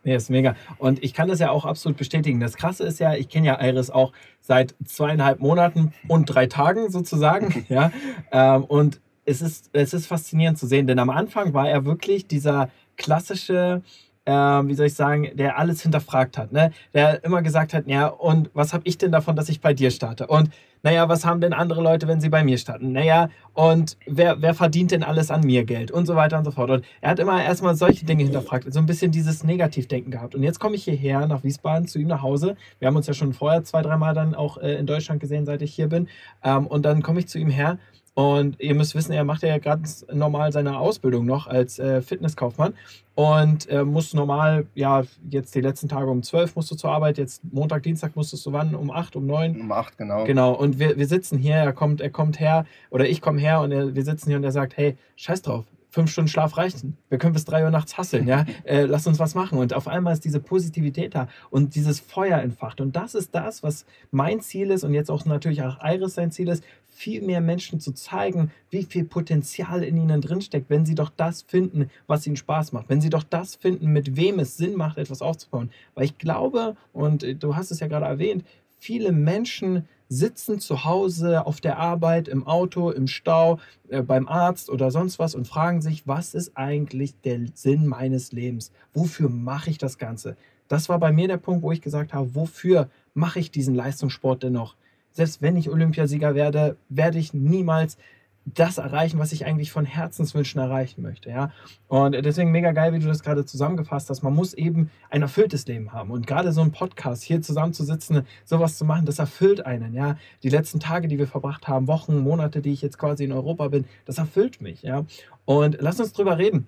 Ja, 0.03 0.15
ist 0.15 0.29
mega. 0.29 0.55
Und 0.77 1.03
ich 1.03 1.13
kann 1.13 1.27
das 1.27 1.39
ja 1.39 1.49
auch 1.49 1.65
absolut 1.65 1.97
bestätigen. 1.97 2.39
Das 2.39 2.55
Krasse 2.55 2.85
ist 2.85 2.99
ja, 2.99 3.13
ich 3.15 3.27
kenne 3.27 3.47
ja 3.47 3.61
Iris 3.61 3.89
auch 3.89 4.13
seit 4.39 4.73
zweieinhalb 4.85 5.41
Monaten 5.41 5.91
und 6.07 6.27
drei 6.27 6.45
Tagen 6.45 6.89
sozusagen. 6.89 7.65
ja. 7.69 7.91
Ähm, 8.31 8.63
und 8.63 9.01
es 9.25 9.41
ist, 9.41 9.69
es 9.73 9.93
ist 9.93 10.07
faszinierend 10.07 10.57
zu 10.57 10.65
sehen, 10.65 10.87
denn 10.87 10.99
am 10.99 11.09
Anfang 11.09 11.53
war 11.53 11.69
er 11.69 11.83
wirklich 11.83 12.25
dieser 12.25 12.69
klassische, 12.95 13.81
äh, 14.23 14.31
wie 14.31 14.75
soll 14.75 14.85
ich 14.85 14.93
sagen, 14.93 15.29
der 15.33 15.57
alles 15.57 15.81
hinterfragt 15.81 16.37
hat. 16.37 16.53
Ne? 16.53 16.71
Der 16.93 17.21
immer 17.25 17.41
gesagt 17.41 17.73
hat, 17.73 17.87
ja, 17.87 18.07
und 18.07 18.49
was 18.53 18.73
habe 18.73 18.83
ich 18.87 18.97
denn 18.97 19.11
davon, 19.11 19.35
dass 19.35 19.49
ich 19.49 19.59
bei 19.59 19.73
dir 19.73 19.91
starte? 19.91 20.27
Und 20.27 20.51
naja, 20.83 21.09
was 21.09 21.25
haben 21.25 21.41
denn 21.41 21.53
andere 21.53 21.81
Leute, 21.81 22.07
wenn 22.07 22.21
sie 22.21 22.29
bei 22.29 22.43
mir 22.43 22.57
starten? 22.57 22.91
Naja, 22.91 23.29
und 23.53 23.97
wer, 24.05 24.41
wer 24.41 24.53
verdient 24.53 24.91
denn 24.91 25.03
alles 25.03 25.31
an 25.31 25.41
mir 25.41 25.65
Geld? 25.65 25.91
Und 25.91 26.05
so 26.05 26.15
weiter 26.15 26.37
und 26.37 26.45
so 26.45 26.51
fort. 26.51 26.69
Und 26.69 26.85
er 27.01 27.11
hat 27.11 27.19
immer 27.19 27.43
erstmal 27.43 27.75
solche 27.75 28.05
Dinge 28.05 28.23
hinterfragt, 28.23 28.71
so 28.71 28.79
ein 28.79 28.85
bisschen 28.85 29.11
dieses 29.11 29.43
Negativdenken 29.43 30.11
gehabt. 30.11 30.35
Und 30.35 30.43
jetzt 30.43 30.59
komme 30.59 30.75
ich 30.75 30.83
hierher 30.83 31.25
nach 31.27 31.43
Wiesbaden 31.43 31.87
zu 31.87 31.99
ihm 31.99 32.07
nach 32.07 32.21
Hause. 32.21 32.55
Wir 32.79 32.87
haben 32.87 32.95
uns 32.95 33.07
ja 33.07 33.13
schon 33.13 33.33
vorher 33.33 33.63
zwei, 33.63 33.81
dreimal 33.81 34.13
dann 34.13 34.35
auch 34.35 34.57
äh, 34.57 34.75
in 34.75 34.85
Deutschland 34.85 35.19
gesehen, 35.19 35.45
seit 35.45 35.61
ich 35.61 35.73
hier 35.73 35.87
bin. 35.87 36.07
Ähm, 36.43 36.67
und 36.67 36.85
dann 36.85 37.01
komme 37.01 37.19
ich 37.19 37.27
zu 37.27 37.39
ihm 37.39 37.49
her 37.49 37.77
und 38.17 38.59
ihr 38.59 38.73
müsst 38.73 38.95
wissen, 38.95 39.11
er 39.11 39.23
macht 39.23 39.43
ja 39.43 39.59
gerade 39.59 39.83
normal 40.11 40.51
seine 40.51 40.79
Ausbildung 40.79 41.27
noch 41.27 41.45
als 41.45 41.77
äh, 41.77 42.01
Fitnesskaufmann 42.01 42.73
und 43.13 43.69
äh, 43.69 43.83
muss 43.83 44.15
normal, 44.15 44.65
ja, 44.73 45.03
jetzt 45.29 45.53
die 45.53 45.61
letzten 45.61 45.87
Tage 45.87 46.09
um 46.09 46.23
12 46.23 46.55
musst 46.55 46.71
du 46.71 46.75
zur 46.75 46.89
Arbeit, 46.89 47.19
jetzt 47.19 47.43
Montag, 47.53 47.83
Dienstag 47.83 48.15
musstest 48.15 48.43
du 48.47 48.53
wann? 48.53 48.73
Um 48.73 48.89
8, 48.89 49.17
um 49.17 49.27
9? 49.27 49.61
Um 49.61 49.71
8, 49.71 49.99
genau. 49.99 50.25
Genau, 50.25 50.51
und 50.53 50.79
wir, 50.79 50.97
wir 50.97 51.05
sitzen 51.05 51.37
hier, 51.37 51.57
er 51.57 51.73
kommt, 51.73 52.01
er 52.01 52.09
kommt 52.09 52.39
her 52.39 52.65
oder 52.89 53.07
ich 53.07 53.21
komme 53.21 53.39
her 53.39 53.61
und 53.61 53.71
er, 53.71 53.93
wir 53.93 54.03
sitzen 54.03 54.29
hier 54.29 54.37
und 54.37 54.43
er 54.43 54.51
sagt, 54.51 54.77
hey, 54.77 54.97
scheiß 55.15 55.43
drauf, 55.43 55.65
fünf 55.89 56.11
Stunden 56.11 56.27
Schlaf 56.27 56.57
reichen. 56.57 56.97
Wir 57.09 57.17
können 57.17 57.33
bis 57.33 57.45
drei 57.45 57.63
Uhr 57.63 57.71
nachts 57.71 57.97
hasseln, 57.97 58.27
ja. 58.27 58.45
Äh, 58.63 58.83
lass 58.83 59.07
uns 59.07 59.17
was 59.19 59.33
machen. 59.33 59.57
Und 59.57 59.73
auf 59.73 59.87
einmal 59.87 60.13
ist 60.13 60.25
diese 60.25 60.39
Positivität 60.39 61.15
da 61.15 61.27
und 61.49 61.75
dieses 61.75 61.99
Feuer 61.99 62.39
entfacht. 62.39 62.81
Und 62.81 62.95
das 62.95 63.15
ist 63.15 63.33
das, 63.33 63.63
was 63.63 63.85
mein 64.11 64.41
Ziel 64.41 64.71
ist 64.71 64.83
und 64.83 64.93
jetzt 64.93 65.09
auch 65.09 65.25
natürlich 65.25 65.63
auch 65.63 65.77
Iris 65.81 66.15
sein 66.15 66.31
Ziel 66.31 66.49
ist, 66.49 66.63
viel 66.97 67.21
mehr 67.21 67.41
Menschen 67.41 67.79
zu 67.79 67.91
zeigen, 67.91 68.51
wie 68.71 68.83
viel 68.83 69.05
Potenzial 69.05 69.83
in 69.83 69.97
ihnen 69.97 70.19
drinsteckt, 70.19 70.69
wenn 70.69 70.85
sie 70.85 70.95
doch 70.95 71.11
das 71.15 71.43
finden, 71.43 71.91
was 72.07 72.25
ihnen 72.25 72.35
Spaß 72.35 72.71
macht. 72.71 72.89
Wenn 72.89 73.01
sie 73.01 73.11
doch 73.11 73.23
das 73.23 73.55
finden, 73.55 73.87
mit 73.93 74.17
wem 74.17 74.39
es 74.39 74.57
Sinn 74.57 74.75
macht, 74.75 74.97
etwas 74.97 75.21
aufzubauen. 75.21 75.69
Weil 75.93 76.05
ich 76.05 76.17
glaube, 76.17 76.75
und 76.93 77.23
du 77.43 77.55
hast 77.55 77.69
es 77.69 77.81
ja 77.81 77.87
gerade 77.87 78.07
erwähnt, 78.07 78.43
viele 78.79 79.11
Menschen 79.11 79.87
sitzen 80.09 80.59
zu 80.59 80.85
Hause 80.85 81.45
auf 81.45 81.61
der 81.61 81.77
Arbeit, 81.77 82.27
im 82.27 82.47
Auto, 82.47 82.89
im 82.89 83.07
Stau, 83.07 83.59
äh, 83.89 84.01
beim 84.01 84.27
Arzt 84.27 84.69
oder 84.69 84.89
sonst 84.89 85.19
was 85.19 85.35
und 85.35 85.47
fragen 85.47 85.81
sich, 85.81 86.07
was 86.07 86.33
ist 86.33 86.57
eigentlich 86.57 87.13
der 87.21 87.41
Sinn 87.53 87.85
meines 87.85 88.31
Lebens? 88.31 88.71
Wofür 88.93 89.29
mache 89.29 89.69
ich 89.69 89.77
das 89.77 89.99
Ganze? 89.99 90.35
Das 90.67 90.89
war 90.89 90.97
bei 90.97 91.11
mir 91.11 91.27
der 91.27 91.37
Punkt, 91.37 91.61
wo 91.61 91.71
ich 91.71 91.81
gesagt 91.81 92.13
habe, 92.13 92.33
wofür 92.33 92.89
mache 93.13 93.39
ich 93.39 93.51
diesen 93.51 93.75
Leistungssport 93.75 94.43
denn 94.43 94.53
noch? 94.53 94.75
Selbst 95.17 95.41
wenn 95.41 95.57
ich 95.57 95.71
Olympiasieger 95.71 96.35
werde, 96.35 96.77
werde 96.89 97.17
ich 97.17 97.33
niemals 97.33 97.97
das 98.45 98.77
erreichen, 98.77 99.17
was 99.17 99.31
ich 99.31 99.47
eigentlich 99.47 99.71
von 99.71 99.83
Herzenswünschen 99.83 100.61
erreichen 100.61 101.01
möchte. 101.01 101.31
Ja? 101.31 101.51
Und 101.87 102.13
deswegen 102.13 102.51
mega 102.51 102.71
geil, 102.71 102.93
wie 102.93 102.99
du 102.99 103.07
das 103.07 103.23
gerade 103.23 103.43
zusammengefasst 103.43 104.11
hast. 104.11 104.21
Man 104.21 104.35
muss 104.35 104.53
eben 104.53 104.91
ein 105.09 105.23
erfülltes 105.23 105.65
Leben 105.65 105.91
haben. 105.91 106.11
Und 106.11 106.27
gerade 106.27 106.51
so 106.51 106.61
ein 106.61 106.71
Podcast, 106.71 107.23
hier 107.23 107.41
zusammenzusitzen, 107.41 108.27
sowas 108.45 108.77
zu 108.77 108.85
machen, 108.85 109.07
das 109.07 109.17
erfüllt 109.17 109.65
einen. 109.65 109.95
Ja? 109.95 110.17
Die 110.43 110.49
letzten 110.49 110.79
Tage, 110.79 111.07
die 111.07 111.17
wir 111.17 111.27
verbracht 111.27 111.67
haben, 111.67 111.87
Wochen, 111.87 112.19
Monate, 112.19 112.61
die 112.61 112.73
ich 112.73 112.83
jetzt 112.83 112.99
quasi 112.99 113.23
in 113.23 113.31
Europa 113.31 113.69
bin, 113.69 113.85
das 114.05 114.19
erfüllt 114.19 114.61
mich. 114.61 114.83
Ja? 114.83 115.03
Und 115.45 115.77
lass 115.79 115.99
uns 115.99 116.13
drüber 116.13 116.37
reden, 116.37 116.67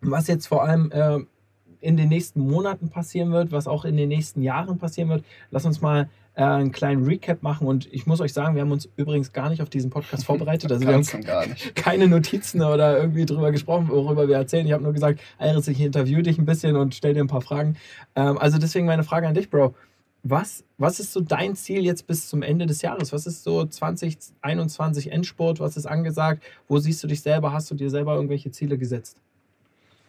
was 0.00 0.28
jetzt 0.28 0.46
vor 0.46 0.64
allem 0.64 0.90
äh, 0.92 1.18
in 1.80 1.98
den 1.98 2.08
nächsten 2.08 2.40
Monaten 2.40 2.88
passieren 2.88 3.32
wird, 3.32 3.52
was 3.52 3.68
auch 3.68 3.84
in 3.84 3.98
den 3.98 4.08
nächsten 4.08 4.40
Jahren 4.40 4.78
passieren 4.78 5.10
wird. 5.10 5.24
Lass 5.50 5.66
uns 5.66 5.82
mal 5.82 6.08
äh, 6.36 6.42
einen 6.42 6.70
kleinen 6.70 7.04
Recap 7.04 7.42
machen. 7.42 7.66
Und 7.66 7.92
ich 7.92 8.06
muss 8.06 8.20
euch 8.20 8.32
sagen, 8.32 8.54
wir 8.54 8.62
haben 8.62 8.70
uns 8.70 8.88
übrigens 8.96 9.32
gar 9.32 9.48
nicht 9.48 9.62
auf 9.62 9.70
diesen 9.70 9.90
Podcast 9.90 10.24
vorbereitet. 10.26 10.70
Also 10.70 10.86
wir 10.86 10.94
haben 10.94 11.06
keine 11.74 12.06
Notizen 12.06 12.62
oder 12.62 12.98
irgendwie 12.98 13.26
drüber 13.26 13.50
gesprochen, 13.50 13.88
worüber 13.88 14.28
wir 14.28 14.36
erzählen. 14.36 14.66
Ich 14.66 14.72
habe 14.72 14.82
nur 14.82 14.92
gesagt, 14.92 15.20
Iris, 15.40 15.66
ich 15.66 15.80
interview 15.80 16.22
dich 16.22 16.38
ein 16.38 16.46
bisschen 16.46 16.76
und 16.76 16.94
stell 16.94 17.14
dir 17.14 17.24
ein 17.24 17.28
paar 17.28 17.40
Fragen. 17.40 17.76
Ähm, 18.14 18.38
also 18.38 18.58
deswegen 18.58 18.86
meine 18.86 19.02
Frage 19.02 19.26
an 19.26 19.34
dich, 19.34 19.50
Bro. 19.50 19.74
Was, 20.28 20.64
was 20.76 20.98
ist 20.98 21.12
so 21.12 21.20
dein 21.20 21.54
Ziel 21.54 21.84
jetzt 21.84 22.08
bis 22.08 22.28
zum 22.28 22.42
Ende 22.42 22.66
des 22.66 22.82
Jahres? 22.82 23.12
Was 23.12 23.26
ist 23.26 23.44
so 23.44 23.64
2021 23.64 25.12
Endsport? 25.12 25.60
Was 25.60 25.76
ist 25.76 25.86
angesagt? 25.86 26.42
Wo 26.66 26.78
siehst 26.78 27.02
du 27.04 27.06
dich 27.06 27.22
selber? 27.22 27.52
Hast 27.52 27.70
du 27.70 27.76
dir 27.76 27.90
selber 27.90 28.16
irgendwelche 28.16 28.50
Ziele 28.50 28.76
gesetzt? 28.76 29.20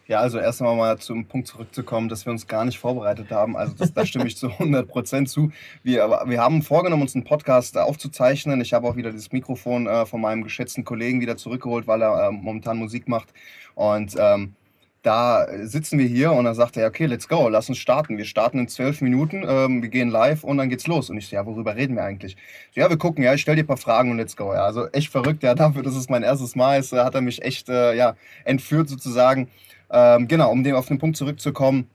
Ja, 0.08 0.20
also 0.20 0.38
erst 0.38 0.62
einmal 0.62 0.74
mal 0.74 0.98
zum 0.98 1.26
Punkt 1.26 1.48
zurückzukommen, 1.48 2.08
dass 2.08 2.24
wir 2.24 2.32
uns 2.32 2.46
gar 2.46 2.64
nicht 2.64 2.78
vorbereitet 2.78 3.30
haben. 3.30 3.58
Also 3.58 3.74
das, 3.74 3.92
da 3.92 4.06
stimme 4.06 4.26
ich 4.26 4.38
zu 4.38 4.48
100 4.48 4.88
Prozent 4.88 5.28
zu. 5.28 5.52
Wir, 5.82 6.08
wir 6.24 6.40
haben 6.40 6.62
vorgenommen, 6.62 7.02
uns 7.02 7.14
einen 7.14 7.24
Podcast 7.24 7.76
aufzuzeichnen. 7.76 8.62
Ich 8.62 8.72
habe 8.72 8.88
auch 8.88 8.96
wieder 8.96 9.12
das 9.12 9.32
Mikrofon 9.32 9.86
äh, 9.86 10.06
von 10.06 10.22
meinem 10.22 10.44
geschätzten 10.44 10.82
Kollegen 10.82 11.20
wieder 11.20 11.36
zurückgeholt, 11.36 11.86
weil 11.86 12.00
er 12.00 12.28
äh, 12.28 12.32
momentan 12.32 12.78
Musik 12.78 13.06
macht. 13.06 13.34
Und 13.74 14.16
ähm, 14.18 14.54
da 15.02 15.46
sitzen 15.66 15.98
wir 15.98 16.06
hier 16.06 16.32
und 16.32 16.46
dann 16.46 16.54
sagt 16.54 16.78
er, 16.78 16.88
okay, 16.88 17.04
let's 17.04 17.28
go, 17.28 17.50
lass 17.50 17.68
uns 17.68 17.76
starten. 17.76 18.16
Wir 18.16 18.24
starten 18.24 18.60
in 18.60 18.68
zwölf 18.68 19.02
Minuten, 19.02 19.44
ähm, 19.46 19.82
wir 19.82 19.90
gehen 19.90 20.08
live 20.08 20.42
und 20.42 20.56
dann 20.56 20.70
geht's 20.70 20.86
los. 20.86 21.10
Und 21.10 21.18
ich 21.18 21.28
so, 21.28 21.36
ja, 21.36 21.44
worüber 21.44 21.76
reden 21.76 21.96
wir 21.96 22.04
eigentlich? 22.04 22.38
So, 22.74 22.80
ja, 22.80 22.88
wir 22.88 22.96
gucken, 22.96 23.24
ja, 23.24 23.34
ich 23.34 23.42
stelle 23.42 23.56
dir 23.56 23.64
ein 23.64 23.68
paar 23.68 23.76
Fragen 23.76 24.10
und 24.10 24.16
let's 24.16 24.36
go. 24.36 24.54
Ja, 24.54 24.64
also 24.64 24.88
echt 24.88 25.10
verrückt, 25.10 25.42
ja, 25.42 25.54
dafür, 25.54 25.82
dass 25.82 25.94
es 25.94 26.08
mein 26.08 26.22
erstes 26.22 26.56
Mal 26.56 26.78
ist, 26.78 26.94
äh, 26.94 27.00
hat 27.00 27.14
er 27.14 27.20
mich 27.20 27.42
echt, 27.42 27.68
äh, 27.68 27.94
ja, 27.94 28.16
entführt 28.46 28.88
sozusagen. 28.88 29.48
Ähm, 29.90 30.28
genau, 30.28 30.50
um 30.50 30.62
dem 30.62 30.76
auf 30.76 30.86
den 30.86 30.98
Punkt 30.98 31.16
zurückzukommen, 31.16 31.88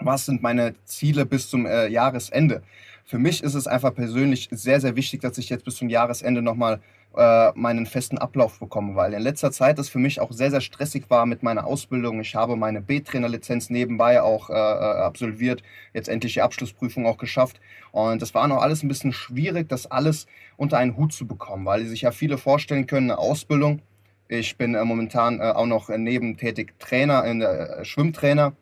was 0.00 0.26
sind 0.26 0.42
meine 0.42 0.74
Ziele 0.84 1.26
bis 1.26 1.48
zum 1.48 1.66
äh, 1.66 1.88
Jahresende? 1.88 2.62
Für 3.04 3.18
mich 3.18 3.42
ist 3.42 3.54
es 3.54 3.66
einfach 3.66 3.94
persönlich 3.94 4.48
sehr, 4.50 4.80
sehr 4.80 4.94
wichtig, 4.96 5.22
dass 5.22 5.38
ich 5.38 5.48
jetzt 5.48 5.64
bis 5.64 5.76
zum 5.76 5.88
Jahresende 5.88 6.42
nochmal 6.42 6.80
äh, 7.16 7.52
meinen 7.54 7.86
festen 7.86 8.18
Ablauf 8.18 8.58
bekomme, 8.58 8.94
weil 8.94 9.14
in 9.14 9.22
letzter 9.22 9.50
Zeit 9.50 9.78
es 9.78 9.88
für 9.88 9.98
mich 9.98 10.20
auch 10.20 10.30
sehr, 10.30 10.50
sehr 10.50 10.60
stressig 10.60 11.08
war 11.08 11.24
mit 11.26 11.42
meiner 11.42 11.66
Ausbildung. 11.66 12.20
Ich 12.20 12.34
habe 12.34 12.54
meine 12.54 12.80
B-Trainer-Lizenz 12.80 13.70
nebenbei 13.70 14.20
auch 14.20 14.50
äh, 14.50 14.52
äh, 14.52 14.56
absolviert, 14.56 15.62
jetzt 15.94 16.08
endlich 16.08 16.34
die 16.34 16.42
Abschlussprüfung 16.42 17.06
auch 17.06 17.16
geschafft. 17.16 17.60
Und 17.92 18.20
das 18.20 18.34
war 18.34 18.46
noch 18.46 18.62
alles 18.62 18.82
ein 18.82 18.88
bisschen 18.88 19.12
schwierig, 19.12 19.68
das 19.68 19.90
alles 19.90 20.26
unter 20.56 20.76
einen 20.78 20.96
Hut 20.96 21.12
zu 21.12 21.26
bekommen, 21.26 21.64
weil 21.64 21.86
sich 21.86 22.02
ja 22.02 22.10
viele 22.10 22.36
vorstellen 22.36 22.86
können, 22.86 23.10
eine 23.10 23.18
Ausbildung 23.18 23.80
ich 24.28 24.56
bin 24.56 24.74
äh, 24.74 24.84
momentan 24.84 25.40
äh, 25.40 25.44
auch 25.44 25.66
noch 25.66 25.88
nebentätig 25.88 26.74
Trainer, 26.78 27.24
äh, 27.24 27.84
Schwimmtrainer, 27.84 28.52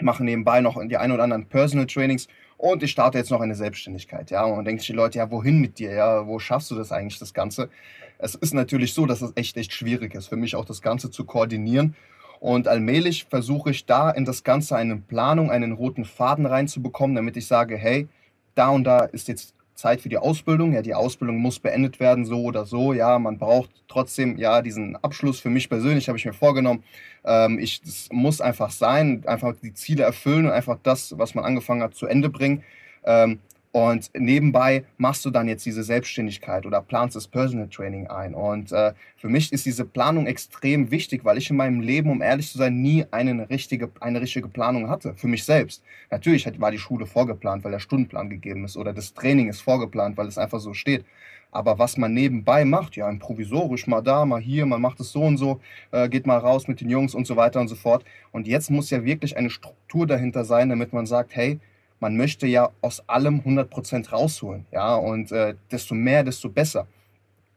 mache 0.00 0.24
nebenbei 0.24 0.60
noch 0.60 0.80
die 0.86 0.96
ein 0.96 1.12
oder 1.12 1.24
anderen 1.24 1.46
Personal 1.46 1.86
Trainings 1.86 2.28
und 2.56 2.82
ich 2.82 2.90
starte 2.90 3.18
jetzt 3.18 3.30
noch 3.30 3.40
eine 3.40 3.54
Selbstständigkeit. 3.54 4.30
Ja, 4.30 4.44
und 4.44 4.56
dann 4.56 4.64
denken 4.64 4.80
sich 4.80 4.88
die 4.88 4.92
Leute, 4.92 5.18
ja, 5.18 5.30
wohin 5.30 5.60
mit 5.60 5.78
dir? 5.78 5.92
Ja, 5.92 6.26
wo 6.26 6.38
schaffst 6.38 6.70
du 6.70 6.74
das 6.74 6.92
eigentlich, 6.92 7.18
das 7.18 7.34
Ganze? 7.34 7.70
Es 8.18 8.34
ist 8.34 8.54
natürlich 8.54 8.94
so, 8.94 9.06
dass 9.06 9.22
es 9.22 9.32
echt, 9.34 9.56
echt 9.56 9.72
schwierig 9.72 10.14
ist, 10.14 10.28
für 10.28 10.36
mich 10.36 10.54
auch 10.54 10.64
das 10.64 10.82
Ganze 10.82 11.10
zu 11.10 11.24
koordinieren. 11.24 11.96
Und 12.38 12.68
allmählich 12.68 13.24
versuche 13.24 13.70
ich 13.70 13.86
da 13.86 14.10
in 14.10 14.24
das 14.24 14.44
Ganze 14.44 14.76
eine 14.76 14.96
Planung, 14.96 15.50
einen 15.50 15.72
roten 15.72 16.04
Faden 16.04 16.46
reinzubekommen, 16.46 17.16
damit 17.16 17.36
ich 17.36 17.46
sage, 17.46 17.76
hey, 17.76 18.08
da 18.54 18.68
und 18.68 18.84
da 18.84 19.00
ist 19.00 19.28
jetzt 19.28 19.54
Zeit 19.80 20.00
für 20.00 20.08
die 20.08 20.18
Ausbildung. 20.18 20.72
Ja, 20.72 20.82
die 20.82 20.94
Ausbildung 20.94 21.38
muss 21.38 21.58
beendet 21.58 22.00
werden, 22.00 22.24
so 22.24 22.42
oder 22.42 22.64
so. 22.64 22.92
Ja, 22.92 23.18
man 23.18 23.38
braucht 23.38 23.70
trotzdem 23.88 24.36
ja 24.36 24.62
diesen 24.62 24.96
Abschluss. 24.96 25.40
Für 25.40 25.50
mich 25.50 25.68
persönlich 25.68 26.08
habe 26.08 26.18
ich 26.18 26.24
mir 26.24 26.32
vorgenommen, 26.32 26.84
ähm, 27.24 27.58
ich, 27.58 27.82
das 27.82 28.08
muss 28.12 28.40
einfach 28.40 28.70
sein, 28.70 29.22
einfach 29.26 29.54
die 29.62 29.74
Ziele 29.74 30.04
erfüllen 30.04 30.46
und 30.46 30.52
einfach 30.52 30.78
das, 30.82 31.18
was 31.18 31.34
man 31.34 31.44
angefangen 31.44 31.82
hat, 31.82 31.94
zu 31.94 32.06
Ende 32.06 32.28
bringen. 32.28 32.62
Ähm, 33.04 33.40
und 33.72 34.10
nebenbei 34.14 34.84
machst 34.96 35.24
du 35.24 35.30
dann 35.30 35.46
jetzt 35.46 35.64
diese 35.64 35.84
Selbstständigkeit 35.84 36.66
oder 36.66 36.82
planst 36.82 37.14
das 37.14 37.28
Personal 37.28 37.68
Training 37.68 38.08
ein. 38.08 38.34
Und 38.34 38.72
äh, 38.72 38.94
für 39.16 39.28
mich 39.28 39.52
ist 39.52 39.64
diese 39.64 39.84
Planung 39.84 40.26
extrem 40.26 40.90
wichtig, 40.90 41.24
weil 41.24 41.38
ich 41.38 41.50
in 41.50 41.56
meinem 41.56 41.80
Leben, 41.80 42.10
um 42.10 42.20
ehrlich 42.20 42.50
zu 42.50 42.58
sein, 42.58 42.82
nie 42.82 43.06
eine 43.12 43.48
richtige, 43.48 43.90
eine 44.00 44.20
richtige 44.20 44.48
Planung 44.48 44.90
hatte. 44.90 45.14
Für 45.14 45.28
mich 45.28 45.44
selbst. 45.44 45.84
Natürlich 46.10 46.50
war 46.60 46.72
die 46.72 46.78
Schule 46.78 47.06
vorgeplant, 47.06 47.62
weil 47.62 47.70
der 47.70 47.78
Stundenplan 47.78 48.28
gegeben 48.28 48.64
ist. 48.64 48.76
Oder 48.76 48.92
das 48.92 49.14
Training 49.14 49.48
ist 49.48 49.60
vorgeplant, 49.60 50.16
weil 50.16 50.26
es 50.26 50.36
einfach 50.36 50.58
so 50.58 50.74
steht. 50.74 51.04
Aber 51.52 51.78
was 51.78 51.96
man 51.96 52.12
nebenbei 52.12 52.64
macht, 52.64 52.96
ja, 52.96 53.08
improvisorisch, 53.08 53.86
mal 53.86 54.02
da, 54.02 54.24
mal 54.24 54.40
hier, 54.40 54.66
man 54.66 54.80
macht 54.80 55.00
es 55.00 55.12
so 55.12 55.22
und 55.22 55.36
so, 55.36 55.60
äh, 55.90 56.08
geht 56.08 56.26
mal 56.26 56.38
raus 56.38 56.68
mit 56.68 56.80
den 56.80 56.90
Jungs 56.90 57.14
und 57.14 57.26
so 57.26 57.36
weiter 57.36 57.60
und 57.60 57.68
so 57.68 57.74
fort. 57.76 58.04
Und 58.32 58.46
jetzt 58.46 58.70
muss 58.70 58.90
ja 58.90 59.04
wirklich 59.04 59.36
eine 59.36 59.50
Struktur 59.50 60.06
dahinter 60.06 60.44
sein, 60.44 60.68
damit 60.68 60.92
man 60.92 61.06
sagt, 61.06 61.34
hey, 61.34 61.60
man 62.00 62.16
möchte 62.16 62.46
ja 62.46 62.70
aus 62.80 63.06
allem 63.08 63.40
100% 63.40 64.10
rausholen. 64.10 64.66
Ja, 64.72 64.96
und 64.96 65.30
äh, 65.30 65.54
desto 65.70 65.94
mehr, 65.94 66.24
desto 66.24 66.48
besser. 66.48 66.86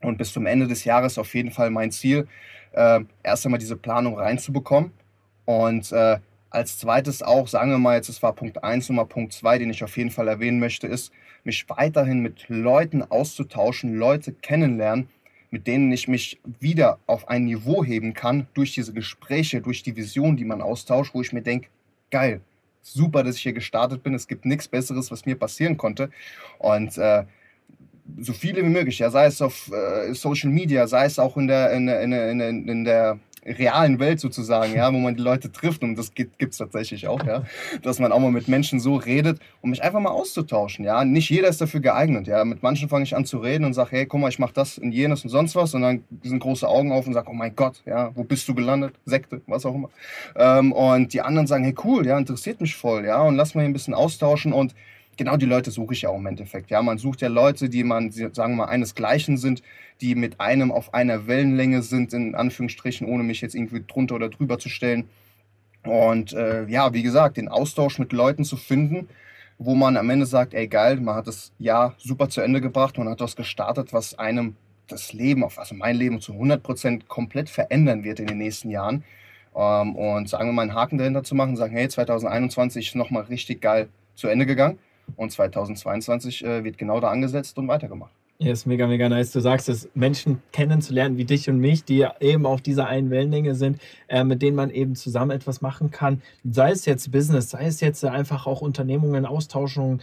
Und 0.02 0.18
bis 0.18 0.34
zum 0.34 0.46
Ende 0.46 0.68
des 0.68 0.84
Jahres 0.84 1.18
auf 1.18 1.34
jeden 1.34 1.52
Fall 1.52 1.70
mein 1.70 1.92
Ziel, 1.92 2.28
äh, 2.74 3.00
erst 3.24 3.46
einmal 3.46 3.60
diese 3.60 3.78
Planung 3.78 4.18
reinzubekommen. 4.18 4.92
Und 5.46 5.92
äh, 5.92 6.20
als 6.50 6.78
zweites 6.78 7.24
auch, 7.24 7.48
sagen 7.48 7.72
wir 7.72 7.78
mal 7.78 7.96
jetzt, 7.96 8.10
es 8.10 8.22
war 8.22 8.34
Punkt 8.34 8.64
1 8.64 8.90
und 8.90 8.98
mal 8.98 9.06
Punkt 9.06 9.34
2, 9.34 9.58
den 9.60 9.70
ich 9.70 9.84
auf 9.84 9.98
jeden 9.98 10.12
Fall 10.12 10.28
erwähnen 10.28 10.60
möchte, 10.60 10.88
ist, 10.88 11.12
mich 11.44 11.68
weiterhin 11.70 12.20
mit 12.20 12.48
Leuten 12.48 13.02
auszutauschen, 13.02 13.96
Leute 13.96 14.34
kennenlernen, 14.34 15.10
mit 15.52 15.68
denen 15.68 15.92
ich 15.92 16.08
mich 16.08 16.40
wieder 16.60 17.00
auf 17.06 17.28
ein 17.28 17.46
Niveau 17.46 17.84
heben 17.84 18.14
kann 18.14 18.48
durch 18.54 18.74
diese 18.74 18.94
Gespräche, 18.94 19.62
durch 19.62 19.84
die 19.84 19.96
Vision, 19.96 20.36
die 20.36 20.46
man 20.46 20.62
austauscht, 20.62 21.14
wo 21.14 21.22
ich 21.22 21.34
mir 21.34 21.42
denke, 21.42 21.70
geil, 22.12 22.42
super, 22.84 23.24
dass 23.24 23.38
ich 23.38 23.42
hier 23.42 23.54
gestartet 23.54 24.04
bin. 24.04 24.14
Es 24.14 24.28
gibt 24.28 24.46
nichts 24.46 24.68
Besseres, 24.68 25.10
was 25.10 25.26
mir 25.26 25.36
passieren 25.36 25.78
konnte. 25.78 26.10
Und 26.60 26.98
äh, 26.98 27.24
so 28.20 28.34
viele 28.34 28.64
wie 28.64 28.70
möglich, 28.70 29.00
ja, 29.00 29.10
sei 29.10 29.26
es 29.26 29.42
auf 29.42 29.72
äh, 29.72 30.14
Social 30.14 30.52
Media, 30.52 30.88
sei 30.88 31.06
es 31.06 31.18
auch 31.18 31.38
in 31.38 31.48
der, 31.48 31.72
in, 31.72 31.88
in, 31.88 32.12
in, 32.12 32.68
in 32.68 32.84
der 32.84 33.20
realen 33.46 34.00
Welt 34.00 34.20
sozusagen, 34.20 34.74
ja, 34.76 34.94
wo 34.94 34.98
man 34.98 35.16
die 35.16 35.22
Leute 35.22 35.52
trifft 35.52 35.84
und 35.84 35.96
das 35.96 36.14
gibt 36.14 36.42
es 36.42 36.58
tatsächlich 36.58 37.08
auch, 37.08 37.24
ja, 37.26 37.44
dass 37.82 38.00
man 38.00 38.12
auch 38.12 38.20
mal 38.20 38.32
mit 38.32 38.48
Menschen 38.48 38.80
so 38.80 38.96
redet, 38.96 39.40
um 39.62 39.70
mich 39.70 39.84
einfach 39.84 40.00
mal 40.00 40.12
auszutauschen, 40.12 40.86
ja. 40.86 41.04
Nicht 41.04 41.30
jeder 41.30 41.48
ist 41.48 41.62
dafür 41.62 41.80
geeignet, 41.80 42.28
ja. 42.28 42.44
Mit 42.46 42.64
manchen 42.64 42.90
fange 42.90 43.04
ich 43.04 43.16
an 43.16 43.26
zu 43.26 43.38
reden 43.38 43.66
und 43.66 43.74
sage, 43.74 43.92
hey, 43.92 44.06
guck 44.06 44.22
mal, 44.22 44.30
ich 44.30 44.40
mache 44.40 44.54
das 44.54 44.78
und 44.78 44.92
jenes 44.92 45.24
und 45.24 45.30
sonst 45.30 45.56
was 45.56 45.74
und 45.74 45.82
dann 45.82 46.04
sind 46.24 46.40
große 46.40 46.68
Augen 46.68 46.92
auf 46.92 47.08
und 47.08 47.14
sage, 47.14 47.30
oh 47.30 47.34
mein 47.34 47.56
Gott, 47.56 47.82
ja, 47.86 48.12
wo 48.16 48.24
bist 48.24 48.48
du 48.48 48.56
gelandet? 48.56 48.94
Sekte, 49.06 49.42
was 49.48 49.66
auch 49.66 49.76
immer. 49.76 49.90
Ähm, 50.36 50.72
und 50.72 51.14
die 51.14 51.22
anderen 51.22 51.48
sagen, 51.48 51.64
hey, 51.64 51.76
cool, 51.84 52.06
ja, 52.06 52.18
interessiert 52.18 52.62
mich 52.62 52.76
voll, 52.76 53.06
ja, 53.06 53.22
und 53.22 53.36
lass 53.36 53.56
mal 53.56 53.62
hier 53.62 53.70
ein 53.70 53.74
bisschen 53.74 53.94
austauschen 53.94 54.54
und 54.54 54.74
genau 55.18 55.38
die 55.38 55.46
Leute 55.46 55.72
suche 55.72 55.94
ich 55.94 56.04
ja 56.04 56.10
auch 56.10 56.18
im 56.18 56.26
Endeffekt. 56.26 56.70
Ja, 56.70 56.82
man 56.82 56.98
sucht 56.98 57.22
ja 57.22 57.28
Leute, 57.28 57.70
die 57.70 57.84
man, 57.84 58.12
sagen 58.12 58.54
wir 58.54 58.66
mal, 58.66 58.66
einesgleichen 58.66 59.38
sind, 59.38 59.62
die 60.02 60.16
mit 60.16 60.40
einem 60.40 60.72
auf 60.72 60.94
einer 60.94 61.28
Wellenlänge 61.28 61.82
sind, 61.82 62.14
in 62.14 62.36
Anführungsstrichen, 62.36 63.08
ohne 63.08 63.24
mich 63.24 63.42
jetzt 63.42 63.56
irgendwie 63.56 63.84
drunter 63.88 64.16
oder 64.16 64.30
drüber 64.30 64.60
zu 64.60 64.70
stellen. 64.70 65.10
Und 65.84 66.34
äh, 66.34 66.66
ja, 66.66 66.94
wie 66.94 67.04
gesagt, 67.04 67.38
den 67.38 67.50
Austausch 67.50 68.00
mit 68.00 68.14
Leuten 68.14 68.46
zu 68.46 68.58
finden, 68.58 69.10
wo 69.58 69.76
man 69.76 69.98
am 69.98 70.10
Ende 70.10 70.26
sagt, 70.26 70.54
ey 70.54 70.68
geil, 70.68 71.00
man 71.00 71.16
hat 71.16 71.28
das 71.28 71.52
Jahr 71.60 71.96
super 71.98 72.30
zu 72.30 72.42
Ende 72.42 72.62
gebracht, 72.62 72.98
man 72.98 73.10
hat 73.10 73.20
was 73.20 73.36
gestartet, 73.36 73.94
was 73.94 74.18
einem 74.18 74.56
das 74.88 75.14
Leben, 75.14 75.44
also 75.44 75.76
mein 75.76 75.96
Leben 75.96 76.22
zu 76.22 76.34
100% 76.34 77.08
komplett 77.08 77.50
verändern 77.50 78.04
wird 78.04 78.20
in 78.20 78.28
den 78.28 78.38
nächsten 78.38 78.70
Jahren. 78.70 79.04
Ähm, 79.56 79.96
und 79.96 80.30
sagen 80.30 80.50
wir 80.50 80.54
mal 80.54 80.64
einen 80.64 80.74
Haken 80.74 80.98
dahinter 80.98 81.24
zu 81.24 81.36
machen, 81.36 81.56
sagen, 81.56 81.74
hey, 81.74 81.88
2021 81.88 82.88
ist 82.88 82.96
nochmal 82.96 83.24
richtig 83.24 83.62
geil 83.62 83.90
zu 84.16 84.28
Ende 84.28 84.46
gegangen 84.46 84.80
und 85.16 85.32
2022 85.32 86.44
äh, 86.44 86.64
wird 86.64 86.78
genau 86.78 87.00
da 87.00 87.10
angesetzt 87.10 87.58
und 87.58 87.68
weitergemacht. 87.68 88.12
Ja, 88.40 88.52
ist 88.52 88.66
mega, 88.66 88.88
mega 88.88 89.08
nice. 89.08 89.32
Du 89.32 89.40
sagst 89.40 89.70
es, 89.70 89.88
Menschen 89.94 90.42
kennenzulernen 90.52 91.18
wie 91.18 91.24
dich 91.24 91.50
und 91.50 91.60
mich, 91.60 91.86
die 91.86 92.06
eben 92.20 92.46
auf 92.46 92.62
dieser 92.62 92.88
einen 92.88 93.10
Wellenlänge 93.10 93.56
sind, 93.56 93.80
äh, 94.10 94.24
mit 94.24 94.42
denen 94.42 94.56
man 94.58 94.70
eben 94.70 94.96
zusammen 94.96 95.32
etwas 95.32 95.62
machen 95.62 95.92
kann. 95.92 96.22
Sei 96.44 96.72
es 96.72 96.86
jetzt 96.86 97.12
Business, 97.12 97.52
sei 97.52 97.68
es 97.68 97.80
jetzt 97.80 98.04
einfach 98.04 98.48
auch 98.48 98.62
Unternehmungen, 98.62 99.26
Austauschungen, 99.26 100.02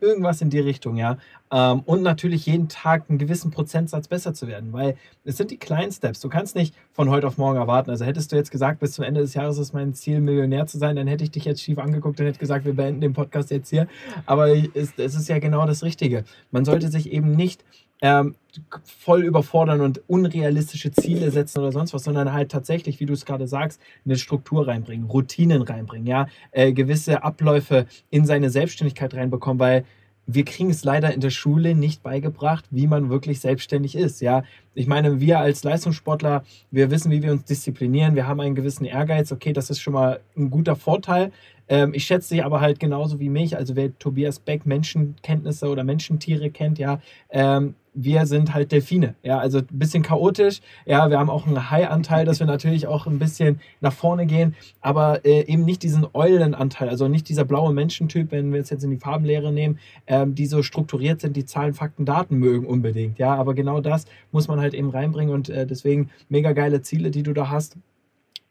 irgendwas 0.00 0.40
in 0.40 0.48
die 0.48 0.60
Richtung, 0.60 0.96
ja. 0.96 1.18
Ähm, 1.52 1.80
und 1.80 2.02
natürlich 2.02 2.46
jeden 2.46 2.68
Tag 2.68 3.04
einen 3.08 3.18
gewissen 3.18 3.50
Prozentsatz 3.50 4.08
besser 4.08 4.32
zu 4.32 4.48
werden, 4.48 4.72
weil 4.72 4.96
es 5.24 5.36
sind 5.36 5.50
die 5.50 5.58
kleinen 5.58 5.92
Steps. 5.92 6.20
Du 6.20 6.30
kannst 6.30 6.56
nicht 6.56 6.74
von 6.92 7.10
heute 7.10 7.26
auf 7.26 7.36
morgen 7.36 7.58
erwarten. 7.58 7.90
Also 7.90 8.06
hättest 8.06 8.32
du 8.32 8.36
jetzt 8.36 8.50
gesagt, 8.50 8.80
bis 8.80 8.92
zum 8.92 9.04
Ende 9.04 9.20
des 9.20 9.34
Jahres 9.34 9.58
ist 9.58 9.74
mein 9.74 9.92
Ziel, 9.92 10.20
Millionär 10.20 10.66
zu 10.66 10.78
sein, 10.78 10.96
dann 10.96 11.06
hätte 11.06 11.24
ich 11.24 11.30
dich 11.30 11.44
jetzt 11.44 11.62
schief 11.62 11.78
angeguckt 11.78 12.18
und 12.18 12.26
hätte 12.26 12.38
gesagt, 12.38 12.64
wir 12.64 12.74
beenden 12.74 13.02
den 13.02 13.12
Podcast 13.12 13.50
jetzt 13.50 13.68
hier. 13.68 13.86
Aber 14.24 14.48
es, 14.48 14.94
es 14.96 15.14
ist 15.14 15.28
ja 15.28 15.38
genau 15.38 15.66
das 15.66 15.82
Richtige. 15.82 16.24
Man 16.50 16.64
sollte 16.64 16.88
sich 16.88 17.12
eben 17.12 17.32
nicht 17.36 17.64
ähm, 18.00 18.34
voll 18.82 19.22
überfordern 19.22 19.80
und 19.80 20.02
unrealistische 20.08 20.90
Ziele 20.90 21.30
setzen 21.30 21.60
oder 21.60 21.70
sonst 21.70 21.94
was, 21.94 22.02
sondern 22.02 22.32
halt 22.32 22.50
tatsächlich, 22.50 22.98
wie 22.98 23.06
du 23.06 23.12
es 23.12 23.24
gerade 23.24 23.46
sagst, 23.46 23.80
eine 24.04 24.16
Struktur 24.16 24.66
reinbringen, 24.66 25.06
Routinen 25.06 25.62
reinbringen, 25.62 26.06
ja, 26.06 26.26
äh, 26.50 26.72
gewisse 26.72 27.22
Abläufe 27.22 27.86
in 28.10 28.24
seine 28.24 28.50
Selbstständigkeit 28.50 29.14
reinbekommen, 29.14 29.60
weil 29.60 29.84
wir 30.34 30.44
kriegen 30.44 30.70
es 30.70 30.84
leider 30.84 31.12
in 31.12 31.20
der 31.20 31.30
Schule 31.30 31.74
nicht 31.74 32.02
beigebracht, 32.02 32.64
wie 32.70 32.86
man 32.86 33.10
wirklich 33.10 33.40
selbstständig 33.40 33.94
ist. 33.94 34.20
Ja, 34.20 34.44
ich 34.74 34.86
meine, 34.86 35.20
wir 35.20 35.38
als 35.40 35.64
Leistungssportler, 35.64 36.44
wir 36.70 36.90
wissen, 36.90 37.10
wie 37.10 37.22
wir 37.22 37.32
uns 37.32 37.44
disziplinieren. 37.44 38.14
Wir 38.14 38.26
haben 38.26 38.40
einen 38.40 38.54
gewissen 38.54 38.84
Ehrgeiz. 38.84 39.32
Okay, 39.32 39.52
das 39.52 39.70
ist 39.70 39.80
schon 39.80 39.92
mal 39.94 40.20
ein 40.36 40.50
guter 40.50 40.76
Vorteil. 40.76 41.32
Ähm, 41.68 41.94
ich 41.94 42.04
schätze 42.04 42.34
dich 42.34 42.44
aber 42.44 42.60
halt 42.60 42.80
genauso 42.80 43.20
wie 43.20 43.28
mich. 43.28 43.56
Also 43.56 43.76
wer 43.76 43.96
Tobias 43.98 44.38
Beck 44.38 44.66
Menschenkenntnisse 44.66 45.68
oder 45.68 45.84
Menschentiere 45.84 46.50
kennt, 46.50 46.78
ja, 46.78 47.00
ähm, 47.30 47.74
wir 47.94 48.26
sind 48.26 48.54
halt 48.54 48.72
Delfine. 48.72 49.14
Ja, 49.22 49.38
also 49.38 49.58
ein 49.58 49.66
bisschen 49.70 50.02
chaotisch. 50.02 50.60
Ja, 50.86 51.10
wir 51.10 51.18
haben 51.18 51.30
auch 51.30 51.46
einen 51.46 51.70
Hai-Anteil, 51.70 52.24
dass 52.24 52.40
wir 52.40 52.46
natürlich 52.46 52.86
auch 52.86 53.06
ein 53.06 53.18
bisschen 53.18 53.60
nach 53.80 53.92
vorne 53.92 54.26
gehen, 54.26 54.54
aber 54.80 55.24
äh, 55.24 55.42
eben 55.46 55.64
nicht 55.64 55.82
diesen 55.82 56.06
Eulenanteil, 56.14 56.88
also 56.88 57.08
nicht 57.08 57.28
dieser 57.28 57.44
blaue 57.44 57.72
Menschentyp, 57.72 58.30
wenn 58.32 58.52
wir 58.52 58.60
es 58.60 58.70
jetzt 58.70 58.84
in 58.84 58.90
die 58.90 58.96
Farbenlehre 58.96 59.52
nehmen, 59.52 59.78
ähm, 60.06 60.34
die 60.34 60.46
so 60.46 60.62
strukturiert 60.62 61.20
sind, 61.20 61.36
die 61.36 61.44
Zahlen, 61.44 61.74
Fakten, 61.74 62.04
Daten 62.04 62.36
mögen 62.36 62.66
unbedingt. 62.66 63.18
Ja, 63.18 63.34
aber 63.34 63.54
genau 63.54 63.80
das 63.80 64.06
muss 64.30 64.48
man 64.48 64.60
halt 64.60 64.74
eben 64.74 64.90
reinbringen 64.90 65.34
und 65.34 65.50
äh, 65.50 65.66
deswegen 65.66 66.10
mega 66.28 66.52
geile 66.52 66.82
Ziele, 66.82 67.10
die 67.10 67.22
du 67.22 67.32
da 67.32 67.50
hast. 67.50 67.76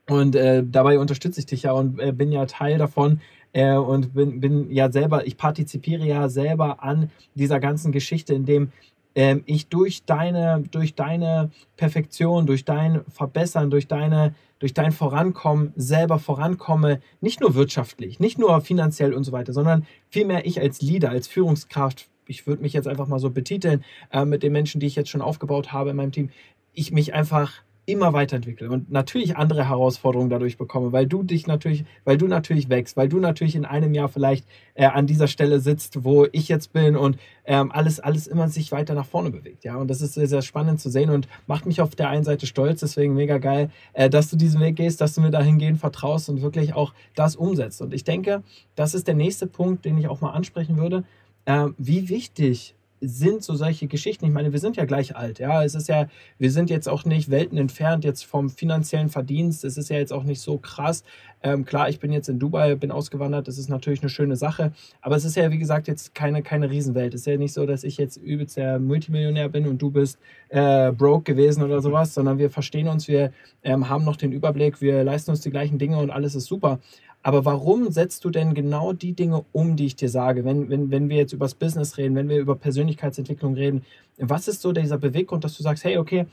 Und 0.07 0.35
äh, 0.35 0.63
dabei 0.65 0.99
unterstütze 0.99 1.39
ich 1.39 1.45
dich 1.45 1.63
ja 1.63 1.71
und 1.71 1.99
äh, 1.99 2.11
bin 2.11 2.31
ja 2.31 2.45
Teil 2.45 2.77
davon, 2.77 3.21
äh, 3.53 3.75
und 3.75 4.13
bin, 4.13 4.39
bin 4.39 4.71
ja 4.71 4.91
selber, 4.91 5.27
ich 5.27 5.37
partizipiere 5.37 6.05
ja 6.05 6.29
selber 6.29 6.83
an 6.83 7.09
dieser 7.35 7.59
ganzen 7.59 7.91
Geschichte, 7.91 8.33
indem 8.33 8.71
ähm, 9.16 9.43
ich 9.45 9.68
durch 9.68 10.05
deine, 10.05 10.64
durch 10.72 10.95
deine 10.95 11.51
Perfektion, 11.78 12.45
durch 12.45 12.66
dein 12.66 13.01
Verbessern, 13.09 13.70
durch 13.70 13.88
deine, 13.88 14.36
durch 14.59 14.74
dein 14.74 14.91
Vorankommen 14.91 15.74
selber 15.76 16.20
vorankomme, 16.20 17.01
nicht 17.20 17.41
nur 17.41 17.55
wirtschaftlich, 17.55 18.20
nicht 18.20 18.39
nur 18.39 18.62
finanziell 18.62 19.14
und 19.14 19.24
so 19.24 19.32
weiter, 19.32 19.53
sondern 19.53 19.86
vielmehr 20.09 20.45
ich 20.45 20.59
als 20.59 20.82
Leader, 20.82 21.09
als 21.09 21.28
Führungskraft, 21.28 22.09
ich 22.28 22.47
würde 22.47 22.62
mich 22.62 22.74
jetzt 22.74 22.88
einfach 22.88 23.07
mal 23.07 23.20
so 23.20 23.30
betiteln, 23.30 23.84
äh, 24.12 24.26
mit 24.26 24.43
den 24.43 24.53
Menschen, 24.53 24.80
die 24.80 24.88
ich 24.88 24.95
jetzt 24.95 25.09
schon 25.09 25.22
aufgebaut 25.22 25.74
habe 25.74 25.89
in 25.89 25.95
meinem 25.95 26.12
Team, 26.12 26.30
ich 26.74 26.91
mich 26.91 27.14
einfach 27.14 27.64
immer 27.86 28.13
weiterentwickle 28.13 28.69
und 28.69 28.91
natürlich 28.91 29.38
andere 29.38 29.67
Herausforderungen 29.67 30.29
dadurch 30.29 30.57
bekomme, 30.57 30.91
weil 30.91 31.07
du 31.07 31.23
dich 31.23 31.47
natürlich, 31.47 31.84
weil 32.03 32.17
du 32.17 32.27
natürlich 32.27 32.69
wächst, 32.69 32.95
weil 32.95 33.09
du 33.09 33.19
natürlich 33.19 33.55
in 33.55 33.65
einem 33.65 33.93
Jahr 33.95 34.07
vielleicht 34.07 34.45
äh, 34.75 34.86
an 34.86 35.07
dieser 35.07 35.27
Stelle 35.27 35.59
sitzt, 35.59 36.03
wo 36.03 36.27
ich 36.32 36.47
jetzt 36.47 36.73
bin 36.73 36.95
und 36.95 37.17
ähm, 37.45 37.71
alles, 37.71 37.99
alles 37.99 38.27
immer 38.27 38.49
sich 38.49 38.71
weiter 38.71 38.93
nach 38.93 39.05
vorne 39.05 39.32
bewegt. 39.32 39.63
Ja, 39.63 39.77
und 39.77 39.89
das 39.89 40.01
ist 40.01 40.13
sehr, 40.13 40.27
sehr 40.27 40.43
spannend 40.43 40.79
zu 40.79 40.89
sehen 40.89 41.09
und 41.09 41.27
macht 41.47 41.65
mich 41.65 41.82
auf 41.82 41.95
der 41.95 42.09
einen 42.09 42.23
Seite 42.23 42.45
stolz, 42.45 42.82
deswegen 42.82 43.15
mega 43.15 43.39
geil, 43.39 43.71
äh, 43.93 44.09
dass 44.09 44.29
du 44.29 44.38
diesen 44.38 44.61
Weg 44.61 44.75
gehst, 44.75 45.01
dass 45.01 45.15
du 45.15 45.21
mir 45.21 45.32
dahingehend 45.32 45.79
vertraust 45.79 46.29
und 46.29 46.43
wirklich 46.43 46.75
auch 46.75 46.93
das 47.15 47.36
umsetzt. 47.36 47.82
Und 47.82 47.93
ich 47.93 48.03
denke, 48.03 48.43
das 48.75 48.93
ist 48.93 49.07
der 49.07 49.15
nächste 49.15 49.47
Punkt, 49.47 49.86
den 49.86 49.97
ich 49.97 50.07
auch 50.07 50.21
mal 50.21 50.32
ansprechen 50.32 50.77
würde. 50.77 51.03
Äh, 51.45 51.69
wie 51.77 52.09
wichtig 52.09 52.75
sind 53.01 53.43
so 53.43 53.55
solche 53.55 53.87
Geschichten. 53.87 54.25
Ich 54.25 54.31
meine, 54.31 54.53
wir 54.53 54.59
sind 54.59 54.77
ja 54.77 54.85
gleich 54.85 55.15
alt, 55.15 55.39
ja. 55.39 55.63
Es 55.63 55.73
ist 55.73 55.89
ja, 55.89 56.07
wir 56.37 56.51
sind 56.51 56.69
jetzt 56.69 56.87
auch 56.87 57.03
nicht 57.03 57.31
Welten 57.31 57.57
entfernt 57.57 58.03
jetzt 58.03 58.23
vom 58.23 58.49
finanziellen 58.49 59.09
Verdienst. 59.09 59.65
Es 59.65 59.75
ist 59.75 59.89
ja 59.89 59.97
jetzt 59.97 60.13
auch 60.13 60.23
nicht 60.23 60.39
so 60.39 60.59
krass. 60.59 61.03
Ähm, 61.43 61.65
klar, 61.65 61.89
ich 61.89 61.99
bin 61.99 62.13
jetzt 62.13 62.29
in 62.29 62.37
Dubai, 62.37 62.75
bin 62.75 62.91
ausgewandert, 62.91 63.47
das 63.47 63.57
ist 63.57 63.69
natürlich 63.69 64.01
eine 64.01 64.09
schöne 64.09 64.35
Sache. 64.35 64.71
Aber 65.01 65.15
es 65.15 65.25
ist 65.25 65.35
ja, 65.35 65.49
wie 65.49 65.57
gesagt, 65.57 65.87
jetzt 65.87 66.13
keine, 66.13 66.43
keine 66.43 66.69
Riesenwelt. 66.69 67.15
Es 67.15 67.21
ist 67.21 67.27
ja 67.27 67.37
nicht 67.37 67.53
so, 67.53 67.65
dass 67.65 67.83
ich 67.83 67.97
jetzt 67.97 68.17
übelst 68.17 68.57
der 68.57 68.77
Multimillionär 68.79 69.49
bin 69.49 69.67
und 69.67 69.81
du 69.81 69.89
bist 69.89 70.19
äh, 70.49 70.91
broke 70.91 71.23
gewesen 71.23 71.63
oder 71.63 71.81
sowas, 71.81 72.13
sondern 72.13 72.37
wir 72.37 72.51
verstehen 72.51 72.87
uns, 72.87 73.07
wir 73.07 73.33
ähm, 73.63 73.89
haben 73.89 74.05
noch 74.05 74.15
den 74.15 74.31
Überblick, 74.31 74.81
wir 74.81 75.03
leisten 75.03 75.31
uns 75.31 75.41
die 75.41 75.49
gleichen 75.49 75.79
Dinge 75.79 75.97
und 75.97 76.11
alles 76.11 76.35
ist 76.35 76.45
super. 76.45 76.79
Aber 77.24 77.45
warum 77.45 77.91
setzt 77.91 78.26
du 78.26 78.30
denn 78.32 78.53
genau 78.53 78.93
die 78.93 79.13
Dinge 79.13 79.45
um, 79.51 79.76
die 79.76 79.86
ich 79.86 79.95
dir 79.95 80.09
sage? 80.09 80.43
Wenn, 80.43 80.69
wenn, 80.69 80.89
wenn 80.89 81.09
wir 81.09 81.17
jetzt 81.17 81.34
über 81.34 81.45
das 81.45 81.53
Business 81.53 81.97
reden, 81.97 82.15
wenn 82.15 82.30
wir 82.30 82.39
über 82.39 82.55
Persönlichkeitsentwicklung 82.55 83.53
reden, 83.53 83.86
was 84.17 84.47
ist 84.47 84.61
so 84.61 84.72
dieser 84.72 84.97
Beweggrund, 84.97 85.43
dass 85.43 85.55
du 85.55 85.63
sagst, 85.63 85.84
hey, 85.84 85.97
okay, 85.97 86.26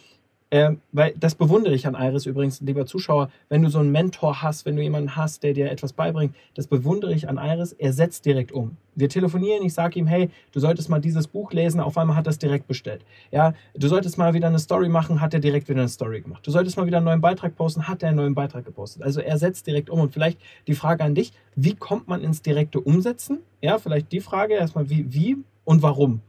ähm, 0.50 0.80
weil 0.92 1.14
das 1.18 1.34
bewundere 1.34 1.74
ich 1.74 1.86
an 1.86 1.94
Iris 1.94 2.24
übrigens, 2.24 2.60
lieber 2.62 2.86
Zuschauer, 2.86 3.30
wenn 3.50 3.62
du 3.62 3.68
so 3.68 3.80
einen 3.80 3.92
Mentor 3.92 4.42
hast, 4.42 4.64
wenn 4.64 4.76
du 4.76 4.82
jemanden 4.82 5.14
hast, 5.14 5.42
der 5.42 5.52
dir 5.52 5.70
etwas 5.70 5.92
beibringt, 5.92 6.34
das 6.54 6.66
bewundere 6.66 7.12
ich 7.12 7.28
an 7.28 7.38
Iris, 7.38 7.72
er 7.72 7.92
setzt 7.92 8.24
direkt 8.24 8.52
um. 8.52 8.76
Wir 8.94 9.10
telefonieren, 9.10 9.64
ich 9.64 9.74
sage 9.74 9.98
ihm, 9.98 10.06
hey, 10.06 10.30
du 10.52 10.60
solltest 10.60 10.88
mal 10.88 11.00
dieses 11.00 11.28
Buch 11.28 11.52
lesen, 11.52 11.80
auf 11.80 11.98
einmal 11.98 12.16
hat 12.16 12.26
er 12.26 12.30
es 12.30 12.38
direkt 12.38 12.66
bestellt. 12.66 13.04
Ja, 13.30 13.52
du 13.74 13.88
solltest 13.88 14.16
mal 14.16 14.32
wieder 14.32 14.46
eine 14.46 14.58
Story 14.58 14.88
machen, 14.88 15.20
hat 15.20 15.34
er 15.34 15.40
direkt 15.40 15.68
wieder 15.68 15.80
eine 15.80 15.88
Story 15.88 16.22
gemacht. 16.22 16.46
Du 16.46 16.50
solltest 16.50 16.78
mal 16.78 16.86
wieder 16.86 16.96
einen 16.96 17.06
neuen 17.06 17.20
Beitrag 17.20 17.54
posten, 17.54 17.86
hat 17.86 18.02
er 18.02 18.08
einen 18.08 18.16
neuen 18.16 18.34
Beitrag 18.34 18.64
gepostet. 18.64 19.02
Also 19.02 19.20
er 19.20 19.38
setzt 19.38 19.66
direkt 19.66 19.90
um 19.90 20.00
und 20.00 20.14
vielleicht 20.14 20.40
die 20.66 20.74
Frage 20.74 21.04
an 21.04 21.14
dich, 21.14 21.32
wie 21.56 21.74
kommt 21.74 22.08
man 22.08 22.22
ins 22.22 22.40
direkte 22.40 22.80
Umsetzen? 22.80 23.40
Ja, 23.60 23.78
vielleicht 23.78 24.10
die 24.12 24.20
Frage 24.20 24.54
erstmal, 24.54 24.88
wie, 24.88 25.12
wie 25.12 25.36
und 25.64 25.82
warum? 25.82 26.22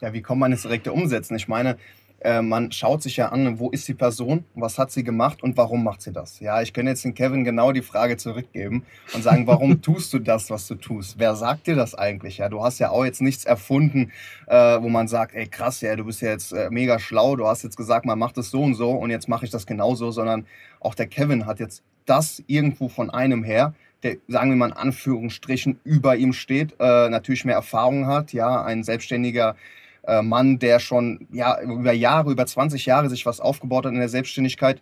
Ja, 0.00 0.12
wie 0.12 0.22
kommt 0.22 0.40
man 0.40 0.52
ins 0.52 0.62
direkte 0.62 0.92
Umsetzen? 0.92 1.36
Ich 1.36 1.48
meine, 1.48 1.76
äh, 2.20 2.42
man 2.42 2.70
schaut 2.70 3.02
sich 3.02 3.16
ja 3.16 3.30
an, 3.30 3.58
wo 3.58 3.70
ist 3.70 3.88
die 3.88 3.94
Person, 3.94 4.44
was 4.54 4.78
hat 4.78 4.90
sie 4.90 5.04
gemacht 5.04 5.42
und 5.42 5.56
warum 5.56 5.82
macht 5.84 6.02
sie 6.02 6.12
das. 6.12 6.40
Ja, 6.40 6.60
ich 6.60 6.72
könnte 6.72 6.90
jetzt 6.90 7.04
den 7.04 7.14
Kevin 7.14 7.44
genau 7.44 7.72
die 7.72 7.82
Frage 7.82 8.16
zurückgeben 8.16 8.84
und 9.14 9.22
sagen, 9.22 9.46
warum 9.46 9.80
tust 9.82 10.12
du 10.12 10.18
das, 10.18 10.50
was 10.50 10.66
du 10.68 10.74
tust? 10.74 11.18
Wer 11.18 11.34
sagt 11.34 11.66
dir 11.66 11.76
das 11.76 11.94
eigentlich? 11.94 12.38
Ja, 12.38 12.48
du 12.48 12.62
hast 12.62 12.78
ja 12.78 12.90
auch 12.90 13.04
jetzt 13.04 13.22
nichts 13.22 13.44
erfunden, 13.44 14.12
äh, 14.46 14.54
wo 14.54 14.88
man 14.88 15.08
sagt, 15.08 15.34
ey 15.34 15.46
krass, 15.46 15.80
ja, 15.80 15.96
du 15.96 16.04
bist 16.04 16.20
ja 16.20 16.30
jetzt 16.30 16.52
äh, 16.52 16.68
mega 16.70 16.98
schlau, 16.98 17.36
du 17.36 17.46
hast 17.46 17.62
jetzt 17.62 17.76
gesagt, 17.76 18.04
man 18.04 18.18
macht 18.18 18.36
das 18.36 18.50
so 18.50 18.62
und 18.62 18.74
so 18.74 18.90
und 18.90 19.10
jetzt 19.10 19.28
mache 19.28 19.46
ich 19.46 19.50
das 19.50 19.66
genauso, 19.66 20.10
sondern 20.10 20.46
auch 20.80 20.94
der 20.94 21.06
Kevin 21.06 21.46
hat 21.46 21.58
jetzt 21.58 21.82
das 22.04 22.42
irgendwo 22.46 22.88
von 22.88 23.10
einem 23.10 23.44
her, 23.44 23.74
der, 24.02 24.16
sagen 24.28 24.50
wir 24.50 24.56
mal 24.56 24.70
in 24.70 24.76
Anführungsstrichen, 24.76 25.80
über 25.84 26.16
ihm 26.16 26.32
steht, 26.32 26.74
äh, 26.80 27.08
natürlich 27.08 27.44
mehr 27.44 27.54
Erfahrung 27.54 28.06
hat, 28.06 28.32
ja, 28.32 28.62
ein 28.62 28.82
selbstständiger 28.82 29.56
äh, 30.04 30.22
Mann, 30.22 30.58
der 30.58 30.80
schon 30.80 31.26
ja, 31.32 31.60
über 31.60 31.92
Jahre, 31.92 32.30
über 32.30 32.46
20 32.46 32.86
Jahre 32.86 33.10
sich 33.10 33.26
was 33.26 33.40
aufgebaut 33.40 33.86
hat 33.86 33.92
in 33.92 33.98
der 33.98 34.08
Selbstständigkeit, 34.08 34.80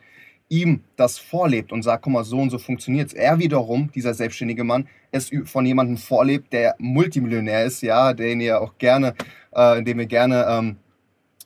ihm 0.48 0.82
das 0.96 1.18
vorlebt 1.18 1.72
und 1.72 1.82
sagt, 1.82 2.04
guck 2.04 2.12
mal, 2.12 2.24
so 2.24 2.38
und 2.38 2.50
so 2.50 2.58
funktioniert 2.58 3.08
es. 3.08 3.14
Er 3.14 3.38
wiederum, 3.38 3.90
dieser 3.94 4.14
selbstständige 4.14 4.64
Mann, 4.64 4.88
es 5.10 5.30
von 5.44 5.66
jemandem 5.66 5.96
vorlebt, 5.96 6.52
der 6.52 6.74
Multimillionär 6.78 7.64
ist, 7.64 7.82
ja, 7.82 8.14
den 8.14 8.40
ihr 8.40 8.60
auch 8.60 8.78
gerne, 8.78 9.14
äh, 9.52 9.82
den 9.82 9.98
wir 9.98 10.06
gerne 10.06 10.46
ähm, 10.48 10.76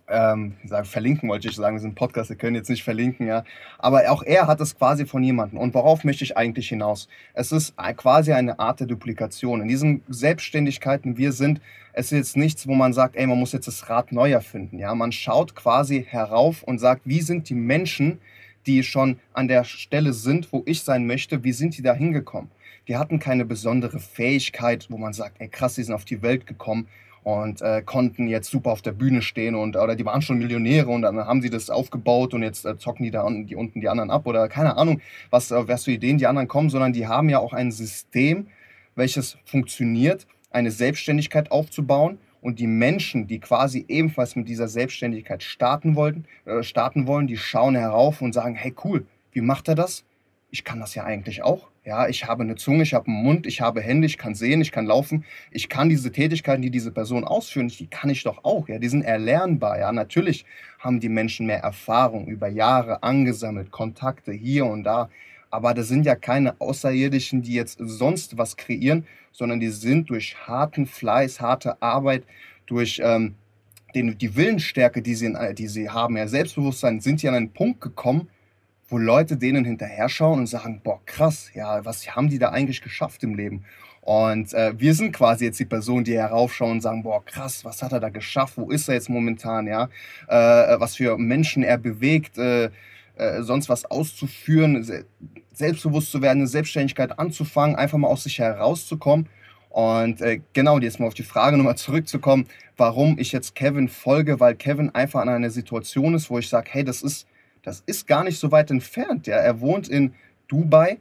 ähm, 0.08 0.54
sagen, 0.64 0.84
verlinken 0.84 1.28
wollte 1.28 1.48
ich 1.48 1.56
sagen, 1.56 1.76
wir 1.76 1.80
sind 1.80 1.94
Podcast, 1.94 2.28
wir 2.28 2.36
können 2.36 2.56
jetzt 2.56 2.68
nicht 2.68 2.84
verlinken, 2.84 3.26
ja. 3.26 3.44
Aber 3.78 4.10
auch 4.10 4.22
er 4.22 4.46
hat 4.46 4.60
es 4.60 4.76
quasi 4.76 5.06
von 5.06 5.22
jemandem. 5.22 5.58
Und 5.58 5.74
worauf 5.74 6.04
möchte 6.04 6.24
ich 6.24 6.36
eigentlich 6.36 6.68
hinaus? 6.68 7.08
Es 7.34 7.50
ist 7.52 7.74
quasi 7.96 8.32
eine 8.32 8.58
Art 8.58 8.80
der 8.80 8.86
Duplikation. 8.86 9.62
In 9.62 9.68
diesen 9.68 10.02
Selbstständigkeiten, 10.08 11.16
wir 11.16 11.32
sind, 11.32 11.60
es 11.92 12.06
ist 12.06 12.18
jetzt 12.18 12.36
nichts, 12.36 12.66
wo 12.66 12.74
man 12.74 12.92
sagt, 12.92 13.16
ey, 13.16 13.26
man 13.26 13.38
muss 13.38 13.52
jetzt 13.52 13.68
das 13.68 13.88
Rad 13.88 14.12
neu 14.12 14.30
erfinden, 14.30 14.78
ja. 14.78 14.94
Man 14.94 15.12
schaut 15.12 15.54
quasi 15.54 16.04
herauf 16.08 16.62
und 16.62 16.78
sagt, 16.78 17.02
wie 17.04 17.20
sind 17.20 17.48
die 17.48 17.54
Menschen, 17.54 18.18
die 18.66 18.82
schon 18.82 19.18
an 19.32 19.48
der 19.48 19.64
Stelle 19.64 20.12
sind, 20.12 20.52
wo 20.52 20.62
ich 20.66 20.82
sein 20.82 21.06
möchte, 21.06 21.44
wie 21.44 21.52
sind 21.52 21.76
die 21.76 21.82
da 21.82 21.94
hingekommen? 21.94 22.50
Die 22.88 22.96
hatten 22.96 23.18
keine 23.18 23.44
besondere 23.44 24.00
Fähigkeit, 24.00 24.86
wo 24.88 24.98
man 24.98 25.12
sagt, 25.12 25.40
ey 25.40 25.48
krass, 25.48 25.74
die 25.74 25.82
sind 25.82 25.94
auf 25.94 26.04
die 26.04 26.22
Welt 26.22 26.46
gekommen 26.46 26.88
und 27.22 27.62
äh, 27.62 27.82
konnten 27.82 28.26
jetzt 28.26 28.50
super 28.50 28.72
auf 28.72 28.82
der 28.82 28.92
Bühne 28.92 29.22
stehen 29.22 29.54
und 29.54 29.76
oder 29.76 29.94
die 29.94 30.04
waren 30.04 30.22
schon 30.22 30.38
Millionäre 30.38 30.88
und 30.90 31.02
dann 31.02 31.16
haben 31.18 31.40
sie 31.40 31.50
das 31.50 31.70
aufgebaut 31.70 32.34
und 32.34 32.42
jetzt 32.42 32.64
äh, 32.64 32.76
zocken 32.76 33.04
die 33.04 33.12
da 33.12 33.24
un 33.24 33.46
die 33.46 33.54
unten 33.54 33.80
die 33.80 33.88
anderen 33.88 34.10
ab 34.10 34.26
oder 34.26 34.48
keine 34.48 34.76
Ahnung, 34.76 35.00
was, 35.30 35.50
äh, 35.52 35.68
was 35.68 35.84
für 35.84 35.92
Ideen 35.92 36.18
die 36.18 36.26
anderen 36.26 36.48
kommen, 36.48 36.70
sondern 36.70 36.92
die 36.92 37.06
haben 37.06 37.28
ja 37.28 37.38
auch 37.38 37.52
ein 37.52 37.70
System, 37.70 38.48
welches 38.96 39.38
funktioniert, 39.44 40.26
eine 40.52 40.70
Selbstständigkeit 40.70 41.50
aufzubauen 41.50 42.18
und 42.40 42.58
die 42.58 42.66
Menschen, 42.66 43.26
die 43.26 43.38
quasi 43.38 43.84
ebenfalls 43.88 44.36
mit 44.36 44.48
dieser 44.48 44.68
Selbstständigkeit 44.68 45.42
starten 45.42 45.94
wollten, 45.94 46.24
äh, 46.44 46.62
starten 46.62 47.06
wollen, 47.06 47.26
die 47.26 47.36
schauen 47.36 47.74
herauf 47.74 48.20
und 48.20 48.32
sagen, 48.32 48.54
hey 48.54 48.74
cool, 48.84 49.06
wie 49.30 49.40
macht 49.40 49.68
er 49.68 49.74
das? 49.74 50.04
Ich 50.50 50.64
kann 50.64 50.80
das 50.80 50.94
ja 50.94 51.04
eigentlich 51.04 51.42
auch. 51.42 51.68
Ja, 51.84 52.06
ich 52.06 52.26
habe 52.26 52.44
eine 52.44 52.54
Zunge, 52.54 52.84
ich 52.84 52.94
habe 52.94 53.08
einen 53.08 53.24
Mund, 53.24 53.46
ich 53.46 53.60
habe 53.60 53.80
Hände, 53.80 54.06
ich 54.06 54.16
kann 54.16 54.36
sehen, 54.36 54.60
ich 54.60 54.70
kann 54.70 54.86
laufen. 54.86 55.24
Ich 55.50 55.68
kann 55.68 55.88
diese 55.88 56.12
Tätigkeiten, 56.12 56.62
die 56.62 56.70
diese 56.70 56.92
Person 56.92 57.24
ausführt, 57.24 57.76
die 57.80 57.88
kann 57.88 58.08
ich 58.08 58.22
doch 58.22 58.44
auch. 58.44 58.68
Ja, 58.68 58.78
die 58.78 58.88
sind 58.88 59.02
erlernbar. 59.02 59.80
Ja, 59.80 59.90
natürlich 59.90 60.44
haben 60.78 61.00
die 61.00 61.08
Menschen 61.08 61.46
mehr 61.46 61.60
Erfahrung 61.60 62.28
über 62.28 62.46
Jahre 62.46 63.02
angesammelt, 63.02 63.72
Kontakte 63.72 64.32
hier 64.32 64.66
und 64.66 64.84
da. 64.84 65.08
Aber 65.52 65.74
das 65.74 65.88
sind 65.88 66.06
ja 66.06 66.16
keine 66.16 66.58
Außerirdischen, 66.60 67.42
die 67.42 67.52
jetzt 67.52 67.78
sonst 67.78 68.38
was 68.38 68.56
kreieren, 68.56 69.06
sondern 69.32 69.60
die 69.60 69.68
sind 69.68 70.08
durch 70.08 70.34
harten 70.46 70.86
Fleiß, 70.86 71.42
harte 71.42 71.80
Arbeit, 71.82 72.24
durch 72.64 73.02
ähm, 73.04 73.34
den, 73.94 74.16
die 74.16 74.34
Willensstärke, 74.34 75.02
die 75.02 75.14
sie, 75.14 75.36
die 75.58 75.68
sie 75.68 75.90
haben, 75.90 76.16
ja, 76.16 76.26
Selbstbewusstsein, 76.26 77.00
sind 77.00 77.20
sie 77.20 77.28
an 77.28 77.34
einen 77.34 77.52
Punkt 77.52 77.82
gekommen, 77.82 78.30
wo 78.88 78.96
Leute 78.96 79.36
denen 79.36 79.66
hinterher 79.66 80.08
schauen 80.08 80.40
und 80.40 80.46
sagen, 80.46 80.80
boah, 80.82 81.00
krass, 81.04 81.50
ja, 81.52 81.84
was 81.84 82.16
haben 82.16 82.30
die 82.30 82.38
da 82.38 82.48
eigentlich 82.48 82.80
geschafft 82.80 83.22
im 83.22 83.34
Leben? 83.34 83.64
Und 84.00 84.54
äh, 84.54 84.72
wir 84.78 84.94
sind 84.94 85.12
quasi 85.12 85.44
jetzt 85.44 85.60
die 85.60 85.66
Person, 85.66 86.02
die 86.02 86.14
heraufschauen 86.14 86.72
und 86.72 86.80
sagen, 86.80 87.02
boah, 87.02 87.22
krass, 87.22 87.62
was 87.62 87.82
hat 87.82 87.92
er 87.92 88.00
da 88.00 88.08
geschafft? 88.08 88.56
Wo 88.56 88.70
ist 88.70 88.88
er 88.88 88.94
jetzt 88.94 89.10
momentan? 89.10 89.66
Ja, 89.66 89.90
äh, 90.28 90.80
was 90.80 90.96
für 90.96 91.18
Menschen 91.18 91.62
er 91.62 91.76
bewegt, 91.76 92.38
äh, 92.38 92.70
äh 93.16 93.42
sonst 93.42 93.68
was 93.68 93.84
auszuführen, 93.84 95.04
selbstbewusst 95.52 96.10
zu 96.10 96.22
werden, 96.22 96.40
eine 96.40 96.48
Selbstständigkeit 96.48 97.18
anzufangen, 97.18 97.76
einfach 97.76 97.98
mal 97.98 98.08
aus 98.08 98.24
sich 98.24 98.38
herauszukommen. 98.38 99.28
Und 99.70 100.20
äh, 100.20 100.40
genau, 100.52 100.78
jetzt 100.78 101.00
mal 101.00 101.06
auf 101.06 101.14
die 101.14 101.22
Frage 101.22 101.56
nochmal 101.56 101.76
zurückzukommen, 101.76 102.46
warum 102.76 103.18
ich 103.18 103.32
jetzt 103.32 103.54
Kevin 103.54 103.88
folge, 103.88 104.38
weil 104.38 104.54
Kevin 104.54 104.94
einfach 104.94 105.20
an 105.20 105.28
einer 105.28 105.50
Situation 105.50 106.14
ist, 106.14 106.28
wo 106.30 106.38
ich 106.38 106.48
sage, 106.48 106.68
hey, 106.72 106.84
das 106.84 107.02
ist 107.02 107.26
das 107.62 107.82
ist 107.86 108.06
gar 108.06 108.24
nicht 108.24 108.38
so 108.38 108.50
weit 108.50 108.70
entfernt. 108.70 109.26
Ja. 109.26 109.36
Er 109.36 109.60
wohnt 109.60 109.88
in 109.88 110.14
Dubai. 110.48 110.98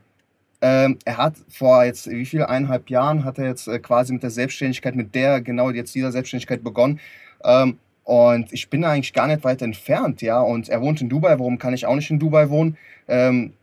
Ähm, 0.62 1.00
er 1.06 1.18
hat 1.18 1.36
vor 1.50 1.84
jetzt, 1.84 2.10
wie 2.10 2.26
viel, 2.26 2.44
eineinhalb 2.44 2.90
Jahren 2.90 3.26
hat 3.26 3.40
er 3.40 3.48
jetzt 3.48 3.68
äh, 3.68 3.80
quasi 3.80 4.14
mit 4.14 4.22
der 4.22 4.30
Selbstständigkeit, 4.30 4.96
mit 4.96 5.16
der, 5.16 5.42
genau 5.42 5.72
jetzt 5.72 5.96
dieser 5.96 6.12
Selbstständigkeit 6.12 6.64
begonnen. 6.64 7.00
Ähm, 7.44 7.80
und 8.04 8.54
ich 8.54 8.70
bin 8.70 8.84
eigentlich 8.84 9.14
gar 9.14 9.28
nicht 9.28 9.44
weit 9.44 9.62
entfernt, 9.64 10.22
ja. 10.22 10.40
Und 10.40 10.70
er 10.70 10.82
wohnt 10.82 11.02
in 11.02 11.10
Dubai. 11.10 11.40
Warum 11.40 11.58
kann 11.58 11.74
ich 11.74 11.86
auch 11.86 11.96
nicht 11.96 12.12
in 12.12 12.20
Dubai 12.20 12.50
wohnen? 12.50 12.78
Ähm, 13.08 13.54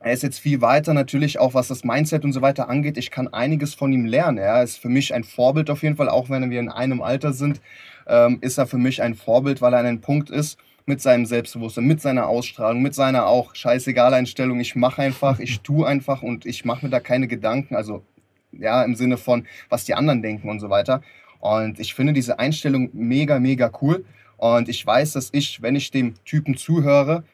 er 0.00 0.12
ist 0.12 0.22
jetzt 0.22 0.38
viel 0.38 0.60
weiter, 0.60 0.94
natürlich 0.94 1.38
auch 1.38 1.54
was 1.54 1.68
das 1.68 1.84
Mindset 1.84 2.24
und 2.24 2.32
so 2.32 2.42
weiter 2.42 2.68
angeht. 2.68 2.98
Ich 2.98 3.10
kann 3.10 3.28
einiges 3.28 3.74
von 3.74 3.92
ihm 3.92 4.04
lernen. 4.04 4.38
Er 4.38 4.62
ist 4.62 4.78
für 4.78 4.88
mich 4.88 5.14
ein 5.14 5.24
Vorbild 5.24 5.70
auf 5.70 5.82
jeden 5.82 5.96
Fall, 5.96 6.08
auch 6.08 6.28
wenn 6.28 6.50
wir 6.50 6.60
in 6.60 6.68
einem 6.68 7.00
Alter 7.00 7.32
sind, 7.32 7.60
ähm, 8.06 8.38
ist 8.40 8.58
er 8.58 8.66
für 8.66 8.78
mich 8.78 9.02
ein 9.02 9.14
Vorbild, 9.14 9.62
weil 9.62 9.72
er 9.72 9.80
an 9.80 9.86
einem 9.86 10.00
Punkt 10.00 10.30
ist, 10.30 10.58
mit 10.86 11.00
seinem 11.00 11.26
Selbstbewusstsein, 11.26 11.84
mit 11.84 12.00
seiner 12.00 12.28
Ausstrahlung, 12.28 12.80
mit 12.80 12.94
seiner 12.94 13.26
auch 13.26 13.54
scheißegal 13.54 14.14
Einstellung. 14.14 14.60
Ich 14.60 14.76
mache 14.76 15.02
einfach, 15.02 15.40
ich 15.40 15.60
tue 15.60 15.86
einfach 15.86 16.22
und 16.22 16.46
ich 16.46 16.64
mache 16.64 16.86
mir 16.86 16.90
da 16.90 17.00
keine 17.00 17.26
Gedanken. 17.26 17.74
Also 17.74 18.04
ja, 18.52 18.84
im 18.84 18.94
Sinne 18.94 19.16
von, 19.16 19.46
was 19.68 19.84
die 19.84 19.94
anderen 19.94 20.22
denken 20.22 20.48
und 20.48 20.60
so 20.60 20.70
weiter. 20.70 21.02
Und 21.40 21.80
ich 21.80 21.94
finde 21.94 22.12
diese 22.12 22.38
Einstellung 22.38 22.90
mega, 22.92 23.40
mega 23.40 23.70
cool. 23.82 24.04
Und 24.36 24.68
ich 24.68 24.86
weiß, 24.86 25.12
dass 25.12 25.30
ich, 25.32 25.60
wenn 25.62 25.74
ich 25.74 25.90
dem 25.90 26.14
Typen 26.24 26.56
zuhöre 26.56 27.24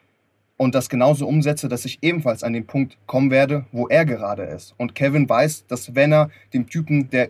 und 0.57 0.75
das 0.75 0.89
genauso 0.89 1.27
umsetze, 1.27 1.67
dass 1.67 1.85
ich 1.85 1.99
ebenfalls 2.01 2.43
an 2.43 2.53
den 2.53 2.65
Punkt 2.65 2.97
kommen 3.05 3.31
werde, 3.31 3.65
wo 3.71 3.87
er 3.87 4.05
gerade 4.05 4.43
ist. 4.43 4.73
Und 4.77 4.95
Kevin 4.95 5.27
weiß, 5.27 5.65
dass 5.67 5.95
wenn 5.95 6.13
er 6.13 6.29
dem 6.53 6.67
Typen, 6.67 7.09
der 7.09 7.29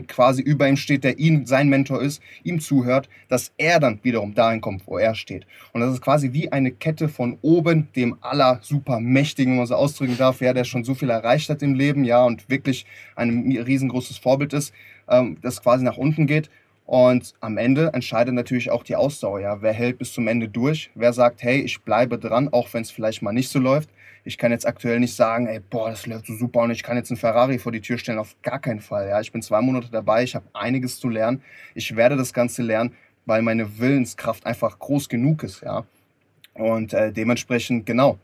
quasi 0.00 0.40
über 0.40 0.66
ihm 0.66 0.76
steht, 0.76 1.04
der 1.04 1.18
ihn, 1.18 1.44
sein 1.44 1.68
Mentor 1.68 2.00
ist, 2.00 2.22
ihm 2.42 2.60
zuhört, 2.60 3.10
dass 3.28 3.52
er 3.58 3.78
dann 3.78 4.00
wiederum 4.02 4.34
dahin 4.34 4.62
kommt, 4.62 4.86
wo 4.86 4.96
er 4.96 5.14
steht. 5.14 5.46
Und 5.72 5.82
das 5.82 5.92
ist 5.92 6.00
quasi 6.00 6.32
wie 6.32 6.50
eine 6.50 6.70
Kette 6.70 7.08
von 7.10 7.36
oben, 7.42 7.88
dem 7.94 8.16
aller 8.22 8.58
super 8.62 9.00
mächtigen, 9.00 9.52
wenn 9.52 9.58
man 9.58 9.66
so 9.66 9.74
ausdrücken 9.74 10.16
darf, 10.16 10.40
ja, 10.40 10.54
der 10.54 10.64
schon 10.64 10.84
so 10.84 10.94
viel 10.94 11.10
erreicht 11.10 11.50
hat 11.50 11.62
im 11.62 11.74
Leben, 11.74 12.04
ja, 12.04 12.24
und 12.24 12.48
wirklich 12.48 12.86
ein 13.16 13.52
riesengroßes 13.52 14.16
Vorbild 14.16 14.54
ist, 14.54 14.72
ähm, 15.08 15.36
das 15.42 15.62
quasi 15.62 15.84
nach 15.84 15.98
unten 15.98 16.26
geht. 16.26 16.48
Und 16.84 17.34
am 17.40 17.58
Ende 17.58 17.90
entscheidet 17.94 18.34
natürlich 18.34 18.70
auch 18.70 18.82
die 18.82 18.96
Ausdauer. 18.96 19.40
Ja. 19.40 19.62
Wer 19.62 19.72
hält 19.72 19.98
bis 19.98 20.12
zum 20.12 20.28
Ende 20.28 20.48
durch? 20.48 20.90
Wer 20.94 21.12
sagt, 21.12 21.42
hey, 21.42 21.60
ich 21.60 21.80
bleibe 21.82 22.18
dran, 22.18 22.48
auch 22.52 22.72
wenn 22.72 22.82
es 22.82 22.90
vielleicht 22.90 23.22
mal 23.22 23.32
nicht 23.32 23.48
so 23.48 23.58
läuft? 23.58 23.88
Ich 24.24 24.38
kann 24.38 24.52
jetzt 24.52 24.66
aktuell 24.66 25.00
nicht 25.00 25.14
sagen, 25.14 25.46
ey, 25.46 25.60
boah, 25.60 25.90
das 25.90 26.06
läuft 26.06 26.26
so 26.26 26.34
super 26.34 26.60
und 26.60 26.70
ich 26.70 26.82
kann 26.82 26.96
jetzt 26.96 27.10
einen 27.10 27.18
Ferrari 27.18 27.58
vor 27.58 27.72
die 27.72 27.80
Tür 27.80 27.98
stellen. 27.98 28.18
Auf 28.18 28.36
gar 28.42 28.60
keinen 28.60 28.80
Fall. 28.80 29.08
Ja. 29.08 29.20
Ich 29.20 29.32
bin 29.32 29.42
zwei 29.42 29.60
Monate 29.60 29.88
dabei, 29.90 30.22
ich 30.22 30.34
habe 30.34 30.46
einiges 30.52 30.98
zu 30.98 31.08
lernen. 31.08 31.42
Ich 31.74 31.96
werde 31.96 32.16
das 32.16 32.32
Ganze 32.32 32.62
lernen, 32.62 32.94
weil 33.26 33.42
meine 33.42 33.78
Willenskraft 33.78 34.46
einfach 34.46 34.78
groß 34.78 35.08
genug 35.08 35.42
ist. 35.42 35.62
Ja. 35.62 35.84
Und 36.54 36.92
äh, 36.92 37.12
dementsprechend, 37.12 37.86
genau, 37.86 38.18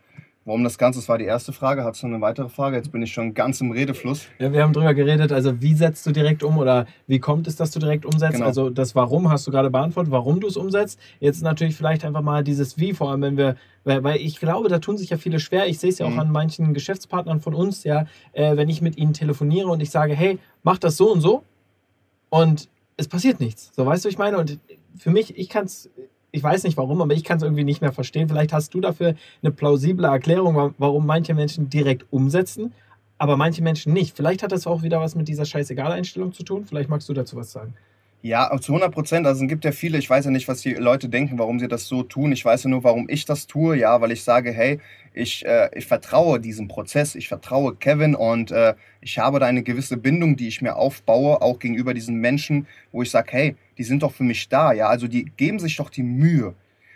Warum 0.49 0.65
das 0.65 0.79
Ganze? 0.79 0.99
Das 0.99 1.11
war 1.11 1.19
die 1.19 1.27
erste 1.27 1.53
Frage. 1.53 1.85
Hast 1.85 2.03
du 2.03 2.07
noch 2.07 2.15
eine 2.15 2.23
weitere 2.23 2.49
Frage? 2.49 2.77
Jetzt 2.77 2.91
bin 2.91 3.03
ich 3.03 3.13
schon 3.13 3.35
ganz 3.35 3.61
im 3.61 3.71
Redefluss. 3.71 4.29
Ja, 4.39 4.51
wir 4.51 4.63
haben 4.63 4.73
drüber 4.73 4.95
geredet, 4.95 5.31
also 5.31 5.61
wie 5.61 5.75
setzt 5.75 6.07
du 6.07 6.11
direkt 6.11 6.43
um 6.43 6.57
oder 6.57 6.87
wie 7.07 7.19
kommt 7.19 7.47
es, 7.47 7.57
dass 7.57 7.71
du 7.71 7.79
direkt 7.79 8.07
umsetzt? 8.07 8.33
Genau. 8.33 8.47
Also 8.47 8.71
das 8.71 8.95
Warum 8.95 9.31
hast 9.31 9.47
du 9.47 9.51
gerade 9.51 9.69
beantwortet, 9.69 10.11
warum 10.11 10.41
du 10.41 10.47
es 10.47 10.57
umsetzt. 10.57 10.99
Jetzt 11.21 11.43
natürlich 11.43 11.77
vielleicht 11.77 12.03
einfach 12.03 12.23
mal 12.23 12.43
dieses 12.45 12.79
Wie, 12.79 12.95
vor 12.95 13.11
allem 13.11 13.21
wenn 13.21 13.37
wir, 13.37 13.57
weil, 13.85 14.03
weil 14.05 14.17
ich 14.23 14.41
glaube, 14.41 14.71
da 14.71 14.79
tun 14.79 14.97
sich 14.97 15.11
ja 15.11 15.19
viele 15.19 15.39
schwer. 15.39 15.67
Ich 15.67 15.81
sehe 15.81 15.91
es 15.91 15.99
ja 15.99 16.07
auch 16.07 16.13
mhm. 16.13 16.21
an 16.21 16.33
manchen 16.33 16.73
Geschäftspartnern 16.73 17.41
von 17.41 17.53
uns, 17.53 17.85
ja, 17.85 18.07
äh, 18.33 18.57
wenn 18.57 18.71
ich 18.71 18.81
mit 18.81 18.97
ihnen 18.97 19.13
telefoniere 19.13 19.69
und 19.69 19.83
ich 19.83 19.91
sage, 19.91 20.15
hey, 20.15 20.39
mach 20.63 20.79
das 20.79 20.97
so 20.97 21.13
und 21.13 21.21
so 21.21 21.43
und 22.31 22.71
es 22.97 23.07
passiert 23.07 23.39
nichts. 23.39 23.71
So, 23.77 23.85
weißt 23.85 24.07
du, 24.07 24.09
ich 24.09 24.17
meine? 24.17 24.39
Und 24.39 24.59
für 24.97 25.11
mich, 25.11 25.37
ich 25.37 25.51
kann 25.51 25.67
es 25.67 25.91
ich 26.31 26.43
weiß 26.43 26.65
nicht 26.65 26.77
warum, 26.77 27.01
aber 27.01 27.15
ich 27.15 27.25
kann 27.25 27.39
es 27.39 27.43
irgendwie 27.43 27.65
nicht 27.65 27.81
mehr 27.81 27.93
verstehen. 27.93 28.29
Vielleicht 28.29 28.53
hast 28.53 28.75
du 28.75 28.81
dafür 28.81 29.15
eine 29.43 29.53
plausible 29.53 30.07
Erklärung, 30.07 30.75
warum 30.79 31.07
manche 31.07 31.35
Menschen 31.35 31.71
direkt 31.71 32.07
umsetzen, 32.11 32.73
aber 33.17 33.37
manche 33.37 33.63
Menschen 33.63 33.93
nicht. 33.93 34.17
Vielleicht 34.17 34.43
hat 34.43 34.53
das 34.53 34.67
auch 34.67 34.83
wieder 34.83 35.01
was 35.01 35.15
mit 35.15 35.29
dieser 35.29 35.45
Scheißegal-Einstellung 35.45 36.33
zu 36.33 36.43
tun. 36.43 36.67
Vielleicht 36.67 36.91
magst 36.91 37.09
du 37.09 37.15
dazu 37.15 37.37
was 37.37 37.53
sagen. 37.53 37.75
Ja, 38.21 38.51
zu 38.61 38.73
100 38.73 38.93
Prozent. 38.93 39.27
Also 39.27 39.45
es 39.45 39.49
gibt 39.49 39.65
ja 39.65 39.71
viele, 39.71 39.97
ich 39.97 40.11
weiß 40.11 40.25
ja 40.25 40.31
nicht, 40.33 40.49
was 40.49 40.61
die 40.63 40.75
Leute 40.75 41.09
denken, 41.09 41.39
warum 41.39 41.61
sie 41.61 41.69
das 41.69 41.87
so 41.87 42.03
tun. 42.03 42.33
Ich 42.33 42.45
weiß 42.45 42.65
ja 42.65 42.71
nur, 42.71 42.83
warum 42.83 43.09
ich 43.09 43.25
das 43.25 43.47
tue. 43.47 43.77
Ja, 43.77 44.01
weil 44.01 44.11
ich 44.11 44.25
sage, 44.25 44.53
hey, 44.53 44.81
ich, 45.15 45.47
äh, 45.47 45.71
ich 45.75 45.87
vertraue 45.87 46.41
diesem 46.41 46.67
Prozess, 46.67 47.15
ich 47.15 47.29
vertraue 47.29 47.77
Kevin 47.77 48.17
und 48.17 48.51
äh, 48.51 48.75
ich 49.01 49.19
habe 49.19 49.39
da 49.39 49.47
eine 49.47 49.63
gewisse 49.63 49.97
Bindung, 49.97 50.37
die 50.37 50.49
ich 50.49 50.61
mir 50.63 50.77
aufbaue, 50.77 51.41
auch 51.43 51.61
gegenüber 51.61 51.95
diesen 51.95 52.17
Menschen, 52.17 52.67
wo 52.91 53.03
ich 53.03 53.11
sage, 53.11 53.29
hey, 53.31 53.57
die 53.79 53.85
sind 53.85 54.03
doch 54.03 54.13
für 54.13 54.25
mich 54.25 54.49
da. 54.49 54.73
Ja, 54.73 54.89
also 54.89 55.07
die 55.07 55.27
geben 55.37 55.61
sich 55.61 55.77
doch 55.77 55.91
die 55.91 56.03
Mühe, 56.03 56.55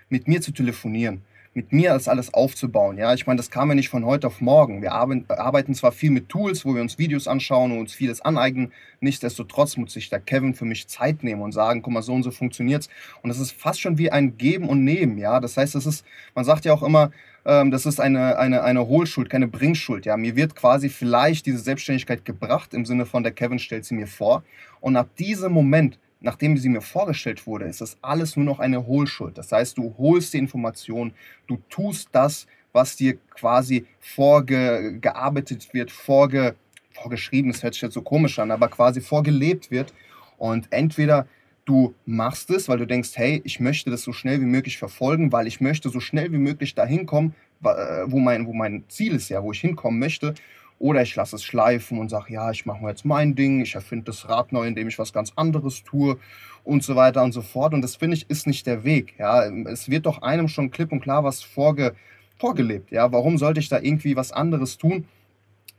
mit 0.08 0.26
mir 0.26 0.40
zu 0.40 0.52
telefonieren 0.52 1.22
mit 1.54 1.72
mir 1.72 1.92
das 1.92 2.08
alles 2.08 2.32
aufzubauen. 2.32 2.96
Ja, 2.96 3.12
ich 3.12 3.26
meine, 3.26 3.36
das 3.36 3.50
kam 3.50 3.68
ja 3.68 3.74
nicht 3.74 3.90
von 3.90 4.06
heute 4.06 4.26
auf 4.26 4.40
morgen. 4.40 4.80
Wir 4.80 4.92
arbeiten 4.92 5.74
zwar 5.74 5.92
viel 5.92 6.10
mit 6.10 6.28
Tools, 6.30 6.64
wo 6.64 6.74
wir 6.74 6.80
uns 6.80 6.98
Videos 6.98 7.28
anschauen 7.28 7.72
und 7.72 7.78
uns 7.78 7.92
vieles 7.92 8.22
aneignen. 8.22 8.72
Nichtsdestotrotz 9.00 9.76
muss 9.76 9.92
sich 9.92 10.08
der 10.08 10.20
Kevin 10.20 10.54
für 10.54 10.64
mich 10.64 10.88
Zeit 10.88 11.22
nehmen 11.22 11.42
und 11.42 11.52
sagen, 11.52 11.82
guck 11.82 11.92
mal, 11.92 12.02
so 12.02 12.14
und 12.14 12.22
so 12.22 12.30
funktioniert's. 12.30 12.88
Und 13.22 13.28
das 13.28 13.38
ist 13.38 13.52
fast 13.52 13.80
schon 13.80 13.98
wie 13.98 14.10
ein 14.10 14.38
Geben 14.38 14.68
und 14.68 14.82
Nehmen. 14.84 15.18
Ja, 15.18 15.40
das 15.40 15.56
heißt, 15.56 15.74
das 15.74 15.84
ist, 15.84 16.06
man 16.34 16.46
sagt 16.46 16.64
ja 16.64 16.72
auch 16.72 16.82
immer, 16.82 17.10
ähm, 17.44 17.70
das 17.70 17.84
ist 17.84 18.00
eine, 18.00 18.38
eine, 18.38 18.62
eine 18.62 18.86
Hohlschuld, 18.86 19.28
keine 19.28 19.48
Bringschuld. 19.48 20.06
Ja, 20.06 20.16
mir 20.16 20.36
wird 20.36 20.56
quasi 20.56 20.88
vielleicht 20.88 21.44
diese 21.44 21.58
Selbstständigkeit 21.58 22.24
gebracht 22.24 22.72
im 22.72 22.86
Sinne 22.86 23.04
von 23.04 23.22
der 23.22 23.32
Kevin 23.32 23.58
stellt 23.58 23.84
sie 23.84 23.94
mir 23.94 24.06
vor. 24.06 24.42
Und 24.80 24.96
ab 24.96 25.14
diesem 25.16 25.52
Moment 25.52 25.98
nachdem 26.22 26.56
sie 26.56 26.68
mir 26.68 26.80
vorgestellt 26.80 27.46
wurde, 27.46 27.66
ist 27.66 27.80
das 27.80 27.98
alles 28.00 28.36
nur 28.36 28.44
noch 28.44 28.60
eine 28.60 28.86
Hohlschuld. 28.86 29.36
Das 29.36 29.52
heißt, 29.52 29.76
du 29.78 29.94
holst 29.98 30.32
die 30.34 30.38
Information, 30.38 31.12
du 31.46 31.58
tust 31.68 32.08
das, 32.12 32.46
was 32.72 32.96
dir 32.96 33.18
quasi 33.30 33.86
vorgearbeitet 34.00 35.74
wird, 35.74 35.90
vorge, 35.90 36.54
vorgeschrieben, 36.92 37.52
das 37.52 37.62
hört 37.62 37.74
sich 37.74 37.82
jetzt 37.82 37.94
so 37.94 38.02
komisch 38.02 38.38
an, 38.38 38.50
aber 38.50 38.68
quasi 38.68 39.00
vorgelebt 39.00 39.70
wird. 39.70 39.92
Und 40.38 40.68
entweder 40.70 41.26
du 41.64 41.94
machst 42.06 42.50
es, 42.50 42.68
weil 42.68 42.78
du 42.78 42.86
denkst, 42.86 43.10
hey, 43.14 43.40
ich 43.44 43.60
möchte 43.60 43.90
das 43.90 44.02
so 44.02 44.12
schnell 44.12 44.40
wie 44.40 44.46
möglich 44.46 44.78
verfolgen, 44.78 45.32
weil 45.32 45.46
ich 45.46 45.60
möchte 45.60 45.90
so 45.90 46.00
schnell 46.00 46.32
wie 46.32 46.38
möglich 46.38 46.74
dahin 46.74 47.06
kommen, 47.06 47.34
wo 47.60 48.18
mein, 48.18 48.46
wo 48.46 48.52
mein 48.52 48.84
Ziel 48.88 49.14
ist, 49.14 49.28
ja, 49.28 49.42
wo 49.42 49.52
ich 49.52 49.60
hinkommen 49.60 50.00
möchte. 50.00 50.34
Oder 50.82 51.02
ich 51.02 51.14
lasse 51.14 51.36
es 51.36 51.44
schleifen 51.44 52.00
und 52.00 52.08
sage, 52.08 52.32
ja, 52.32 52.50
ich 52.50 52.66
mache 52.66 52.84
jetzt 52.88 53.04
mein 53.04 53.36
Ding, 53.36 53.60
ich 53.60 53.76
erfinde 53.76 54.06
das 54.06 54.28
Rad 54.28 54.50
neu, 54.50 54.66
indem 54.66 54.88
ich 54.88 54.98
was 54.98 55.12
ganz 55.12 55.32
anderes 55.36 55.84
tue 55.84 56.18
und 56.64 56.82
so 56.82 56.96
weiter 56.96 57.22
und 57.22 57.30
so 57.30 57.40
fort. 57.40 57.72
Und 57.72 57.82
das 57.82 57.94
finde 57.94 58.16
ich 58.16 58.28
ist 58.28 58.48
nicht 58.48 58.66
der 58.66 58.82
Weg. 58.82 59.14
Ja, 59.16 59.44
es 59.44 59.88
wird 59.88 60.06
doch 60.06 60.22
einem 60.22 60.48
schon 60.48 60.72
klipp 60.72 60.90
und 60.90 61.00
klar 61.00 61.22
was 61.22 61.40
vorge 61.40 61.94
vorgelebt. 62.36 62.90
Ja, 62.90 63.12
warum 63.12 63.38
sollte 63.38 63.60
ich 63.60 63.68
da 63.68 63.78
irgendwie 63.78 64.16
was 64.16 64.32
anderes 64.32 64.76
tun? 64.76 65.04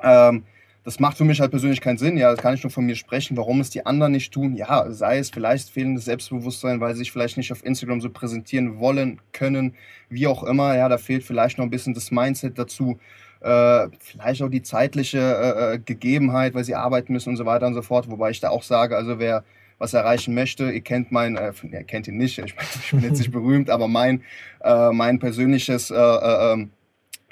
Ähm, 0.02 0.44
das 0.86 1.02
macht 1.02 1.18
für 1.18 1.26
mich 1.26 1.42
halt 1.42 1.52
persönlich 1.52 1.82
keinen 1.82 1.98
Sinn. 1.98 2.16
Ja, 2.16 2.32
das 2.32 2.40
kann 2.40 2.54
ich 2.54 2.64
nur 2.64 2.72
von 2.72 2.86
mir 2.86 2.96
sprechen. 2.96 3.36
Warum 3.36 3.60
es 3.60 3.72
die 3.72 3.86
anderen 3.86 4.14
nicht 4.14 4.34
tun? 4.34 4.56
Ja, 4.56 4.90
sei 4.90 5.18
es 5.18 5.32
vielleicht 5.32 5.70
fehlendes 5.70 6.06
Selbstbewusstsein, 6.06 6.80
weil 6.80 6.94
sie 6.94 7.00
sich 7.00 7.12
vielleicht 7.12 7.36
nicht 7.36 7.52
auf 7.52 7.66
Instagram 7.66 8.00
so 8.00 8.10
präsentieren 8.10 8.80
wollen, 8.80 9.20
können, 9.34 9.76
wie 10.08 10.28
auch 10.28 10.44
immer. 10.44 10.78
Ja, 10.78 10.88
da 10.88 10.98
fehlt 10.98 11.26
vielleicht 11.26 11.58
noch 11.58 11.66
ein 11.66 11.72
bisschen 11.72 11.94
das 11.94 12.10
Mindset 12.10 12.58
dazu 12.58 13.00
äh, 13.44 13.90
vielleicht 14.00 14.42
auch 14.42 14.50
die 14.50 14.62
zeitliche 14.62 15.20
äh, 15.20 15.74
äh, 15.76 15.80
Gegebenheit, 15.80 16.54
weil 16.54 16.64
sie 16.64 16.76
arbeiten 16.76 17.12
müssen 17.14 17.30
und 17.30 17.36
so 17.36 17.46
weiter 17.46 17.68
und 17.68 17.74
so 17.74 17.82
fort. 17.82 18.10
Wobei 18.10 18.30
ich 18.32 18.40
da 18.40 18.50
auch 18.50 18.64
sage, 18.64 18.96
also 18.96 19.20
wer 19.20 19.44
was 19.80 19.94
erreichen 19.94 20.34
möchte, 20.34 20.72
ihr 20.72 20.82
kennt 20.82 21.12
mein, 21.12 21.36
äh, 21.36 21.52
ihr 21.70 21.84
kennt 21.84 22.08
ihn 22.08 22.18
nicht, 22.18 22.40
ich, 22.40 22.56
ich 22.86 22.92
bin 22.92 23.02
jetzt 23.02 23.20
nicht 23.20 23.32
berühmt, 23.32 23.70
aber 23.70 23.88
mein, 23.88 24.24
äh, 24.64 24.92
mein 24.92 25.20
persönliches 25.20 25.92
äh, 25.92 25.96
ähm, 25.96 26.72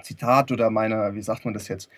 Zitat 0.03 0.51
oder 0.51 0.69
meine, 0.69 1.15
wie 1.15 1.21
sagt 1.21 1.45
man 1.45 1.53
das 1.53 1.67
jetzt? 1.67 1.89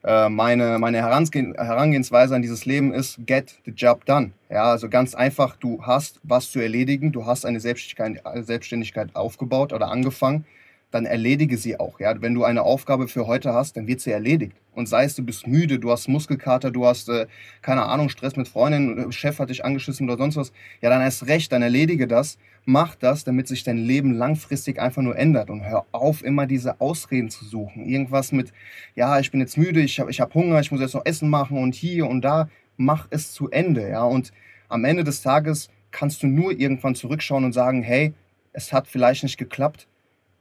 meine, 0.00 0.78
meine 0.78 0.98
Herangehensweise 0.98 2.36
an 2.36 2.40
dieses 2.40 2.64
Leben 2.64 2.94
ist, 2.94 3.18
get 3.26 3.58
the 3.64 3.72
job 3.72 4.04
done. 4.06 4.30
Ja, 4.48 4.70
also 4.70 4.88
ganz 4.88 5.16
einfach, 5.16 5.56
du 5.56 5.82
hast 5.82 6.20
was 6.22 6.52
zu 6.52 6.60
erledigen, 6.60 7.10
du 7.10 7.26
hast 7.26 7.44
eine 7.44 7.58
Selbstständigkeit, 7.58 8.46
Selbstständigkeit 8.46 9.16
aufgebaut 9.16 9.72
oder 9.72 9.90
angefangen 9.90 10.44
dann 10.90 11.04
erledige 11.04 11.58
sie 11.58 11.78
auch. 11.78 12.00
Ja? 12.00 12.20
Wenn 12.20 12.34
du 12.34 12.44
eine 12.44 12.62
Aufgabe 12.62 13.08
für 13.08 13.26
heute 13.26 13.52
hast, 13.52 13.76
dann 13.76 13.86
wird 13.86 14.00
sie 14.00 14.10
erledigt. 14.10 14.56
Und 14.74 14.88
sei 14.88 15.04
es, 15.04 15.14
du 15.14 15.22
bist 15.22 15.46
müde, 15.46 15.78
du 15.78 15.90
hast 15.90 16.08
Muskelkater, 16.08 16.70
du 16.70 16.86
hast, 16.86 17.08
äh, 17.08 17.26
keine 17.62 17.84
Ahnung, 17.84 18.08
Stress 18.08 18.36
mit 18.36 18.48
Freundin, 18.48 19.10
äh, 19.10 19.12
Chef 19.12 19.38
hat 19.38 19.50
dich 19.50 19.64
angeschissen 19.64 20.08
oder 20.08 20.16
sonst 20.16 20.36
was, 20.36 20.52
ja, 20.80 20.88
dann 20.88 21.02
erst 21.02 21.26
recht, 21.26 21.52
dann 21.52 21.62
erledige 21.62 22.06
das, 22.06 22.38
mach 22.64 22.94
das, 22.94 23.24
damit 23.24 23.48
sich 23.48 23.64
dein 23.64 23.78
Leben 23.78 24.14
langfristig 24.14 24.80
einfach 24.80 25.02
nur 25.02 25.16
ändert. 25.16 25.50
Und 25.50 25.64
hör 25.64 25.84
auf, 25.92 26.24
immer 26.24 26.46
diese 26.46 26.80
Ausreden 26.80 27.28
zu 27.28 27.44
suchen. 27.44 27.84
Irgendwas 27.84 28.32
mit, 28.32 28.52
ja, 28.94 29.18
ich 29.18 29.30
bin 29.30 29.40
jetzt 29.40 29.58
müde, 29.58 29.80
ich 29.80 30.00
habe 30.00 30.10
ich 30.10 30.20
hab 30.20 30.34
Hunger, 30.34 30.60
ich 30.60 30.70
muss 30.70 30.80
jetzt 30.80 30.94
noch 30.94 31.04
Essen 31.04 31.28
machen 31.28 31.58
und 31.58 31.74
hier 31.74 32.06
und 32.06 32.22
da. 32.22 32.48
Mach 32.76 33.08
es 33.10 33.32
zu 33.32 33.50
Ende. 33.50 33.88
Ja? 33.88 34.04
Und 34.04 34.32
am 34.68 34.84
Ende 34.84 35.02
des 35.02 35.22
Tages 35.22 35.68
kannst 35.90 36.22
du 36.22 36.28
nur 36.28 36.52
irgendwann 36.52 36.94
zurückschauen 36.94 37.44
und 37.44 37.52
sagen, 37.52 37.82
hey, 37.82 38.14
es 38.52 38.72
hat 38.72 38.86
vielleicht 38.86 39.24
nicht 39.24 39.38
geklappt, 39.38 39.88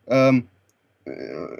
ähm, 0.08 0.48
äh, 1.06 1.12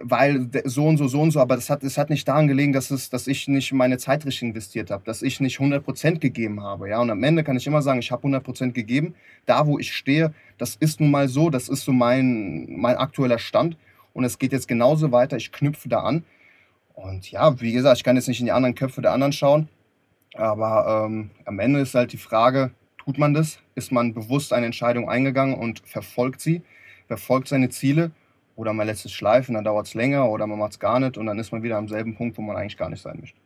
weil 0.02 0.50
so 0.66 0.86
und 0.86 0.98
so, 0.98 1.08
so 1.08 1.22
und 1.22 1.32
so, 1.32 1.40
aber 1.40 1.56
das 1.56 1.70
hat, 1.70 1.84
das 1.84 1.98
hat 1.98 2.10
nicht 2.10 2.28
daran 2.28 2.48
gelegen, 2.48 2.74
dass, 2.74 2.92
es, 2.92 3.10
dass 3.10 3.28
ich 3.28 3.48
nicht 3.48 3.72
meine 3.74 3.98
Zeit 3.98 4.26
richtig 4.26 4.44
investiert 4.44 4.92
habe, 4.92 5.04
dass 5.06 5.22
ich 5.22 5.40
nicht 5.40 5.60
100% 5.60 6.20
gegeben 6.20 6.62
habe. 6.62 6.90
Ja? 6.90 7.00
Und 7.00 7.10
am 7.10 7.24
Ende 7.24 7.44
kann 7.44 7.56
ich 7.56 7.68
immer 7.68 7.82
sagen, 7.82 8.00
ich 8.00 8.12
habe 8.12 8.28
100% 8.28 8.72
gegeben. 8.72 9.16
Da, 9.46 9.66
wo 9.68 9.80
ich 9.80 9.94
stehe, 9.94 10.34
das 10.58 10.76
ist 10.76 11.00
nun 11.00 11.12
mal 11.12 11.28
so, 11.28 11.50
das 11.50 11.70
ist 11.70 11.86
so 11.86 11.94
mein, 11.94 12.68
mein 12.70 12.98
aktueller 12.98 13.40
Stand. 13.40 13.78
Und 14.14 14.24
es 14.24 14.40
geht 14.40 14.52
jetzt 14.52 14.68
genauso 14.68 15.12
weiter, 15.12 15.38
ich 15.38 15.52
knüpfe 15.52 15.90
da 15.90 16.02
an. 16.02 16.24
Und 16.94 17.30
ja, 17.30 17.62
wie 17.62 17.72
gesagt, 17.72 17.98
ich 17.98 18.04
kann 18.04 18.16
jetzt 18.16 18.28
nicht 18.28 18.40
in 18.40 18.48
die 18.48 18.52
anderen 18.52 18.74
Köpfe 18.74 19.02
der 19.04 19.12
anderen 19.12 19.32
schauen, 19.32 19.70
aber 20.34 21.06
ähm, 21.06 21.30
am 21.46 21.60
Ende 21.60 21.80
ist 21.80 21.94
halt 21.94 22.12
die 22.12 22.18
Frage, 22.18 22.72
tut 22.98 23.20
man 23.20 23.36
das? 23.36 23.60
Ist 23.76 23.92
man 23.92 24.16
bewusst 24.16 24.52
eine 24.52 24.66
Entscheidung 24.66 25.08
eingegangen 25.08 25.56
und 25.56 25.82
verfolgt 25.86 26.42
sie, 26.42 26.64
verfolgt 27.08 27.48
seine 27.48 27.70
Ziele? 27.70 28.12
Oder 28.58 28.74
man 28.74 28.88
lässt 28.88 29.06
es 29.06 29.12
schleifen, 29.12 29.54
dann 29.54 29.64
dauert 29.64 29.86
es 29.86 29.94
länger 29.94 30.30
oder 30.30 30.48
man 30.48 30.58
macht 30.58 30.72
es 30.72 30.80
gar 30.80 31.00
nicht 31.00 31.18
und 31.18 31.28
dann 31.28 31.38
ist 31.38 31.52
man 31.52 31.62
wieder 31.62 31.78
am 31.78 31.88
selben 31.88 32.16
Punkt, 32.16 32.38
wo 32.38 32.42
man 32.42 32.58
eigentlich 32.58 32.76
gar 32.76 32.90
nicht 32.90 33.02
sein 33.02 33.18
möchte. 33.22 33.40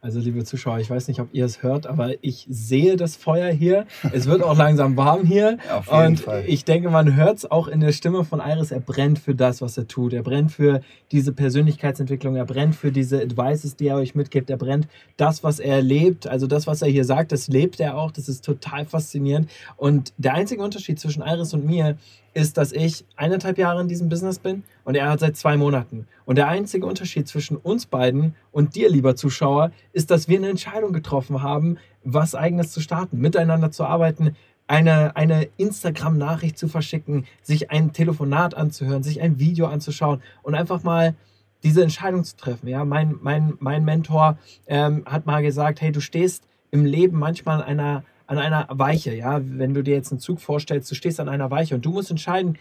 Also, 0.00 0.20
liebe 0.20 0.44
Zuschauer, 0.44 0.78
ich 0.78 0.88
weiß 0.88 1.08
nicht, 1.08 1.18
ob 1.18 1.28
ihr 1.32 1.44
es 1.44 1.64
hört, 1.64 1.88
aber 1.88 2.12
ich 2.22 2.46
sehe 2.48 2.96
das 2.96 3.16
Feuer 3.16 3.50
hier. 3.50 3.84
Es 4.12 4.26
wird 4.26 4.44
auch 4.44 4.56
langsam 4.56 4.96
warm 4.96 5.24
hier. 5.24 5.58
Ja, 5.68 5.78
auf 5.78 5.86
jeden 5.86 6.06
und 6.06 6.20
Fall. 6.20 6.44
ich 6.46 6.64
denke, 6.64 6.88
man 6.88 7.16
hört 7.16 7.38
es 7.38 7.50
auch 7.50 7.66
in 7.66 7.80
der 7.80 7.90
Stimme 7.90 8.24
von 8.24 8.40
Iris. 8.40 8.70
Er 8.70 8.78
brennt 8.78 9.18
für 9.18 9.34
das, 9.34 9.60
was 9.60 9.76
er 9.76 9.88
tut. 9.88 10.12
Er 10.12 10.22
brennt 10.22 10.52
für 10.52 10.82
diese 11.10 11.32
Persönlichkeitsentwicklung. 11.32 12.36
Er 12.36 12.44
brennt 12.44 12.76
für 12.76 12.92
diese 12.92 13.20
Advices, 13.20 13.74
die 13.74 13.88
er 13.88 13.96
euch 13.96 14.14
mitgibt. 14.14 14.50
Er 14.50 14.56
brennt 14.56 14.86
das, 15.16 15.42
was 15.42 15.58
er 15.58 15.82
lebt. 15.82 16.28
Also, 16.28 16.46
das, 16.46 16.68
was 16.68 16.80
er 16.82 16.88
hier 16.88 17.04
sagt, 17.04 17.32
das 17.32 17.48
lebt 17.48 17.80
er 17.80 17.96
auch. 17.96 18.12
Das 18.12 18.28
ist 18.28 18.44
total 18.44 18.84
faszinierend. 18.84 19.50
Und 19.76 20.12
der 20.16 20.34
einzige 20.34 20.62
Unterschied 20.62 21.00
zwischen 21.00 21.22
Iris 21.22 21.54
und 21.54 21.66
mir 21.66 21.96
ist, 22.34 22.56
dass 22.56 22.72
ich 22.72 23.04
eineinhalb 23.16 23.58
Jahre 23.58 23.80
in 23.80 23.88
diesem 23.88 24.08
Business 24.08 24.38
bin 24.38 24.62
und 24.84 24.94
er 24.94 25.10
hat 25.10 25.20
seit 25.20 25.36
zwei 25.36 25.56
Monaten. 25.56 26.06
Und 26.24 26.36
der 26.36 26.48
einzige 26.48 26.86
Unterschied 26.86 27.28
zwischen 27.28 27.56
uns 27.56 27.86
beiden 27.86 28.34
und 28.52 28.74
dir, 28.74 28.90
lieber 28.90 29.16
Zuschauer, 29.16 29.72
ist, 29.92 30.10
dass 30.10 30.28
wir 30.28 30.38
eine 30.38 30.48
Entscheidung 30.48 30.92
getroffen 30.92 31.42
haben, 31.42 31.78
was 32.04 32.34
eigenes 32.34 32.72
zu 32.72 32.80
starten, 32.80 33.18
miteinander 33.18 33.70
zu 33.70 33.84
arbeiten, 33.84 34.36
eine, 34.66 35.16
eine 35.16 35.48
Instagram-Nachricht 35.56 36.58
zu 36.58 36.68
verschicken, 36.68 37.24
sich 37.42 37.70
ein 37.70 37.92
Telefonat 37.92 38.54
anzuhören, 38.54 39.02
sich 39.02 39.20
ein 39.20 39.38
Video 39.38 39.66
anzuschauen 39.66 40.22
und 40.42 40.54
einfach 40.54 40.82
mal 40.82 41.14
diese 41.62 41.82
Entscheidung 41.82 42.22
zu 42.24 42.36
treffen. 42.36 42.68
Ja, 42.68 42.84
mein, 42.84 43.16
mein, 43.20 43.54
mein 43.58 43.84
Mentor 43.84 44.38
ähm, 44.66 45.02
hat 45.06 45.26
mal 45.26 45.42
gesagt, 45.42 45.80
hey, 45.80 45.90
du 45.90 46.00
stehst 46.00 46.44
im 46.70 46.84
Leben 46.84 47.18
manchmal 47.18 47.62
an 47.62 47.66
einer 47.66 48.04
an 48.28 48.38
einer 48.38 48.66
Weiche, 48.70 49.14
ja, 49.14 49.40
wenn 49.42 49.74
du 49.74 49.82
dir 49.82 49.94
jetzt 49.94 50.12
einen 50.12 50.20
Zug 50.20 50.40
vorstellst, 50.40 50.90
du 50.90 50.94
stehst 50.94 51.18
an 51.18 51.30
einer 51.30 51.50
Weiche 51.50 51.74
und 51.74 51.84
du 51.84 51.90
musst 51.90 52.10
entscheiden 52.10 52.58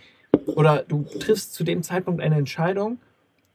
oder 0.48 0.84
du 0.88 1.04
triffst 1.04 1.54
zu 1.54 1.64
dem 1.64 1.84
Zeitpunkt 1.84 2.22
eine 2.22 2.36
Entscheidung 2.36 3.00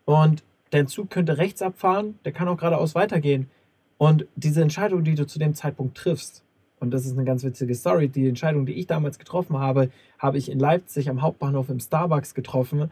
und 0.04 0.44
dein 0.70 0.86
Zug 0.86 1.10
könnte 1.10 1.38
rechts 1.38 1.62
abfahren, 1.62 2.18
der 2.24 2.32
kann 2.32 2.48
auch 2.48 2.58
geradeaus 2.58 2.94
weitergehen. 2.94 3.50
Und 3.96 4.26
diese 4.36 4.60
Entscheidung, 4.60 5.04
die 5.04 5.14
du 5.14 5.26
zu 5.26 5.38
dem 5.38 5.54
Zeitpunkt 5.54 5.96
triffst, 5.96 6.44
und 6.80 6.90
das 6.90 7.06
ist 7.06 7.12
eine 7.12 7.24
ganz 7.24 7.44
witzige 7.44 7.74
Story, 7.74 8.08
die 8.08 8.28
Entscheidung, 8.28 8.66
die 8.66 8.74
ich 8.74 8.86
damals 8.86 9.18
getroffen 9.18 9.58
habe, 9.58 9.90
habe 10.18 10.36
ich 10.36 10.50
in 10.50 10.58
Leipzig 10.58 11.08
am 11.08 11.22
Hauptbahnhof 11.22 11.70
im 11.70 11.80
Starbucks 11.80 12.34
getroffen, 12.34 12.90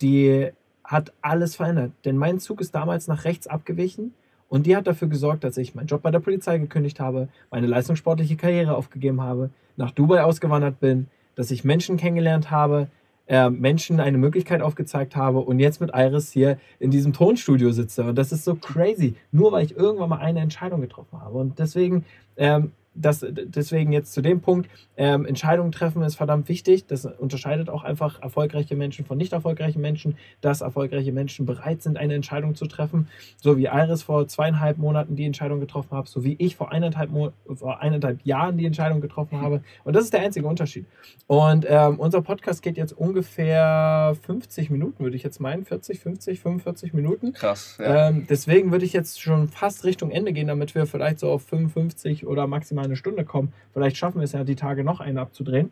die 0.00 0.50
hat 0.84 1.12
alles 1.22 1.56
verändert. 1.56 1.92
Denn 2.04 2.16
mein 2.16 2.38
Zug 2.38 2.60
ist 2.60 2.74
damals 2.74 3.08
nach 3.08 3.24
rechts 3.24 3.48
abgewichen 3.48 4.14
und 4.48 4.66
die 4.66 4.76
hat 4.76 4.86
dafür 4.86 5.08
gesorgt, 5.08 5.44
dass 5.44 5.56
ich 5.56 5.74
meinen 5.74 5.86
Job 5.86 6.02
bei 6.02 6.10
der 6.10 6.20
Polizei 6.20 6.58
gekündigt 6.58 7.00
habe, 7.00 7.28
meine 7.50 7.66
leistungssportliche 7.66 8.36
Karriere 8.36 8.76
aufgegeben 8.76 9.20
habe, 9.20 9.50
nach 9.76 9.90
Dubai 9.90 10.22
ausgewandert 10.22 10.80
bin, 10.80 11.08
dass 11.34 11.50
ich 11.50 11.64
Menschen 11.64 11.96
kennengelernt 11.96 12.50
habe, 12.50 12.88
äh, 13.26 13.48
Menschen 13.48 14.00
eine 14.00 14.18
Möglichkeit 14.18 14.60
aufgezeigt 14.60 15.16
habe 15.16 15.40
und 15.40 15.58
jetzt 15.58 15.80
mit 15.80 15.90
Iris 15.94 16.30
hier 16.30 16.58
in 16.78 16.90
diesem 16.90 17.12
Tonstudio 17.12 17.72
sitze. 17.72 18.04
Und 18.04 18.16
das 18.16 18.32
ist 18.32 18.44
so 18.44 18.54
crazy, 18.54 19.14
nur 19.32 19.52
weil 19.52 19.64
ich 19.64 19.76
irgendwann 19.76 20.10
mal 20.10 20.18
eine 20.18 20.40
Entscheidung 20.40 20.80
getroffen 20.80 21.20
habe. 21.20 21.38
Und 21.38 21.58
deswegen 21.58 22.04
ähm, 22.36 22.72
das, 22.94 23.24
deswegen 23.28 23.92
jetzt 23.92 24.12
zu 24.12 24.22
dem 24.22 24.40
Punkt, 24.40 24.68
ähm, 24.96 25.26
Entscheidungen 25.26 25.72
treffen 25.72 26.02
ist 26.02 26.14
verdammt 26.14 26.48
wichtig. 26.48 26.86
Das 26.86 27.04
unterscheidet 27.04 27.68
auch 27.68 27.82
einfach 27.82 28.22
erfolgreiche 28.22 28.76
Menschen 28.76 29.04
von 29.04 29.18
nicht 29.18 29.32
erfolgreichen 29.32 29.80
Menschen, 29.80 30.16
dass 30.40 30.60
erfolgreiche 30.60 31.12
Menschen 31.12 31.46
bereit 31.46 31.82
sind, 31.82 31.98
eine 31.98 32.14
Entscheidung 32.14 32.54
zu 32.54 32.66
treffen. 32.66 33.08
So 33.40 33.56
wie 33.56 33.64
Iris 33.64 34.02
vor 34.02 34.28
zweieinhalb 34.28 34.78
Monaten 34.78 35.16
die 35.16 35.24
Entscheidung 35.24 35.60
getroffen 35.60 35.96
hat, 35.96 36.08
so 36.08 36.24
wie 36.24 36.36
ich 36.38 36.56
vor 36.56 36.70
eineinhalb, 36.70 37.10
Mo 37.10 37.32
vor 37.54 37.80
eineinhalb 37.80 38.24
Jahren 38.24 38.56
die 38.56 38.66
Entscheidung 38.66 39.00
getroffen 39.00 39.40
habe. 39.40 39.62
Und 39.82 39.96
das 39.96 40.04
ist 40.04 40.12
der 40.12 40.20
einzige 40.20 40.46
Unterschied. 40.46 40.86
Und 41.26 41.66
ähm, 41.68 41.98
unser 41.98 42.22
Podcast 42.22 42.62
geht 42.62 42.76
jetzt 42.76 42.92
ungefähr 42.92 44.16
50 44.22 44.70
Minuten, 44.70 45.02
würde 45.02 45.16
ich 45.16 45.22
jetzt 45.22 45.40
meinen. 45.40 45.64
40, 45.64 45.98
50, 45.98 46.40
45 46.40 46.92
Minuten. 46.92 47.32
Krass. 47.32 47.78
Ja. 47.78 48.08
Ähm, 48.08 48.26
deswegen 48.28 48.70
würde 48.70 48.84
ich 48.84 48.92
jetzt 48.92 49.20
schon 49.20 49.48
fast 49.48 49.84
Richtung 49.84 50.10
Ende 50.10 50.32
gehen, 50.32 50.46
damit 50.46 50.74
wir 50.74 50.86
vielleicht 50.86 51.18
so 51.18 51.30
auf 51.30 51.42
55 51.42 52.26
oder 52.26 52.46
maximal 52.46 52.83
eine 52.84 52.96
Stunde 52.96 53.24
kommen. 53.24 53.52
Vielleicht 53.72 53.96
schaffen 53.96 54.18
wir 54.18 54.24
es 54.24 54.32
ja, 54.32 54.44
die 54.44 54.56
Tage 54.56 54.84
noch 54.84 55.00
eine 55.00 55.20
abzudrehen. 55.20 55.70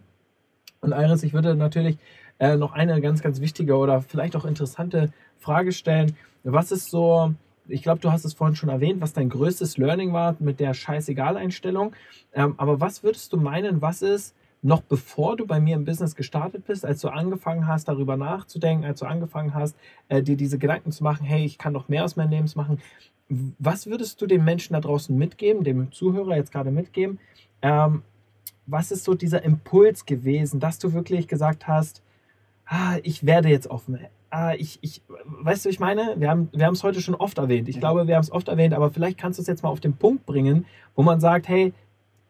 Und 0.80 0.92
Iris, 0.92 1.22
ich 1.22 1.32
würde 1.32 1.54
natürlich 1.54 1.96
äh, 2.38 2.56
noch 2.56 2.72
eine 2.72 3.00
ganz, 3.00 3.22
ganz 3.22 3.40
wichtige 3.40 3.76
oder 3.76 4.00
vielleicht 4.02 4.34
auch 4.34 4.44
interessante 4.44 5.12
Frage 5.38 5.72
stellen. 5.72 6.16
Was 6.42 6.72
ist 6.72 6.90
so, 6.90 7.34
ich 7.68 7.82
glaube, 7.82 8.00
du 8.00 8.10
hast 8.10 8.24
es 8.24 8.34
vorhin 8.34 8.56
schon 8.56 8.68
erwähnt, 8.68 9.00
was 9.00 9.12
dein 9.12 9.28
größtes 9.28 9.78
Learning 9.78 10.12
war 10.12 10.36
mit 10.40 10.58
der 10.58 10.74
Scheißegal-Einstellung. 10.74 11.94
Ähm, 12.34 12.54
aber 12.56 12.80
was 12.80 13.04
würdest 13.04 13.32
du 13.32 13.36
meinen, 13.36 13.80
was 13.80 14.02
ist, 14.02 14.34
noch 14.62 14.80
bevor 14.80 15.36
du 15.36 15.44
bei 15.46 15.60
mir 15.60 15.74
im 15.74 15.84
Business 15.84 16.14
gestartet 16.14 16.64
bist, 16.66 16.86
als 16.86 17.00
du 17.00 17.08
angefangen 17.08 17.66
hast, 17.66 17.88
darüber 17.88 18.16
nachzudenken, 18.16 18.84
als 18.84 19.00
du 19.00 19.06
angefangen 19.06 19.54
hast, 19.54 19.76
äh, 20.08 20.22
dir 20.22 20.36
diese 20.36 20.58
Gedanken 20.58 20.92
zu 20.92 21.02
machen, 21.02 21.24
hey, 21.26 21.44
ich 21.44 21.58
kann 21.58 21.72
noch 21.72 21.88
mehr 21.88 22.04
aus 22.04 22.14
meinem 22.14 22.30
Leben 22.30 22.48
machen, 22.54 22.80
was 23.58 23.86
würdest 23.86 24.20
du 24.20 24.26
den 24.26 24.44
Menschen 24.44 24.74
da 24.74 24.80
draußen 24.80 25.16
mitgeben, 25.16 25.64
dem 25.64 25.90
Zuhörer 25.90 26.36
jetzt 26.36 26.52
gerade 26.52 26.70
mitgeben? 26.70 27.18
Ähm, 27.60 28.02
was 28.66 28.92
ist 28.92 29.04
so 29.04 29.14
dieser 29.14 29.42
Impuls 29.42 30.06
gewesen, 30.06 30.60
dass 30.60 30.78
du 30.78 30.92
wirklich 30.92 31.26
gesagt 31.26 31.66
hast, 31.66 32.02
ah, 32.66 32.98
ich 33.02 33.26
werde 33.26 33.48
jetzt 33.48 33.68
offen. 33.68 33.98
Ah, 34.30 34.54
ich, 34.54 34.78
ich, 34.82 35.02
weißt 35.24 35.64
du, 35.64 35.70
ich 35.70 35.80
meine, 35.80 36.14
wir 36.18 36.30
haben 36.30 36.48
wir 36.52 36.70
es 36.70 36.84
heute 36.84 37.00
schon 37.00 37.14
oft 37.14 37.38
erwähnt. 37.38 37.68
Ich 37.68 37.80
glaube, 37.80 38.06
wir 38.06 38.14
haben 38.14 38.22
es 38.22 38.30
oft 38.30 38.48
erwähnt, 38.48 38.74
aber 38.74 38.90
vielleicht 38.90 39.18
kannst 39.18 39.38
du 39.38 39.42
es 39.42 39.48
jetzt 39.48 39.62
mal 39.62 39.70
auf 39.70 39.80
den 39.80 39.94
Punkt 39.94 40.24
bringen, 40.24 40.66
wo 40.94 41.02
man 41.02 41.20
sagt, 41.20 41.48
hey, 41.48 41.72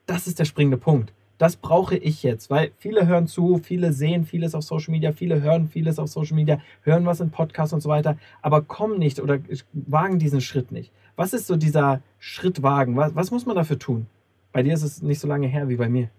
das 0.06 0.26
ist 0.26 0.38
der 0.38 0.44
springende 0.44 0.78
Punkt 0.78 1.12
das 1.42 1.56
brauche 1.56 1.96
ich 1.96 2.22
jetzt, 2.22 2.50
weil 2.50 2.70
viele 2.78 3.08
hören 3.08 3.26
zu, 3.26 3.60
viele 3.60 3.92
sehen 3.92 4.24
vieles 4.24 4.54
auf 4.54 4.62
Social 4.62 4.92
Media, 4.92 5.10
viele 5.10 5.42
hören 5.42 5.66
vieles 5.66 5.98
auf 5.98 6.08
Social 6.08 6.36
Media, 6.36 6.60
hören 6.82 7.04
was 7.04 7.18
in 7.18 7.30
Podcasts 7.32 7.72
und 7.72 7.80
so 7.80 7.88
weiter, 7.88 8.16
aber 8.42 8.62
kommen 8.62 9.00
nicht 9.00 9.18
oder 9.18 9.40
wagen 9.72 10.20
diesen 10.20 10.40
Schritt 10.40 10.70
nicht. 10.70 10.92
Was 11.16 11.32
ist 11.32 11.48
so 11.48 11.56
dieser 11.56 12.00
Schritt 12.20 12.62
wagen? 12.62 12.94
Was, 12.94 13.16
was 13.16 13.32
muss 13.32 13.44
man 13.44 13.56
dafür 13.56 13.76
tun? 13.76 14.06
Bei 14.52 14.62
dir 14.62 14.72
ist 14.72 14.84
es 14.84 15.02
nicht 15.02 15.18
so 15.18 15.26
lange 15.26 15.48
her 15.48 15.68
wie 15.68 15.74
bei 15.74 15.88
mir. 15.88 16.10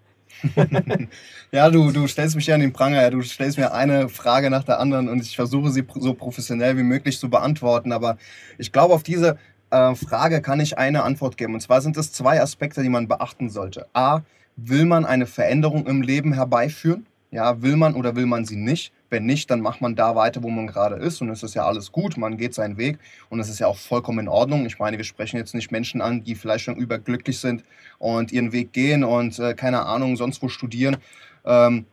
ja, 1.54 1.70
du, 1.70 1.92
du 1.92 2.06
stellst 2.06 2.36
mich 2.36 2.48
ja 2.48 2.56
an 2.56 2.62
den 2.62 2.74
Pranger, 2.74 3.10
du 3.10 3.22
stellst 3.22 3.58
mir 3.58 3.72
eine 3.72 4.10
Frage 4.10 4.50
nach 4.50 4.66
der 4.66 4.82
anderen 4.82 5.08
und 5.08 5.22
ich 5.22 5.38
versuche 5.38 5.70
sie 5.70 5.86
so 6.02 6.14
professionell 6.16 6.76
wie 6.76 6.84
möglich 6.84 7.18
zu 7.18 7.30
beantworten. 7.30 7.94
Aber 7.94 8.18
ich 8.58 8.74
glaube, 8.74 8.94
auf 8.94 9.04
diese 9.04 9.38
äh, 9.70 9.96
Frage 9.96 10.42
kann 10.42 10.60
ich 10.60 10.78
eine 10.78 11.04
Antwort 11.04 11.38
geben. 11.38 11.54
Und 11.54 11.62
zwar 11.62 11.80
sind 11.80 11.96
es 11.96 12.12
zwei 12.12 12.42
Aspekte, 12.42 12.84
die 12.84 12.90
man 12.90 13.08
beachten 13.08 13.50
sollte. 13.50 13.88
A, 13.94 14.22
will 14.56 14.86
man 14.86 15.06
eine 15.06 15.26
Veränderung 15.26 15.86
im 15.88 16.02
Leben 16.02 16.34
herbeiführen? 16.34 17.06
Ja, 17.32 17.64
will 17.64 17.78
man 17.78 17.96
oder 17.96 18.16
will 18.16 18.28
man 18.28 18.46
sie 18.46 18.56
nicht? 18.56 18.94
Wenn 19.10 19.26
nicht, 19.26 19.50
dann 19.50 19.60
macht 19.62 19.82
man 19.82 19.96
da 19.96 20.16
weiter, 20.16 20.44
wo 20.44 20.50
man 20.50 20.68
gerade 20.68 20.96
ist 20.96 21.20
und 21.22 21.30
es 21.30 21.42
ist 21.42 21.56
ja 21.56 21.66
alles 21.66 21.92
gut, 21.92 22.16
man 22.16 22.38
geht 22.38 22.54
seinen 22.54 22.78
Weg 22.78 23.00
und 23.30 23.40
es 23.40 23.50
ist 23.50 23.60
ja 23.60 23.66
auch 23.66 23.78
vollkommen 23.78 24.20
in 24.20 24.28
Ordnung. 24.28 24.66
Ich 24.68 24.78
meine, 24.78 24.98
wir 24.98 25.04
sprechen 25.04 25.38
jetzt 25.38 25.56
nicht 25.56 25.72
Menschen 25.72 26.02
an, 26.02 26.24
die 26.24 26.36
vielleicht 26.36 26.66
schon 26.66 26.76
überglücklich 26.76 27.40
sind 27.40 27.64
und 27.98 28.32
ihren 28.32 28.52
Weg 28.52 28.72
gehen 28.72 29.04
und 29.04 29.40
äh, 29.40 29.56
keine 29.56 29.86
Ahnung, 29.86 30.16
sonst 30.16 30.44
wo 30.44 30.48
studieren. 30.48 30.98
Ähm, 31.44 31.86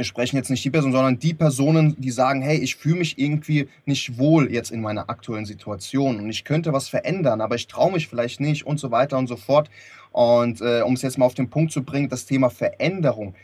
wir 0.00 0.04
sprechen 0.04 0.36
jetzt 0.36 0.48
nicht 0.48 0.64
die 0.64 0.70
Person, 0.70 0.92
sondern 0.92 1.18
die 1.18 1.34
Personen, 1.34 1.94
die 1.98 2.10
sagen, 2.10 2.40
hey, 2.40 2.56
ich 2.56 2.74
fühle 2.76 2.96
mich 2.96 3.18
irgendwie 3.18 3.68
nicht 3.84 4.16
wohl 4.16 4.50
jetzt 4.50 4.70
in 4.70 4.80
meiner 4.80 5.10
aktuellen 5.10 5.44
Situation 5.44 6.20
und 6.20 6.30
ich 6.30 6.44
könnte 6.44 6.72
was 6.72 6.88
verändern, 6.88 7.42
aber 7.42 7.54
ich 7.54 7.66
traue 7.66 7.92
mich 7.92 8.08
vielleicht 8.08 8.40
nicht 8.40 8.66
und 8.66 8.80
so 8.80 8.90
weiter 8.90 9.18
und 9.18 9.26
so 9.26 9.36
fort. 9.36 9.68
Und 10.10 10.62
äh, 10.62 10.80
um 10.80 10.94
es 10.94 11.02
jetzt 11.02 11.18
mal 11.18 11.26
auf 11.26 11.34
den 11.34 11.50
Punkt 11.50 11.70
zu 11.70 11.82
bringen, 11.82 12.08
das 12.08 12.24
Thema 12.24 12.48
Veränderung. 12.48 13.34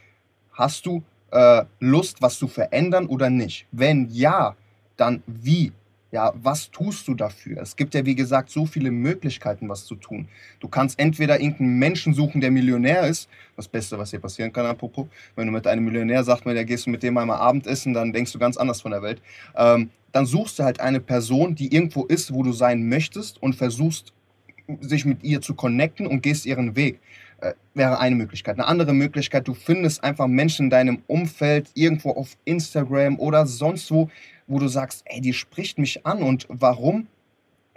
Hast 0.54 0.86
du 0.86 1.02
äh, 1.30 1.64
Lust, 1.78 2.22
was 2.22 2.38
zu 2.38 2.48
verändern 2.48 3.06
oder 3.06 3.28
nicht? 3.28 3.66
Wenn 3.70 4.08
ja, 4.10 4.56
dann 4.96 5.22
wie? 5.26 5.72
Ja, 6.12 6.32
was 6.36 6.70
tust 6.70 7.08
du 7.08 7.14
dafür? 7.14 7.60
Es 7.60 7.74
gibt 7.74 7.94
ja, 7.94 8.06
wie 8.06 8.14
gesagt, 8.14 8.50
so 8.50 8.64
viele 8.64 8.92
Möglichkeiten, 8.92 9.68
was 9.68 9.84
zu 9.86 9.96
tun. 9.96 10.28
Du 10.60 10.68
kannst 10.68 11.00
entweder 11.00 11.40
irgendeinen 11.40 11.78
Menschen 11.80 12.14
suchen, 12.14 12.40
der 12.40 12.52
Millionär 12.52 13.08
ist. 13.08 13.28
Das 13.56 13.66
Beste, 13.66 13.98
was 13.98 14.10
hier 14.10 14.20
passieren 14.20 14.52
kann, 14.52 14.66
apropos. 14.66 15.08
Wenn 15.34 15.46
du 15.46 15.52
mit 15.52 15.66
einem 15.66 15.84
Millionär 15.84 16.22
sagst, 16.22 16.46
ja, 16.46 16.62
gehst 16.62 16.86
du 16.86 16.90
mit 16.90 17.02
dem 17.02 17.18
einmal 17.18 17.38
Abendessen, 17.38 17.92
dann 17.92 18.12
denkst 18.12 18.32
du 18.32 18.38
ganz 18.38 18.56
anders 18.56 18.80
von 18.80 18.92
der 18.92 19.02
Welt. 19.02 19.20
Ähm, 19.56 19.90
dann 20.12 20.26
suchst 20.26 20.58
du 20.58 20.62
halt 20.62 20.80
eine 20.80 21.00
Person, 21.00 21.56
die 21.56 21.74
irgendwo 21.74 22.04
ist, 22.04 22.32
wo 22.32 22.44
du 22.44 22.52
sein 22.52 22.88
möchtest 22.88 23.42
und 23.42 23.56
versuchst 23.56 24.12
sich 24.80 25.04
mit 25.04 25.24
ihr 25.24 25.40
zu 25.40 25.54
connecten 25.54 26.06
und 26.06 26.22
gehst 26.22 26.46
ihren 26.46 26.76
Weg. 26.76 27.00
Äh, 27.40 27.52
wäre 27.74 27.98
eine 27.98 28.16
Möglichkeit. 28.16 28.56
Eine 28.56 28.66
andere 28.66 28.94
Möglichkeit, 28.94 29.46
du 29.46 29.54
findest 29.54 30.02
einfach 30.02 30.26
Menschen 30.26 30.66
in 30.66 30.70
deinem 30.70 31.02
Umfeld, 31.06 31.70
irgendwo 31.74 32.10
auf 32.12 32.36
Instagram 32.44 33.18
oder 33.18 33.46
sonst 33.46 33.90
wo, 33.90 34.10
wo 34.46 34.58
du 34.58 34.68
sagst, 34.68 35.02
ey, 35.06 35.20
die 35.20 35.34
spricht 35.34 35.78
mich 35.78 36.06
an 36.06 36.22
und 36.22 36.46
warum? 36.48 37.08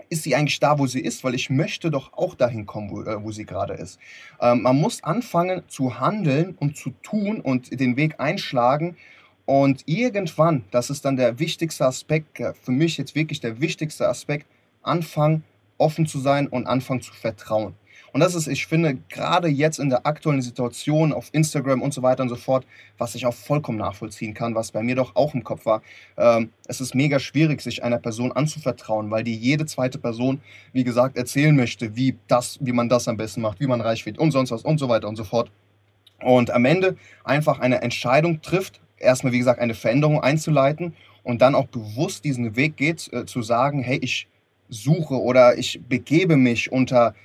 ist 0.10 0.24
sie 0.24 0.36
eigentlich 0.36 0.60
da, 0.60 0.80
wo 0.80 0.88
sie 0.88 1.02
ist, 1.02 1.24
weil 1.24 1.36
ich 1.36 1.50
möchte 1.50 1.92
doch 1.92 2.14
auch 2.14 2.36
dahin 2.36 2.66
kommen, 2.66 2.90
wo, 2.92 3.04
äh, 3.04 3.24
wo 3.24 3.32
sie 3.32 3.46
gerade 3.46 3.74
ist. 3.74 4.00
Ähm, 4.42 4.64
man 4.64 4.76
muss 4.76 5.04
anfangen 5.04 5.64
zu 5.68 6.00
handeln 6.00 6.56
und 6.60 6.76
zu 6.76 6.92
tun 7.04 7.42
und 7.42 7.80
den 7.80 7.96
Weg 7.96 8.20
einschlagen. 8.20 8.98
Und 9.46 9.84
irgendwann, 9.86 10.66
das 10.72 10.90
ist 10.90 11.06
dann 11.06 11.16
der 11.16 11.40
wichtigste 11.40 11.86
Aspekt, 11.86 12.40
äh, 12.40 12.54
für 12.54 12.72
mich 12.72 12.98
jetzt 12.98 13.16
wirklich 13.16 13.40
der 13.40 13.62
wichtigste 13.62 14.08
Aspekt, 14.08 14.48
anfangen 14.82 15.44
offen 15.78 16.06
zu 16.06 16.20
sein 16.20 16.48
und 16.48 16.68
anfangen 16.68 17.02
zu 17.02 17.14
vertrauen. 17.14 17.74
Und 18.12 18.22
das 18.22 18.36
ist, 18.36 18.48
ich 18.48 18.66
finde, 18.66 18.98
gerade 19.10 19.48
jetzt 19.48 19.80
in 19.80 19.90
der 19.90 20.06
aktuellen 20.06 20.42
Situation 20.42 21.14
auf 21.14 21.30
Instagram 21.32 21.82
und 21.82 21.94
so 21.94 22.02
weiter 22.02 22.24
und 22.24 22.30
so 22.30 22.36
fort, 22.36 22.66
was 22.98 23.16
ich 23.16 23.26
auch 23.26 23.34
vollkommen 23.34 23.78
nachvollziehen 23.78 24.34
kann, 24.34 24.56
was 24.56 24.72
bei 24.72 24.82
mir 24.82 24.96
doch 24.96 25.16
auch 25.16 25.34
im 25.34 25.44
Kopf 25.44 25.66
war. 25.66 25.82
Ähm, 26.18 26.52
es 26.68 26.82
ist 26.82 26.96
mega 26.96 27.20
schwierig, 27.20 27.62
sich 27.62 27.84
einer 27.84 28.00
Person 28.00 28.32
anzuvertrauen, 28.32 29.12
weil 29.12 29.24
die 29.24 29.36
jede 29.36 29.66
zweite 29.66 30.00
Person, 30.00 30.42
wie 30.74 30.84
gesagt, 30.84 31.18
erzählen 31.18 31.56
möchte, 31.56 31.96
wie, 31.96 32.18
das, 32.28 32.58
wie 32.62 32.74
man 32.74 32.90
das 32.90 33.08
am 33.08 33.18
besten 33.18 33.42
macht, 33.42 33.60
wie 33.60 33.68
man 33.68 33.82
reich 33.82 34.06
wird 34.06 34.18
und 34.18 34.32
sonst 34.32 34.52
was 34.52 34.64
und 34.64 34.80
so 34.80 34.90
weiter 34.90 35.08
und 35.08 35.16
so 35.16 35.24
fort. 35.24 35.52
Und 36.22 36.52
am 36.52 36.66
Ende 36.66 36.98
einfach 37.24 37.60
eine 37.60 37.82
Entscheidung 37.82 38.42
trifft, 38.42 38.82
erstmal, 38.98 39.34
wie 39.34 39.40
gesagt, 39.40 39.60
eine 39.60 39.74
Veränderung 39.74 40.22
einzuleiten 40.22 40.94
und 41.24 41.42
dann 41.42 41.56
auch 41.56 41.68
bewusst 41.68 42.26
diesen 42.26 42.56
Weg 42.56 42.76
geht, 42.76 43.12
äh, 43.14 43.26
zu 43.26 43.42
sagen, 43.42 43.82
hey, 43.82 44.00
ich 44.02 44.28
suche 44.70 45.16
oder 45.22 45.58
ich 45.58 45.82
begebe 45.88 46.38
mich 46.38 46.72
unter 46.72 47.16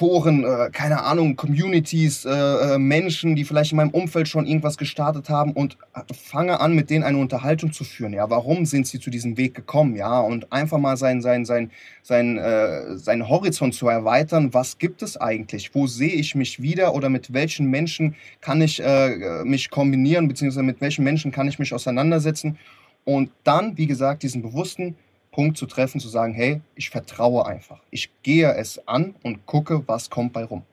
Foren, 0.00 0.44
äh, 0.44 0.70
keine 0.72 1.02
Ahnung, 1.02 1.36
Communities, 1.36 2.24
äh, 2.24 2.30
äh, 2.30 2.78
Menschen, 2.78 3.36
die 3.36 3.44
vielleicht 3.44 3.72
in 3.72 3.76
meinem 3.76 3.90
Umfeld 3.90 4.28
schon 4.28 4.46
irgendwas 4.46 4.78
gestartet 4.78 5.28
haben 5.28 5.52
und 5.52 5.76
fange 6.10 6.58
an, 6.58 6.74
mit 6.74 6.88
denen 6.88 7.04
eine 7.04 7.18
Unterhaltung 7.18 7.70
zu 7.70 7.84
führen. 7.84 8.14
Ja, 8.14 8.30
warum 8.30 8.64
sind 8.64 8.86
sie 8.86 8.98
zu 8.98 9.10
diesem 9.10 9.36
Weg 9.36 9.54
gekommen? 9.54 9.94
Ja, 9.96 10.20
und 10.20 10.50
einfach 10.50 10.78
mal 10.78 10.96
sein, 10.96 11.20
sein, 11.20 11.44
sein, 11.44 11.70
sein, 12.02 12.38
äh, 12.38 12.96
seinen 12.96 13.28
Horizont 13.28 13.74
zu 13.74 13.88
erweitern. 13.88 14.54
Was 14.54 14.78
gibt 14.78 15.02
es 15.02 15.18
eigentlich? 15.18 15.74
Wo 15.74 15.86
sehe 15.86 16.14
ich 16.14 16.34
mich 16.34 16.62
wieder 16.62 16.94
oder 16.94 17.10
mit 17.10 17.34
welchen 17.34 17.66
Menschen 17.66 18.14
kann 18.40 18.62
ich 18.62 18.82
äh, 18.82 19.44
mich 19.44 19.68
kombinieren, 19.68 20.28
beziehungsweise 20.28 20.62
mit 20.62 20.80
welchen 20.80 21.04
Menschen 21.04 21.30
kann 21.30 21.46
ich 21.46 21.58
mich 21.58 21.74
auseinandersetzen? 21.74 22.56
Und 23.04 23.30
dann, 23.44 23.76
wie 23.76 23.86
gesagt, 23.86 24.22
diesen 24.22 24.40
bewussten 24.40 24.94
Punkt 25.32 25.56
zu 25.56 25.66
treffen, 25.66 26.00
zu 26.00 26.08
sagen, 26.08 26.34
hey, 26.34 26.60
ich 26.74 26.90
vertraue 26.90 27.46
einfach. 27.46 27.80
Ich 27.90 28.10
gehe 28.22 28.52
es 28.54 28.86
an 28.88 29.14
und 29.22 29.46
gucke, 29.46 29.82
was 29.86 30.10
kommt 30.10 30.32
bei 30.32 30.44
rum. 30.44 30.64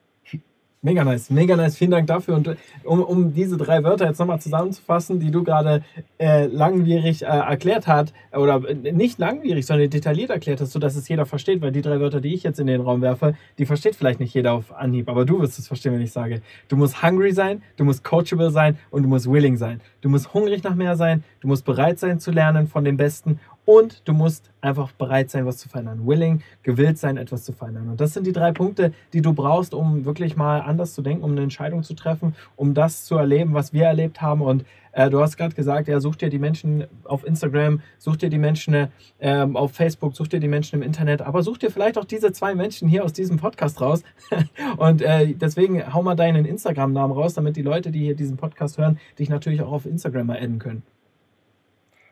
Mega 0.83 1.03
nice, 1.03 1.31
mega 1.31 1.55
nice. 1.55 1.75
Vielen 1.75 1.89
Dank 1.89 2.05
dafür. 2.05 2.35
Und 2.35 2.47
äh, 2.47 2.55
um, 2.83 3.01
um 3.01 3.33
diese 3.33 3.57
drei 3.57 3.83
Wörter 3.83 4.05
jetzt 4.05 4.19
nochmal 4.19 4.39
zusammenzufassen, 4.39 5.19
die 5.19 5.31
du 5.31 5.43
gerade 5.43 5.83
äh, 6.19 6.45
langwierig 6.45 7.23
äh, 7.23 7.25
erklärt 7.25 7.87
hast, 7.87 8.13
oder 8.31 8.61
äh, 8.69 8.93
nicht 8.93 9.17
langwierig, 9.17 9.65
sondern 9.65 9.89
detailliert 9.89 10.29
erklärt 10.29 10.61
hast, 10.61 10.71
sodass 10.71 10.95
es 10.95 11.07
jeder 11.09 11.25
versteht, 11.25 11.61
weil 11.61 11.71
die 11.71 11.81
drei 11.81 11.99
Wörter, 11.99 12.21
die 12.21 12.33
ich 12.33 12.43
jetzt 12.43 12.59
in 12.59 12.67
den 12.67 12.79
Raum 12.79 13.01
werfe, 13.01 13.35
die 13.57 13.65
versteht 13.65 13.95
vielleicht 13.95 14.19
nicht 14.19 14.35
jeder 14.35 14.53
auf 14.53 14.71
Anhieb, 14.71 15.09
aber 15.09 15.25
du 15.25 15.41
wirst 15.41 15.57
es 15.57 15.67
verstehen, 15.67 15.93
wenn 15.93 16.01
ich 16.01 16.11
sage. 16.11 16.41
Du 16.67 16.77
musst 16.77 17.01
hungry 17.01 17.31
sein, 17.31 17.63
du 17.75 17.83
musst 17.83 18.03
coachable 18.03 18.51
sein 18.51 18.77
und 18.91 19.01
du 19.01 19.09
musst 19.09 19.29
willing 19.29 19.57
sein. 19.57 19.81
Du 20.01 20.09
musst 20.09 20.33
hungrig 20.33 20.63
nach 20.63 20.75
mehr 20.75 20.95
sein, 20.95 21.23
du 21.41 21.47
musst 21.47 21.65
bereit 21.65 21.97
sein 21.97 22.19
zu 22.19 22.29
lernen 22.29 22.67
von 22.67 22.85
den 22.85 22.97
Besten 22.97 23.39
und 23.67 24.07
du 24.07 24.13
musst 24.13 24.49
einfach 24.61 24.93
bereit 24.93 25.29
sein, 25.29 25.45
was 25.45 25.57
zu 25.57 25.67
verändern. 25.67 26.07
Willing, 26.07 26.41
gewillt 26.63 26.97
sein, 26.97 27.17
etwas 27.17 27.43
zu 27.43 27.51
verändern. 27.51 27.89
Und 27.89 27.99
das 27.99 28.13
sind 28.13 28.25
die 28.25 28.31
drei 28.31 28.53
Punkte, 28.53 28.93
die 29.11 29.21
du 29.21 29.33
brauchst, 29.33 29.73
um 29.73 30.05
wirklich 30.05 30.37
mal 30.37 30.61
anders 30.61 30.93
zu 30.93 31.01
denken, 31.01 31.21
um 31.21 31.31
eine 31.31 31.41
Entscheidung 31.41 31.83
zu 31.83 31.93
treffen, 31.93 32.33
um 32.55 32.73
das 32.73 33.03
zu 33.03 33.17
erleben, 33.17 33.53
was 33.53 33.73
wir 33.73 33.83
erlebt 33.83 34.21
haben. 34.21 34.41
Und 34.41 34.63
äh, 34.93 35.09
du 35.09 35.19
hast 35.19 35.35
gerade 35.35 35.53
gesagt, 35.53 35.89
ja, 35.89 35.99
such 35.99 36.15
dir 36.15 36.29
die 36.29 36.39
Menschen 36.39 36.85
auf 37.03 37.27
Instagram, 37.27 37.81
such 37.97 38.15
dir 38.15 38.29
die 38.29 38.37
Menschen 38.37 38.87
äh, 39.19 39.45
auf 39.53 39.73
Facebook, 39.73 40.15
such 40.15 40.29
dir 40.29 40.39
die 40.39 40.47
Menschen 40.47 40.77
im 40.77 40.81
Internet, 40.81 41.21
aber 41.21 41.43
such 41.43 41.57
dir 41.57 41.69
vielleicht 41.69 41.97
auch 41.97 42.05
diese 42.05 42.31
zwei 42.31 42.55
Menschen 42.55 42.87
hier 42.87 43.03
aus 43.03 43.11
diesem 43.11 43.35
Podcast 43.35 43.81
raus. 43.81 44.01
Und 44.77 45.01
äh, 45.01 45.33
deswegen 45.33 45.93
hau 45.93 46.03
mal 46.03 46.15
deinen 46.15 46.45
Instagram-Namen 46.45 47.13
raus, 47.13 47.33
damit 47.33 47.57
die 47.57 47.63
Leute, 47.63 47.91
die 47.91 47.99
hier 47.99 48.15
diesen 48.15 48.37
Podcast 48.37 48.77
hören, 48.77 48.97
dich 49.19 49.27
natürlich 49.27 49.61
auch 49.61 49.73
auf 49.73 49.85
Instagram 49.85 50.29
adden 50.29 50.57
können. 50.57 50.83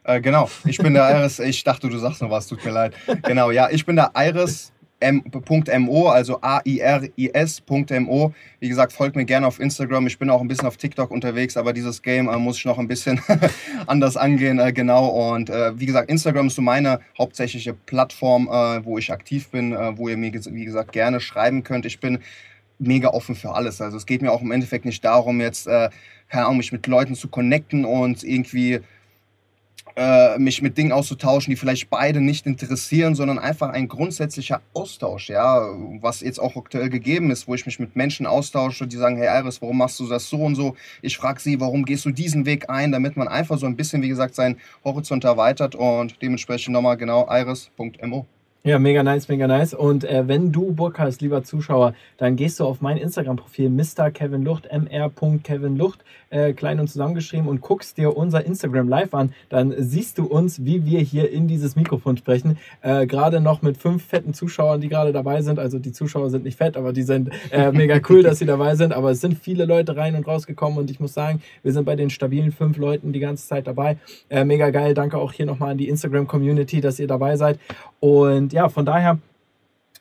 Äh, 0.05 0.21
genau, 0.21 0.49
ich 0.65 0.77
bin 0.77 0.93
der 0.93 1.09
Iris. 1.09 1.39
Ich 1.39 1.63
dachte, 1.63 1.89
du 1.89 1.97
sagst 1.97 2.21
noch 2.21 2.29
was, 2.29 2.47
tut 2.47 2.63
mir 2.63 2.71
leid. 2.71 2.93
Genau, 3.23 3.49
ja, 3.51 3.69
ich 3.71 3.85
bin 3.85 3.95
der 3.95 4.11
Iris. 4.15 4.71
M.mo, 5.01 6.07
also 6.07 6.39
A-I-R-I-S.mo. 6.41 8.33
Wie 8.59 8.69
gesagt, 8.69 8.93
folgt 8.93 9.17
mir 9.17 9.25
gerne 9.25 9.45
auf 9.45 9.59
Instagram. 9.59 10.07
Ich 10.07 10.17
bin 10.17 10.29
auch 10.29 10.39
ein 10.39 10.47
bisschen 10.47 10.67
auf 10.67 10.77
TikTok 10.77 11.11
unterwegs, 11.11 11.57
aber 11.57 11.73
dieses 11.73 12.01
Game 12.01 12.29
äh, 12.29 12.37
muss 12.37 12.57
ich 12.57 12.65
noch 12.65 12.79
ein 12.79 12.87
bisschen 12.87 13.19
anders 13.87 14.15
angehen. 14.15 14.57
Äh, 14.57 14.71
genau. 14.71 15.07
Und 15.07 15.49
äh, 15.49 15.77
wie 15.77 15.85
gesagt, 15.85 16.09
Instagram 16.09 16.47
ist 16.47 16.55
so 16.55 16.61
meine 16.61 17.01
hauptsächliche 17.17 17.73
Plattform, 17.73 18.47
äh, 18.47 18.85
wo 18.85 18.97
ich 18.97 19.11
aktiv 19.11 19.49
bin, 19.49 19.73
äh, 19.73 19.97
wo 19.97 20.07
ihr 20.07 20.15
mir, 20.17 20.31
wie 20.33 20.65
gesagt, 20.65 20.93
gerne 20.93 21.19
schreiben 21.19 21.63
könnt. 21.63 21.85
Ich 21.85 21.99
bin 21.99 22.19
mega 22.79 23.09
offen 23.09 23.35
für 23.35 23.53
alles. 23.53 23.81
Also 23.81 23.97
es 23.97 24.05
geht 24.05 24.21
mir 24.21 24.31
auch 24.31 24.41
im 24.41 24.51
Endeffekt 24.51 24.85
nicht 24.85 25.03
darum, 25.03 25.41
jetzt, 25.41 25.67
äh, 25.67 25.89
keine 26.29 26.45
Ahnung, 26.45 26.57
mich 26.57 26.71
mit 26.71 26.87
Leuten 26.87 27.15
zu 27.15 27.27
connecten 27.27 27.85
und 27.85 28.23
irgendwie 28.23 28.79
äh, 29.95 30.37
mich 30.37 30.61
mit 30.61 30.77
Dingen 30.77 30.91
auszutauschen, 30.91 31.51
die 31.51 31.55
vielleicht 31.55 31.89
beide 31.89 32.21
nicht 32.21 32.45
interessieren, 32.45 33.15
sondern 33.15 33.39
einfach 33.39 33.69
ein 33.69 33.87
grundsätzlicher 33.87 34.61
Austausch, 34.73 35.29
ja, 35.29 35.61
was 36.01 36.21
jetzt 36.21 36.39
auch 36.39 36.55
aktuell 36.55 36.89
gegeben 36.89 37.31
ist, 37.31 37.47
wo 37.47 37.55
ich 37.55 37.65
mich 37.65 37.79
mit 37.79 37.95
Menschen 37.95 38.25
austausche, 38.25 38.87
die 38.87 38.97
sagen, 38.97 39.17
hey 39.17 39.27
Iris, 39.39 39.61
warum 39.61 39.77
machst 39.77 39.99
du 39.99 40.07
das 40.07 40.29
so 40.29 40.37
und 40.37 40.55
so? 40.55 40.75
Ich 41.01 41.17
frage 41.17 41.39
sie, 41.39 41.59
warum 41.59 41.85
gehst 41.85 42.05
du 42.05 42.11
diesen 42.11 42.45
Weg 42.45 42.69
ein, 42.69 42.91
damit 42.91 43.15
man 43.17 43.27
einfach 43.27 43.57
so 43.57 43.65
ein 43.65 43.75
bisschen, 43.75 44.01
wie 44.01 44.09
gesagt, 44.09 44.35
seinen 44.35 44.57
Horizont 44.83 45.23
erweitert 45.23 45.75
und 45.75 46.21
dementsprechend 46.21 46.73
nochmal 46.73 46.97
genau 46.97 47.27
iris.mo. 47.29 48.25
Ja, 48.65 48.79
mega 48.79 49.03
nice, 49.03 49.27
mega 49.27 49.45
nice. 49.45 49.75
Und 49.75 50.05
äh, 50.05 50.27
wenn 50.27 50.51
du 50.51 50.73
Bock 50.73 50.97
hast, 50.97 51.21
lieber 51.21 51.43
Zuschauer, 51.43 51.93
dann 52.17 52.35
gehst 52.35 52.59
du 52.59 52.65
auf 52.65 52.81
mein 52.81 52.97
Instagram-Profil 52.97 53.69
Mr. 53.69 54.09
Kevin 54.09 54.41
Lucht, 54.43 54.67
mr.kevinlucht, 54.73 56.03
äh, 56.31 56.51
klein 56.53 56.79
und 56.79 56.87
zusammengeschrieben 56.87 57.47
und 57.47 57.61
guckst 57.61 57.95
dir 57.99 58.17
unser 58.17 58.43
Instagram 58.43 58.89
live 58.89 59.13
an. 59.13 59.33
Dann 59.49 59.71
siehst 59.77 60.17
du 60.17 60.25
uns, 60.25 60.65
wie 60.65 60.83
wir 60.83 60.99
hier 61.01 61.31
in 61.31 61.47
dieses 61.47 61.75
Mikrofon 61.75 62.17
sprechen. 62.17 62.57
Äh, 62.81 63.05
gerade 63.05 63.39
noch 63.39 63.61
mit 63.61 63.77
fünf 63.77 64.03
fetten 64.03 64.33
Zuschauern, 64.33 64.81
die 64.81 64.89
gerade 64.89 65.13
dabei 65.13 65.43
sind. 65.43 65.59
Also 65.59 65.77
die 65.77 65.91
Zuschauer 65.91 66.31
sind 66.31 66.43
nicht 66.43 66.57
fett, 66.57 66.75
aber 66.75 66.91
die 66.91 67.03
sind 67.03 67.29
äh, 67.51 67.71
mega 67.71 67.99
cool, 68.09 68.23
dass 68.23 68.39
sie 68.39 68.47
dabei 68.47 68.73
sind. 68.73 68.93
Aber 68.93 69.11
es 69.11 69.21
sind 69.21 69.37
viele 69.37 69.65
Leute 69.65 69.95
rein 69.95 70.15
und 70.15 70.27
rausgekommen 70.27 70.79
und 70.79 70.89
ich 70.89 70.99
muss 70.99 71.13
sagen, 71.13 71.39
wir 71.61 71.71
sind 71.71 71.85
bei 71.85 71.95
den 71.95 72.09
stabilen 72.09 72.51
fünf 72.51 72.77
Leuten 72.77 73.13
die 73.13 73.19
ganze 73.19 73.47
Zeit 73.47 73.67
dabei. 73.67 73.97
Äh, 74.27 74.43
mega 74.43 74.71
geil. 74.71 74.95
Danke 74.95 75.19
auch 75.19 75.33
hier 75.33 75.45
nochmal 75.45 75.73
an 75.73 75.77
die 75.77 75.87
Instagram-Community, 75.87 76.81
dass 76.81 76.97
ihr 76.97 77.05
dabei 77.05 77.37
seid. 77.37 77.59
Und 77.99 78.54
ja, 78.55 78.69
von 78.69 78.85
daher 78.85 79.19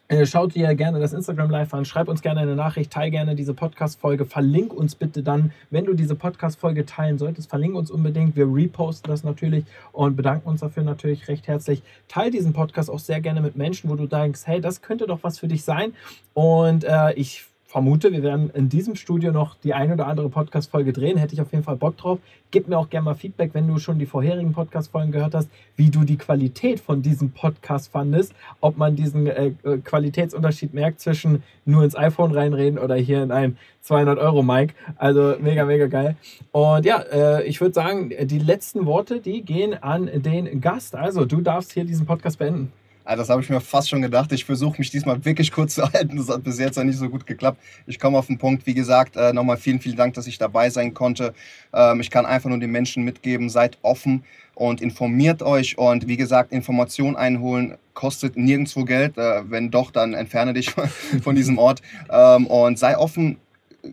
äh, 0.08 0.26
Schaut 0.26 0.54
dir 0.54 0.74
gerne 0.74 1.00
das 1.00 1.14
Instagram 1.14 1.48
Live 1.48 1.72
an, 1.72 1.86
schreib 1.86 2.08
uns 2.08 2.20
gerne 2.20 2.40
eine 2.40 2.54
Nachricht, 2.54 2.92
teile 2.92 3.10
gerne 3.10 3.34
diese 3.34 3.54
Podcast-Folge, 3.54 4.26
verlink 4.26 4.74
uns 4.74 4.94
bitte 4.94 5.22
dann, 5.22 5.50
wenn 5.70 5.86
du 5.86 5.94
diese 5.94 6.14
Podcast-Folge 6.14 6.84
teilen 6.84 7.16
solltest, 7.16 7.48
verlink 7.48 7.74
uns 7.74 7.90
unbedingt. 7.90 8.36
Wir 8.36 8.44
reposten 8.44 9.10
das 9.10 9.24
natürlich 9.24 9.64
und 9.92 10.14
bedanken 10.14 10.46
uns 10.46 10.60
dafür 10.60 10.82
natürlich 10.82 11.26
recht 11.28 11.48
herzlich. 11.48 11.82
Teil 12.06 12.30
diesen 12.30 12.52
Podcast 12.52 12.90
auch 12.90 12.98
sehr 12.98 13.22
gerne 13.22 13.40
mit 13.40 13.56
Menschen, 13.56 13.88
wo 13.88 13.96
du 13.96 14.06
denkst, 14.06 14.42
hey, 14.44 14.60
das 14.60 14.82
könnte 14.82 15.06
doch 15.06 15.20
was 15.22 15.38
für 15.38 15.48
dich 15.48 15.64
sein. 15.64 15.94
Und 16.34 16.84
äh, 16.84 17.14
ich 17.14 17.46
vermute, 17.74 18.12
wir 18.12 18.22
werden 18.22 18.50
in 18.54 18.68
diesem 18.68 18.94
Studio 18.94 19.32
noch 19.32 19.56
die 19.56 19.74
ein 19.74 19.90
oder 19.90 20.06
andere 20.06 20.28
Podcast-Folge 20.28 20.92
drehen. 20.92 21.16
Hätte 21.16 21.34
ich 21.34 21.40
auf 21.40 21.50
jeden 21.50 21.64
Fall 21.64 21.74
Bock 21.74 21.96
drauf. 21.96 22.20
Gib 22.52 22.68
mir 22.68 22.78
auch 22.78 22.88
gerne 22.88 23.06
mal 23.06 23.16
Feedback, 23.16 23.50
wenn 23.52 23.66
du 23.66 23.80
schon 23.80 23.98
die 23.98 24.06
vorherigen 24.06 24.52
Podcast-Folgen 24.52 25.10
gehört 25.10 25.34
hast, 25.34 25.50
wie 25.74 25.90
du 25.90 26.04
die 26.04 26.16
Qualität 26.16 26.78
von 26.78 27.02
diesem 27.02 27.32
Podcast 27.32 27.90
fandest. 27.90 28.32
Ob 28.60 28.76
man 28.76 28.94
diesen 28.94 29.26
äh, 29.26 29.54
äh 29.64 29.78
Qualitätsunterschied 29.78 30.72
merkt 30.72 31.00
zwischen 31.00 31.42
nur 31.64 31.82
ins 31.82 31.96
iPhone 31.96 32.30
reinreden 32.30 32.78
oder 32.78 32.94
hier 32.94 33.24
in 33.24 33.32
ein 33.32 33.56
200-Euro-Mic. 33.84 34.72
Also 34.94 35.34
mega, 35.40 35.64
mega 35.64 35.88
geil. 35.88 36.14
Und 36.52 36.86
ja, 36.86 37.00
äh, 37.00 37.42
ich 37.42 37.60
würde 37.60 37.74
sagen, 37.74 38.12
die 38.22 38.38
letzten 38.38 38.86
Worte, 38.86 39.18
die 39.18 39.42
gehen 39.42 39.74
an 39.82 40.08
den 40.14 40.60
Gast. 40.60 40.94
Also 40.94 41.24
du 41.24 41.40
darfst 41.40 41.72
hier 41.72 41.84
diesen 41.84 42.06
Podcast 42.06 42.38
beenden. 42.38 42.70
Also 43.04 43.22
das 43.22 43.28
habe 43.28 43.42
ich 43.42 43.50
mir 43.50 43.60
fast 43.60 43.90
schon 43.90 44.02
gedacht. 44.02 44.32
Ich 44.32 44.44
versuche 44.44 44.78
mich 44.78 44.90
diesmal 44.90 45.24
wirklich 45.24 45.52
kurz 45.52 45.74
zu 45.74 45.82
halten. 45.92 46.16
Das 46.16 46.28
hat 46.28 46.42
bis 46.42 46.58
jetzt 46.58 46.76
ja 46.76 46.84
nicht 46.84 46.98
so 46.98 47.08
gut 47.08 47.26
geklappt. 47.26 47.60
Ich 47.86 48.00
komme 48.00 48.18
auf 48.18 48.26
den 48.26 48.38
Punkt. 48.38 48.66
Wie 48.66 48.74
gesagt, 48.74 49.16
äh, 49.16 49.32
nochmal 49.32 49.56
vielen, 49.58 49.80
vielen 49.80 49.96
Dank, 49.96 50.14
dass 50.14 50.26
ich 50.26 50.38
dabei 50.38 50.70
sein 50.70 50.94
konnte. 50.94 51.34
Ähm, 51.72 52.00
ich 52.00 52.10
kann 52.10 52.26
einfach 52.26 52.48
nur 52.48 52.58
den 52.58 52.70
Menschen 52.70 53.04
mitgeben, 53.04 53.50
seid 53.50 53.78
offen 53.82 54.24
und 54.54 54.80
informiert 54.80 55.42
euch. 55.42 55.76
Und 55.76 56.08
wie 56.08 56.16
gesagt, 56.16 56.52
Informationen 56.52 57.16
einholen 57.16 57.76
kostet 57.92 58.36
nirgendwo 58.36 58.84
Geld. 58.84 59.18
Äh, 59.18 59.50
wenn 59.50 59.70
doch, 59.70 59.90
dann 59.90 60.14
entferne 60.14 60.54
dich 60.54 60.70
von 61.22 61.34
diesem 61.34 61.58
Ort. 61.58 61.82
Ähm, 62.10 62.46
und 62.46 62.78
sei 62.78 62.96
offen 62.96 63.36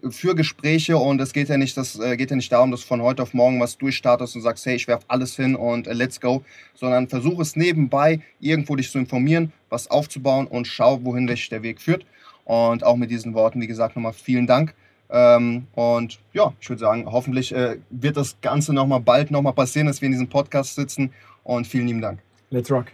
für 0.09 0.35
Gespräche 0.35 0.97
und 0.97 1.19
es 1.21 1.33
geht 1.33 1.49
ja 1.49 1.57
nicht, 1.57 1.75
das 1.77 1.99
äh, 1.99 2.17
geht 2.17 2.29
ja 2.29 2.35
nicht 2.35 2.51
darum, 2.51 2.71
dass 2.71 2.81
du 2.81 2.87
von 2.87 3.01
heute 3.01 3.23
auf 3.23 3.33
morgen 3.33 3.59
was 3.59 3.77
durchstartest 3.77 4.35
und 4.35 4.41
sagst, 4.41 4.65
hey, 4.65 4.75
ich 4.75 4.87
werfe 4.87 5.05
alles 5.07 5.35
hin 5.35 5.55
und 5.55 5.87
uh, 5.87 5.91
let's 5.91 6.19
go, 6.19 6.43
sondern 6.75 7.07
versuch 7.07 7.39
es 7.39 7.55
nebenbei 7.55 8.21
irgendwo 8.39 8.75
dich 8.75 8.91
zu 8.91 8.99
informieren, 8.99 9.51
was 9.69 9.89
aufzubauen 9.89 10.47
und 10.47 10.67
schau, 10.67 11.03
wohin 11.03 11.27
dich 11.27 11.49
der 11.49 11.63
Weg 11.63 11.81
führt. 11.81 12.05
Und 12.45 12.83
auch 12.83 12.95
mit 12.95 13.11
diesen 13.11 13.33
Worten, 13.33 13.61
wie 13.61 13.67
gesagt, 13.67 13.95
nochmal 13.95 14.13
vielen 14.13 14.47
Dank. 14.47 14.73
Ähm, 15.09 15.67
und 15.73 16.19
ja, 16.33 16.53
ich 16.59 16.69
würde 16.69 16.79
sagen, 16.79 17.05
hoffentlich 17.11 17.53
äh, 17.53 17.77
wird 17.89 18.17
das 18.17 18.37
Ganze 18.41 18.73
nochmal 18.73 19.01
bald 19.01 19.29
nochmal 19.29 19.53
passieren, 19.53 19.87
dass 19.87 20.01
wir 20.01 20.07
in 20.07 20.13
diesem 20.13 20.29
Podcast 20.29 20.75
sitzen 20.75 21.11
und 21.43 21.67
vielen 21.67 21.87
lieben 21.87 22.01
Dank. 22.01 22.19
Let's 22.49 22.71
rock. 22.71 22.85